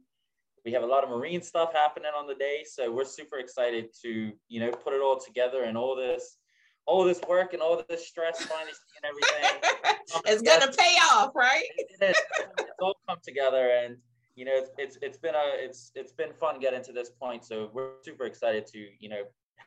We 0.65 0.73
have 0.73 0.83
a 0.83 0.87
lot 0.87 1.05
of 1.05 1.11
marine 1.11 1.43
stuff 1.43 1.73
happening 1.73 2.11
on 2.17 2.27
the 2.27 2.35
day, 2.35 2.65
so 2.69 2.91
we're 2.91 3.05
super 3.05 3.39
excited 3.39 3.87
to, 4.03 4.33
you 4.49 4.61
know, 4.61 4.73
put 4.73 4.95
it 4.95 5.01
all 5.01 5.19
together 5.19 5.63
and 5.63 5.79
all 5.79 5.95
this, 5.95 6.39
all 6.87 7.05
this 7.05 7.21
work 7.29 7.53
and 7.53 7.63
all 7.63 7.85
this 7.89 8.09
stress, 8.09 8.43
finally 8.43 8.73
and 9.03 9.09
everything. 9.09 10.01
it's 10.27 10.43
gonna 10.43 10.73
pay 10.73 10.97
off, 11.13 11.37
right? 11.37 11.63
it 11.77 12.03
is. 12.03 12.17
It's 12.59 12.71
all 12.81 12.97
come 13.09 13.19
together, 13.23 13.71
and 13.71 13.97
you 14.35 14.45
know, 14.45 14.53
it's, 14.55 14.71
it's 14.77 14.99
it's 15.03 15.19
been 15.19 15.35
a 15.35 15.53
it's 15.55 15.93
it's 15.95 16.13
been 16.13 16.33
fun 16.33 16.59
getting 16.59 16.83
to 16.83 16.93
this 16.93 17.11
point. 17.11 17.45
So 17.45 17.71
we're 17.73 17.93
super 18.03 18.25
excited 18.25 18.67
to, 18.67 18.87
you 18.99 19.09
know, 19.09 19.23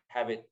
have 0.08 0.30
it 0.30 0.44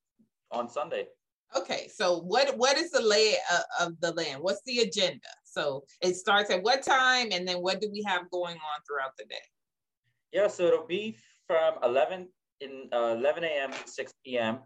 on 0.52 0.70
Sunday. 0.70 1.08
Okay, 1.56 1.90
so 1.94 2.20
what 2.20 2.58
what 2.58 2.78
is 2.78 2.92
the 2.92 3.02
lay 3.02 3.36
of, 3.52 3.88
of 3.88 4.00
the 4.02 4.12
land? 4.14 4.42
What's 4.42 4.62
the 4.66 4.80
agenda? 4.80 5.30
So 5.46 5.84
it 6.02 6.16
starts 6.16 6.50
at 6.50 6.62
what 6.62 6.84
time, 6.84 7.30
and 7.32 7.48
then 7.48 7.58
what 7.58 7.80
do 7.82 7.90
we 7.92 8.04
have 8.04 8.30
going 8.30 8.56
on 8.56 8.82
throughout 8.86 9.16
the 9.18 9.26
day? 9.26 9.36
Yeah, 10.34 10.48
so 10.48 10.66
it'll 10.66 10.86
be 10.86 11.18
from 11.48 11.76
11 11.84 12.28
in 12.60 12.90
uh, 12.94 13.16
11 13.18 13.44
a.m. 13.44 13.72
to 13.72 13.88
6 13.88 14.14
p.m. 14.26 14.60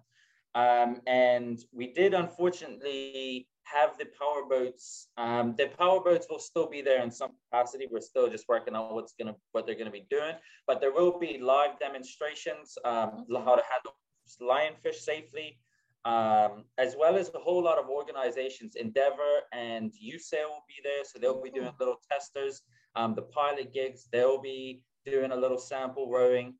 Um, 0.55 1.01
and 1.07 1.59
we 1.71 1.93
did 1.93 2.13
unfortunately 2.13 3.47
have 3.63 3.97
the 3.97 4.07
power 4.19 4.43
boats. 4.49 5.07
Um, 5.17 5.55
the 5.57 5.67
power 5.67 6.01
boats 6.01 6.27
will 6.29 6.39
still 6.39 6.67
be 6.67 6.81
there 6.81 7.03
in 7.03 7.11
some 7.11 7.31
capacity. 7.51 7.87
We're 7.89 8.01
still 8.01 8.29
just 8.29 8.45
working 8.49 8.75
on 8.75 8.93
what's 8.95 9.13
gonna 9.17 9.35
what 9.51 9.65
they're 9.65 9.75
gonna 9.75 9.91
be 9.91 10.07
doing, 10.09 10.35
but 10.67 10.81
there 10.81 10.91
will 10.91 11.17
be 11.19 11.37
live 11.37 11.79
demonstrations 11.79 12.77
um, 12.83 13.25
how 13.29 13.55
to 13.55 13.63
handle 13.71 13.95
lionfish 14.41 14.95
safely, 14.95 15.59
um, 16.05 16.65
as 16.77 16.95
well 16.97 17.15
as 17.15 17.29
a 17.33 17.39
whole 17.39 17.63
lot 17.63 17.77
of 17.77 17.89
organizations. 17.89 18.75
Endeavor 18.75 19.41
and 19.53 19.91
USAIL 19.91 20.49
will 20.49 20.65
be 20.67 20.81
there, 20.83 21.03
so 21.03 21.19
they'll 21.19 21.41
be 21.41 21.51
doing 21.51 21.71
little 21.79 21.97
testers. 22.11 22.61
Um, 22.95 23.15
the 23.15 23.23
pilot 23.23 23.73
gigs, 23.73 24.07
they'll 24.11 24.41
be 24.41 24.83
doing 25.05 25.31
a 25.31 25.35
little 25.35 25.57
sample 25.57 26.09
rowing. 26.09 26.55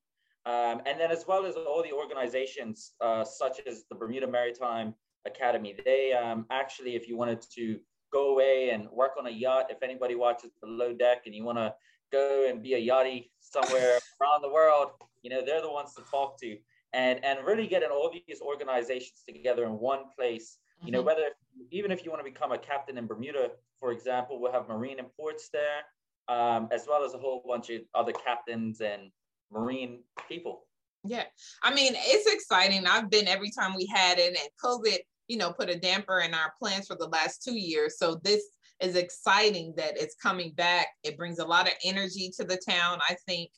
Um, 0.45 0.81
and 0.85 0.99
then 0.99 1.11
as 1.11 1.25
well 1.27 1.45
as 1.45 1.55
all 1.55 1.83
the 1.83 1.91
organizations 1.91 2.93
uh, 3.01 3.23
such 3.23 3.61
as 3.67 3.83
the 3.89 3.95
Bermuda 3.95 4.27
Maritime 4.27 4.95
Academy, 5.25 5.75
they 5.85 6.13
um, 6.13 6.45
actually, 6.49 6.95
if 6.95 7.07
you 7.07 7.15
wanted 7.15 7.43
to 7.55 7.79
go 8.11 8.33
away 8.33 8.71
and 8.71 8.89
work 8.91 9.11
on 9.19 9.27
a 9.27 9.29
yacht, 9.29 9.67
if 9.69 9.83
anybody 9.83 10.15
watches 10.15 10.51
Below 10.61 10.93
Deck 10.93 11.23
and 11.25 11.35
you 11.35 11.43
want 11.43 11.57
to 11.59 11.73
go 12.11 12.47
and 12.49 12.61
be 12.61 12.73
a 12.73 12.87
yachty 12.87 13.29
somewhere 13.39 13.99
around 14.21 14.41
the 14.41 14.51
world, 14.51 14.89
you 15.21 15.29
know, 15.29 15.41
they're 15.45 15.61
the 15.61 15.71
ones 15.71 15.93
to 15.95 16.01
talk 16.09 16.39
to. 16.41 16.57
And, 16.93 17.23
and 17.23 17.39
really 17.45 17.67
getting 17.67 17.89
all 17.89 18.11
these 18.11 18.41
organizations 18.41 19.23
together 19.25 19.65
in 19.65 19.71
one 19.79 20.05
place, 20.17 20.57
you 20.79 20.87
mm-hmm. 20.87 20.95
know, 20.95 21.01
whether 21.01 21.23
even 21.71 21.91
if 21.91 22.03
you 22.03 22.11
want 22.11 22.25
to 22.25 22.29
become 22.29 22.51
a 22.51 22.57
captain 22.57 22.97
in 22.97 23.07
Bermuda, 23.07 23.51
for 23.79 23.91
example, 23.91 24.41
we'll 24.41 24.51
have 24.51 24.67
marine 24.67 24.99
imports 24.99 25.49
there, 25.53 25.85
um, 26.27 26.67
as 26.71 26.85
well 26.89 27.03
as 27.05 27.13
a 27.13 27.17
whole 27.17 27.43
bunch 27.47 27.69
of 27.69 27.81
other 27.95 28.11
captains 28.11 28.81
and 28.81 29.09
marine 29.51 30.03
people. 30.27 30.67
Yeah, 31.03 31.23
I 31.63 31.73
mean, 31.73 31.93
it's 31.95 32.31
exciting. 32.31 32.85
I've 32.85 33.09
been 33.09 33.27
every 33.27 33.51
time 33.51 33.73
we 33.75 33.87
had 33.87 34.19
it, 34.19 34.37
and 34.37 34.49
COVID, 34.63 34.97
you 35.27 35.37
know, 35.37 35.51
put 35.51 35.69
a 35.69 35.79
damper 35.79 36.19
in 36.19 36.33
our 36.33 36.53
plans 36.59 36.87
for 36.87 36.95
the 36.95 37.07
last 37.07 37.43
two 37.43 37.57
years. 37.57 37.97
So 37.97 38.19
this 38.23 38.43
is 38.81 38.95
exciting 38.95 39.73
that 39.77 39.93
it's 39.95 40.15
coming 40.15 40.51
back. 40.53 40.87
It 41.03 41.17
brings 41.17 41.39
a 41.39 41.45
lot 41.45 41.67
of 41.67 41.73
energy 41.83 42.31
to 42.37 42.43
the 42.43 42.57
town, 42.57 42.99
I 43.07 43.15
think. 43.27 43.49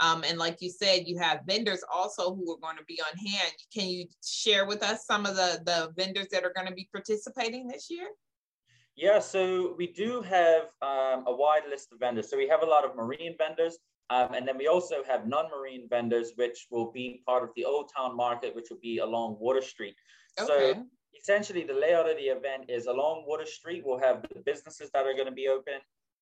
Um, 0.00 0.24
and 0.26 0.38
like 0.38 0.56
you 0.60 0.70
said, 0.70 1.06
you 1.06 1.18
have 1.18 1.40
vendors 1.46 1.84
also 1.92 2.34
who 2.34 2.52
are 2.52 2.58
going 2.58 2.76
to 2.76 2.84
be 2.84 3.00
on 3.00 3.16
hand. 3.18 3.52
Can 3.72 3.88
you 3.88 4.06
share 4.24 4.66
with 4.66 4.82
us 4.82 5.06
some 5.06 5.26
of 5.26 5.36
the, 5.36 5.60
the 5.64 5.92
vendors 5.96 6.28
that 6.32 6.44
are 6.44 6.52
going 6.54 6.66
to 6.66 6.74
be 6.74 6.88
participating 6.92 7.68
this 7.68 7.88
year? 7.90 8.08
Yeah, 8.96 9.20
so 9.20 9.74
we 9.78 9.86
do 9.86 10.20
have 10.22 10.64
um, 10.82 11.24
a 11.26 11.34
wide 11.34 11.62
list 11.68 11.92
of 11.92 11.98
vendors. 11.98 12.30
So 12.30 12.36
we 12.36 12.48
have 12.48 12.62
a 12.62 12.66
lot 12.66 12.84
of 12.84 12.94
marine 12.94 13.36
vendors, 13.38 13.78
um, 14.10 14.34
and 14.34 14.46
then 14.46 14.58
we 14.58 14.66
also 14.66 15.02
have 15.08 15.26
non-marine 15.26 15.88
vendors, 15.88 16.32
which 16.36 16.66
will 16.70 16.92
be 16.92 17.22
part 17.26 17.42
of 17.42 17.50
the 17.56 17.64
Old 17.64 17.90
Town 17.96 18.14
Market, 18.16 18.54
which 18.54 18.66
will 18.70 18.80
be 18.82 18.98
along 18.98 19.38
Water 19.40 19.62
Street. 19.62 19.94
Okay. 20.38 20.74
So 20.74 20.86
essentially, 21.18 21.64
the 21.64 21.72
layout 21.72 22.08
of 22.08 22.16
the 22.16 22.24
event 22.24 22.64
is 22.68 22.86
along 22.86 23.24
Water 23.26 23.46
Street. 23.46 23.82
We'll 23.84 23.98
have 23.98 24.22
the 24.34 24.40
businesses 24.44 24.90
that 24.92 25.06
are 25.06 25.14
going 25.14 25.26
to 25.26 25.32
be 25.32 25.48
open. 25.48 25.74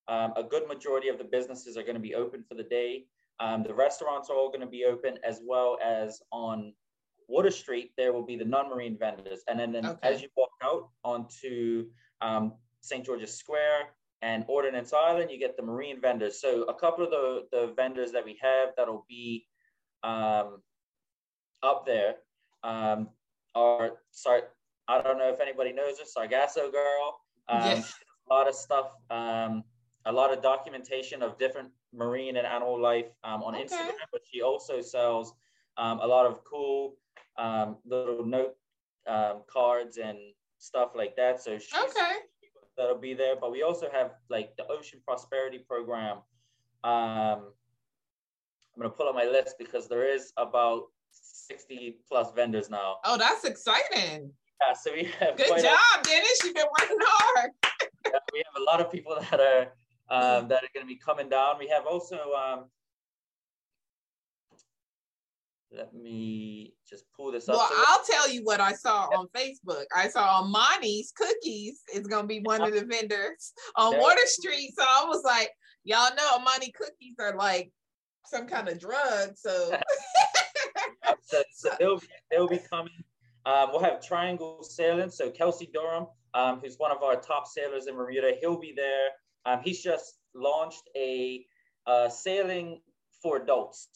Um, 0.07 0.33
a 0.37 0.43
good 0.43 0.69
majority 0.69 1.09
of 1.09 1.19
the 1.19 1.25
businesses 1.25 1.77
are 1.77 1.83
going 1.83 1.95
to 1.95 2.01
be 2.01 2.15
open 2.15 2.45
for 2.49 2.55
the 2.55 2.65
day. 2.65 3.07
Um, 3.41 3.63
the 3.63 3.75
restaurants 3.75 4.31
are 4.31 4.37
all 4.37 4.49
going 4.49 4.61
to 4.61 4.67
be 4.67 4.85
open, 4.85 5.19
as 5.25 5.41
well 5.45 5.79
as 5.83 6.21
on 6.31 6.75
Water 7.27 7.51
Street, 7.51 7.93
there 7.97 8.13
will 8.13 8.25
be 8.25 8.37
the 8.37 8.45
non-marine 8.45 8.99
vendors. 8.99 9.43
And 9.49 9.59
then, 9.59 9.73
then 9.73 9.87
okay. 9.87 9.99
as 10.03 10.23
you 10.23 10.29
walk 10.37 10.51
out 10.63 10.91
onto 11.05 11.87
um, 12.21 12.53
St. 12.83 13.05
George's 13.05 13.37
Square, 13.37 13.89
and 14.23 14.45
Ordnance 14.49 14.93
Island, 14.93 15.31
you 15.31 15.39
get 15.39 15.57
the 15.57 15.63
marine 15.63 16.01
vendors. 16.01 16.41
So 16.41 16.65
a 16.65 16.75
couple 16.75 17.05
of 17.05 17.11
the, 17.11 17.47
the 17.53 17.73
vendors 17.75 18.13
that 18.13 18.25
we 18.25 18.39
have 18.41 18.71
that'll 18.77 19.07
be 19.09 19.47
um, 20.03 20.61
up 21.63 21.87
there 21.87 22.17
um, 22.63 23.09
are, 23.55 23.93
sorry, 24.11 24.43
I 24.89 25.01
don't 25.03 25.19
know 25.19 25.33
if 25.33 25.41
anybody 25.41 25.73
knows 25.73 25.99
her, 25.99 26.05
Sargasso 26.05 26.71
Girl. 26.71 27.21
Um, 27.49 27.63
yes. 27.63 27.95
A 28.31 28.35
lot 28.35 28.49
of 28.49 28.55
stuff, 28.55 28.95
um, 29.11 29.65
a 30.05 30.13
lot 30.13 30.33
of 30.33 30.43
documentation 30.43 31.23
of 31.23 31.39
different 31.39 31.71
marine 31.93 32.37
and 32.37 32.47
animal 32.47 32.81
life 32.81 33.07
um, 33.25 33.43
on 33.43 33.55
okay. 33.55 33.65
Instagram, 33.65 34.09
but 34.13 34.23
she 34.31 34.43
also 34.43 34.81
sells 34.81 35.35
um, 35.77 36.01
a 36.01 36.07
lot 36.07 36.27
of 36.27 36.45
cool 36.45 36.97
little 37.85 38.25
note 38.25 38.55
cards 39.47 39.97
and 39.97 40.19
stuff 40.59 40.91
like 40.95 41.17
that. 41.17 41.43
So 41.43 41.59
she's, 41.59 41.75
okay 41.75 42.19
that'll 42.81 42.99
be 42.99 43.15
there. 43.15 43.37
But 43.41 43.53
we 43.53 43.63
also 43.63 43.89
have 43.93 44.13
like 44.29 44.57
the 44.57 44.67
Ocean 44.69 45.01
Prosperity 45.05 45.59
Program. 45.59 46.19
Um, 46.83 47.53
I'm 48.75 48.79
gonna 48.79 48.91
pull 48.91 49.09
up 49.09 49.15
my 49.15 49.25
list 49.25 49.57
because 49.59 49.89
there 49.89 50.11
is 50.11 50.33
about 50.37 50.85
60 51.11 51.99
plus 52.09 52.33
vendors 52.35 52.71
now. 52.71 52.97
Oh, 53.05 53.19
that's 53.19 53.45
exciting. 53.45 54.33
Yeah, 54.61 54.75
so 54.75 54.93
we 54.93 55.09
have 55.19 55.37
good 55.37 55.49
job, 55.49 55.79
a, 55.99 56.03
Dennis. 56.03 56.41
You've 56.45 56.55
been 56.55 56.67
working 56.81 56.99
hard. 57.01 57.51
yeah, 58.07 58.19
we 58.33 58.43
have 58.45 58.63
a 58.63 58.65
lot 58.65 58.81
of 58.81 58.91
people 58.91 59.17
that 59.19 59.41
are 59.41 59.73
um, 60.11 60.49
that 60.49 60.65
are 60.65 60.71
going 60.75 60.87
to 60.87 60.89
be 60.89 60.97
coming 60.97 61.29
down. 61.29 61.57
We 61.59 61.69
have 61.69 61.87
also 61.87 62.17
um, 62.17 62.65
let 65.73 65.95
me 65.95 66.75
just 66.89 67.05
pull 67.17 67.31
this 67.31 67.49
up. 67.49 67.57
Well, 67.57 67.69
I'll 67.87 68.05
tell 68.05 68.29
you 68.29 68.43
what 68.43 68.61
I 68.61 68.73
saw 68.73 69.05
on 69.07 69.29
Facebook. 69.29 69.85
I 69.97 70.09
saw 70.09 70.43
Amani's 70.43 71.13
Cookies 71.13 71.83
is 71.95 72.07
going 72.07 72.25
to 72.25 72.29
be 72.29 72.41
one 72.41 72.63
of 72.63 72.73
the 72.73 72.85
vendors 72.85 73.53
on 73.77 73.93
yeah. 73.93 74.01
Water 74.01 74.27
Street. 74.27 74.73
So 74.77 74.85
I 74.85 75.05
was 75.07 75.23
like, 75.25 75.51
y'all 75.85 76.15
know 76.17 76.37
Amani 76.37 76.73
Cookies 76.73 77.15
are 77.21 77.37
like 77.37 77.71
some 78.27 78.49
kind 78.49 78.69
of 78.69 78.81
drug. 78.81 79.37
So, 79.37 79.77
so, 81.23 81.43
so 81.53 81.71
they'll, 81.79 81.99
be, 81.99 82.07
they'll 82.31 82.49
be 82.49 82.61
coming. 82.69 83.05
Um, 83.47 83.69
we'll 83.71 83.83
have 83.83 84.05
Triangle 84.05 84.65
Sailing. 84.65 85.11
So 85.11 85.31
Kelsey 85.31 85.71
Durham, 85.73 86.07
um, 86.35 86.61
who's 86.61 86.77
one 86.79 86.91
of 86.91 87.03
our 87.05 87.21
top 87.21 87.47
sailors 87.47 87.87
in 87.87 87.95
Bermuda, 87.95 88.33
he'll 88.41 88.59
be 88.59 88.73
there. 88.75 89.11
Um, 89.47 89.61
he's 89.65 89.83
just 89.83 90.15
launched 90.35 90.89
a 90.97 91.45
uh, 91.87 92.09
sailing 92.09 92.81
for 93.23 93.37
adults. 93.37 93.89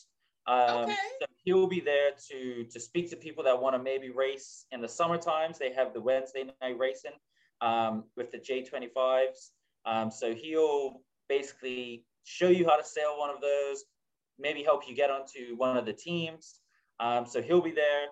Um, 0.46 0.84
okay. 0.84 0.96
So 1.20 1.26
he'll 1.44 1.66
be 1.66 1.80
there 1.80 2.10
to 2.30 2.64
to 2.64 2.80
speak 2.80 3.10
to 3.10 3.16
people 3.16 3.44
that 3.44 3.60
want 3.60 3.74
to 3.74 3.82
maybe 3.82 4.10
race 4.10 4.66
in 4.72 4.80
the 4.80 4.88
summer 4.88 5.18
times. 5.18 5.58
They 5.58 5.72
have 5.72 5.94
the 5.94 6.00
Wednesday 6.00 6.44
night 6.60 6.78
racing 6.78 7.12
um, 7.60 8.04
with 8.16 8.30
the 8.30 8.38
J25s. 8.38 9.50
Um, 9.86 10.10
so 10.10 10.34
he'll 10.34 11.02
basically 11.28 12.04
show 12.24 12.48
you 12.48 12.66
how 12.66 12.76
to 12.76 12.84
sail 12.84 13.18
one 13.18 13.30
of 13.30 13.40
those, 13.40 13.84
maybe 14.38 14.62
help 14.62 14.88
you 14.88 14.94
get 14.94 15.10
onto 15.10 15.56
one 15.56 15.76
of 15.76 15.86
the 15.86 15.92
teams. 15.92 16.60
Um, 17.00 17.26
so 17.26 17.42
he'll 17.42 17.62
be 17.62 17.72
there. 17.72 18.06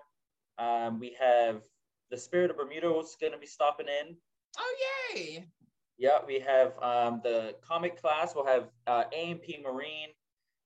Um, 0.57 0.99
we 0.99 1.15
have 1.19 1.61
the 2.11 2.17
Spirit 2.17 2.51
of 2.51 2.57
Bermuda 2.57 2.95
is 2.99 3.17
going 3.19 3.33
to 3.33 3.39
be 3.39 3.47
stopping 3.47 3.87
in. 3.87 4.15
Oh 4.57 4.75
yay! 5.15 5.45
Yeah, 5.97 6.19
we 6.25 6.39
have 6.39 6.73
um, 6.81 7.21
the 7.23 7.55
Comet 7.67 7.99
class. 8.01 8.33
We'll 8.35 8.45
have 8.45 8.69
uh, 8.87 9.03
A&P 9.13 9.63
Marine 9.63 10.09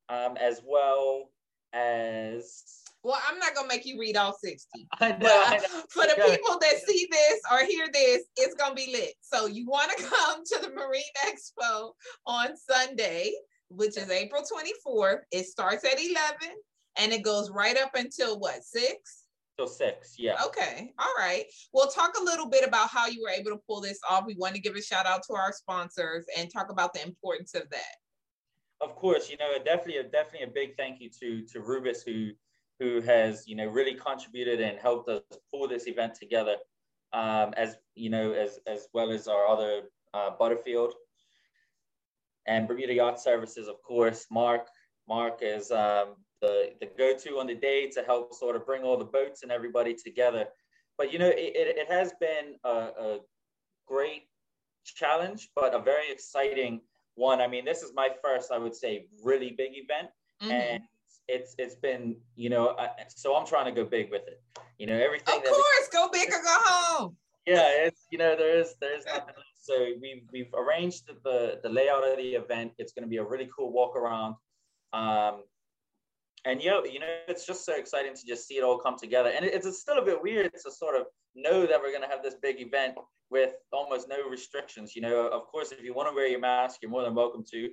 as 0.10 0.62
well 0.66 1.30
as 1.74 2.88
well, 3.04 3.22
I'm 3.26 3.40
not 3.40 3.56
gonna 3.56 3.70
make 3.70 3.86
you 3.86 3.98
read 3.98 4.18
all 4.18 4.34
60. 4.34 4.88
I 5.00 5.12
know, 5.12 5.44
I 5.46 5.58
know. 5.58 5.84
For 5.90 6.04
the 6.04 6.16
people 6.30 6.60
that 6.60 6.82
see 6.86 7.08
this 7.10 7.40
or 7.52 7.64
hear 7.66 7.88
this, 7.94 8.24
it's 8.36 8.56
gonna 8.56 8.76
be 8.76 8.90
lit. 8.92 9.14
So 9.22 9.46
you 9.46 9.66
want 9.66 9.96
to 9.96 10.04
come 10.10 10.44
to 10.44 10.60
the 10.62 10.72
Marine 10.72 11.02
Expo 11.26 11.92
on 12.26 12.50
Sunday, 12.58 13.32
which 13.70 13.98
is 13.98 14.10
April 14.10 14.44
24th. 14.44 15.20
It 15.32 15.46
starts 15.46 15.86
at 15.86 16.00
11 16.00 16.58
and 16.98 17.14
it 17.14 17.24
goes 17.24 17.50
right 17.50 17.78
up 17.78 17.92
until 17.96 18.40
what, 18.40 18.64
six? 18.64 19.24
Till 19.58 19.68
six, 19.68 20.16
yeah. 20.20 20.36
Okay, 20.46 20.94
all 21.00 21.14
right. 21.18 21.46
Well, 21.74 21.88
talk 21.88 22.14
a 22.20 22.24
little 22.24 22.48
bit 22.48 22.68
about 22.68 22.90
how 22.90 23.08
you 23.08 23.24
were 23.24 23.32
able 23.32 23.50
to 23.52 23.60
pull 23.68 23.82
this 23.82 24.00
off. 24.08 24.26
We 24.28 24.36
want 24.36 24.54
to 24.54 24.62
give 24.62 24.76
a 24.76 24.82
shout 24.82 25.08
out 25.08 25.24
to 25.28 25.34
our 25.34 25.52
sponsors 25.52 26.26
and 26.38 26.52
talk 26.52 26.70
about 26.72 26.94
the 26.94 27.04
importance 27.04 27.56
of 27.56 27.68
that 27.72 27.96
of 28.82 28.96
course, 28.96 29.30
you 29.30 29.38
know, 29.38 29.54
definitely, 29.64 30.02
definitely 30.12 30.48
a 30.48 30.52
big 30.52 30.76
thank 30.78 31.02
you 31.02 31.10
to 31.20 31.42
to 31.48 31.62
Rubis 31.62 32.04
who 32.04 32.32
who 32.80 33.02
has 33.02 33.48
you 33.48 33.56
know 33.56 33.68
really 33.68 33.96
contributed 33.96 34.62
and 34.62 34.78
helped 34.78 35.10
us 35.10 35.22
pull 35.52 35.68
this 35.68 35.88
event 35.88 36.14
together, 36.16 36.56
um, 37.14 37.54
as 37.58 37.78
you 37.96 38.10
know, 38.10 38.34
as 38.34 38.60
as 38.68 38.88
well 38.94 39.12
as 39.12 39.28
our 39.28 39.48
other 39.48 39.84
uh, 40.14 40.32
Butterfield 40.38 40.94
and 42.46 42.68
Bermuda 42.68 42.94
Yacht 42.94 43.20
Services, 43.20 43.68
of 43.68 43.82
course. 43.82 44.28
Mark 44.30 44.68
Mark 45.08 45.40
is 45.42 45.72
um, 45.72 46.16
the 46.42 46.72
the 46.80 46.88
go-to 46.98 47.40
on 47.40 47.48
the 47.48 47.56
day 47.56 47.90
to 47.90 48.04
help 48.04 48.34
sort 48.34 48.56
of 48.56 48.66
bring 48.66 48.84
all 48.84 48.98
the 48.98 49.06
boats 49.06 49.44
and 49.44 49.52
everybody 49.52 49.94
together. 49.94 50.46
But 50.98 51.14
you 51.14 51.20
know, 51.20 51.30
it, 51.30 51.56
it, 51.56 51.78
it 51.78 51.92
has 51.92 52.14
been 52.20 52.56
a, 52.64 52.70
a 52.70 53.20
great 53.88 54.24
challenge, 54.84 55.50
but 55.56 55.74
a 55.74 55.80
very 55.80 56.12
exciting 56.12 56.82
one, 57.18 57.42
I 57.42 57.48
mean, 57.48 57.66
this 57.66 57.82
is 57.82 57.94
my 57.94 58.10
first, 58.24 58.52
I 58.52 58.58
would 58.58 58.76
say, 58.76 59.08
really 59.24 59.52
big 59.58 59.72
event, 59.74 60.10
mm-hmm. 60.42 60.52
and 60.52 60.84
it's 61.28 61.56
it's 61.58 61.76
been, 61.76 62.16
you 62.36 62.50
know, 62.50 62.76
I, 62.78 62.90
so 63.10 63.36
I'm 63.36 63.46
trying 63.46 63.66
to 63.66 63.72
go 63.72 63.84
big 63.90 64.12
with 64.12 64.22
it. 64.28 64.42
You 64.78 64.86
know, 64.86 64.98
everything. 64.98 65.36
Of 65.36 65.44
course, 65.44 65.90
we, 65.92 65.98
go 65.98 66.10
big 66.14 66.30
or 66.30 66.44
go 66.44 66.58
home. 66.64 67.18
Yeah, 67.46 67.68
it's 67.70 68.06
you 68.12 68.18
know, 68.18 68.36
there's 68.38 68.76
there's 68.80 69.06
nothing. 69.06 69.34
So 69.60 69.88
we've 70.00 70.24
we've 70.32 70.54
arranged 70.54 71.10
the 71.24 71.60
the 71.64 71.70
layout 71.70 72.08
of 72.08 72.18
the 72.18 72.36
event. 72.36 72.74
It's 72.78 72.94
going 72.94 73.04
to 73.04 73.10
be 73.10 73.18
a 73.18 73.24
really 73.24 73.50
cool 73.56 73.72
walk 73.72 73.96
around. 73.96 74.36
Um, 74.94 75.44
and 76.48 76.64
you 76.64 76.70
know, 76.70 76.86
you 76.86 77.00
know, 77.00 77.08
it's 77.28 77.46
just 77.46 77.66
so 77.66 77.76
exciting 77.76 78.16
to 78.16 78.26
just 78.26 78.48
see 78.48 78.56
it 78.56 78.64
all 78.64 78.78
come 78.78 78.96
together. 78.98 79.30
And 79.30 79.46
it's 79.46 79.80
still 79.80 79.98
a 79.98 80.06
bit 80.06 80.22
weird 80.22 80.50
to 80.54 80.72
sort 80.72 80.96
of 80.96 81.08
know 81.36 81.66
that 81.66 81.80
we're 81.82 81.92
going 81.92 82.04
to 82.04 82.08
have 82.08 82.24
this 82.24 82.36
big 82.42 82.62
event 82.62 82.96
with 83.30 83.52
almost 83.74 84.08
no 84.08 84.28
restrictions. 84.30 84.96
You 84.96 85.02
know, 85.02 85.28
of 85.28 85.46
course, 85.48 85.74
if 85.74 85.84
you 85.84 85.94
want 85.94 86.10
to 86.10 86.16
wear 86.16 86.28
your 86.28 86.40
mask, 86.40 86.78
you're 86.82 86.90
more 86.90 87.04
than 87.04 87.16
welcome 87.16 87.44
to. 87.52 87.70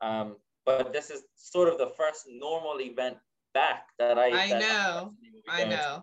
Um, 0.00 0.36
but 0.66 0.92
this 0.92 1.10
is 1.10 1.22
sort 1.36 1.68
of 1.68 1.78
the 1.78 1.92
first 1.96 2.24
normal 2.28 2.80
event 2.80 3.18
back 3.54 3.84
that 4.00 4.18
I. 4.18 4.26
I 4.26 4.48
that 4.48 4.60
know. 4.60 5.14
I 5.48 5.64
know. 5.64 6.02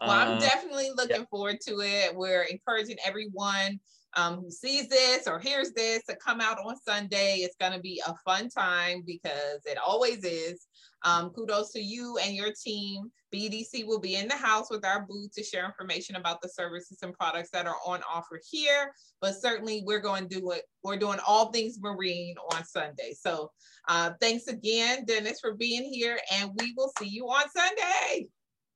Well, 0.00 0.10
I'm 0.10 0.36
uh, 0.36 0.40
definitely 0.40 0.90
looking 0.96 1.20
yeah. 1.20 1.26
forward 1.30 1.58
to 1.68 1.80
it. 1.80 2.16
We're 2.16 2.42
encouraging 2.42 2.96
everyone 3.06 3.78
um, 4.16 4.40
who 4.40 4.50
sees 4.50 4.88
this 4.88 5.26
or 5.26 5.38
hears 5.38 5.72
this 5.72 6.04
to 6.08 6.16
come 6.16 6.40
out 6.40 6.58
on 6.58 6.76
Sunday. 6.76 7.36
It's 7.38 7.56
going 7.60 7.72
to 7.72 7.80
be 7.80 8.02
a 8.06 8.14
fun 8.24 8.48
time 8.48 9.04
because 9.06 9.60
it 9.64 9.78
always 9.78 10.24
is. 10.24 10.66
Um, 11.04 11.30
kudos 11.30 11.70
to 11.72 11.80
you 11.80 12.18
and 12.22 12.34
your 12.34 12.52
team. 12.52 13.12
BDC 13.32 13.86
will 13.86 14.00
be 14.00 14.16
in 14.16 14.28
the 14.28 14.36
house 14.36 14.70
with 14.70 14.84
our 14.84 15.04
booth 15.06 15.32
to 15.34 15.42
share 15.42 15.66
information 15.66 16.16
about 16.16 16.40
the 16.40 16.48
services 16.48 16.98
and 17.02 17.12
products 17.12 17.50
that 17.50 17.66
are 17.66 17.76
on 17.86 18.00
offer 18.10 18.40
here. 18.50 18.92
But 19.20 19.34
certainly, 19.34 19.82
we're 19.84 20.00
going 20.00 20.28
to 20.28 20.40
do 20.40 20.50
it. 20.52 20.62
We're 20.82 20.96
doing 20.96 21.18
all 21.26 21.50
things 21.50 21.78
marine 21.80 22.36
on 22.52 22.64
Sunday. 22.64 23.12
So, 23.18 23.50
uh, 23.88 24.12
thanks 24.20 24.46
again, 24.46 25.04
Dennis, 25.04 25.40
for 25.40 25.54
being 25.54 25.84
here, 25.84 26.18
and 26.32 26.50
we 26.58 26.74
will 26.76 26.92
see 26.98 27.08
you 27.08 27.26
on 27.26 27.44
Sunday. 27.50 28.28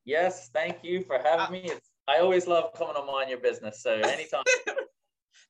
Yes, 0.05 0.51
thank 0.53 0.79
you 0.83 1.05
for 1.05 1.19
having 1.23 1.47
uh, 1.47 1.51
me. 1.51 1.61
It's, 1.65 1.91
I 2.09 2.19
always 2.19 2.47
love 2.47 2.73
coming 2.77 2.97
on 2.97 3.07
Mind 3.07 3.31
Your 3.31 3.41
Business. 3.41 3.83
So 3.83 3.93
anytime. 4.05 4.43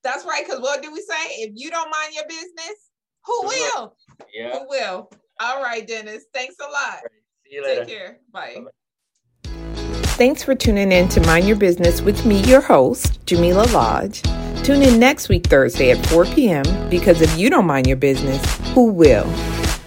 That's 0.04 0.24
right. 0.24 0.44
Because 0.44 0.60
what 0.60 0.82
do 0.82 0.92
we 0.92 1.00
say? 1.00 1.42
If 1.42 1.52
you 1.54 1.70
don't 1.70 1.90
mind 1.90 2.14
your 2.14 2.26
business, 2.28 2.90
who 3.24 3.42
will? 3.46 3.96
Yeah. 4.32 4.58
Who 4.58 4.68
will? 4.68 5.10
All 5.40 5.62
right, 5.62 5.86
Dennis. 5.86 6.24
Thanks 6.34 6.56
a 6.60 6.70
lot. 6.70 7.00
See 7.46 7.54
you 7.54 7.64
later. 7.64 7.84
Take 7.84 7.96
care. 7.96 8.18
Bye. 8.32 8.54
Bye-bye. 8.56 8.70
Thanks 10.16 10.42
for 10.42 10.56
tuning 10.56 10.90
in 10.90 11.08
to 11.10 11.20
Mind 11.20 11.46
Your 11.46 11.56
Business 11.56 12.02
with 12.02 12.26
me, 12.26 12.40
your 12.42 12.60
host, 12.60 13.24
Jamillah 13.24 13.72
Lodge. 13.72 14.22
Tune 14.64 14.82
in 14.82 14.98
next 14.98 15.28
week, 15.28 15.46
Thursday 15.46 15.92
at 15.92 16.04
4 16.06 16.24
p.m. 16.26 16.64
because 16.90 17.20
if 17.20 17.38
you 17.38 17.48
don't 17.48 17.66
mind 17.66 17.86
your 17.86 17.96
business, 17.96 18.42
who 18.70 18.86
will? 18.86 19.26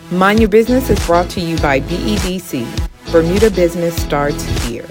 Mind 0.10 0.40
Your 0.40 0.48
Business 0.48 0.90
is 0.90 1.06
brought 1.06 1.30
to 1.32 1.42
you 1.42 1.58
by 1.58 1.82
BEDC. 1.82 3.12
Bermuda 3.12 3.52
Business 3.52 4.02
starts 4.02 4.44
here. 4.64 4.88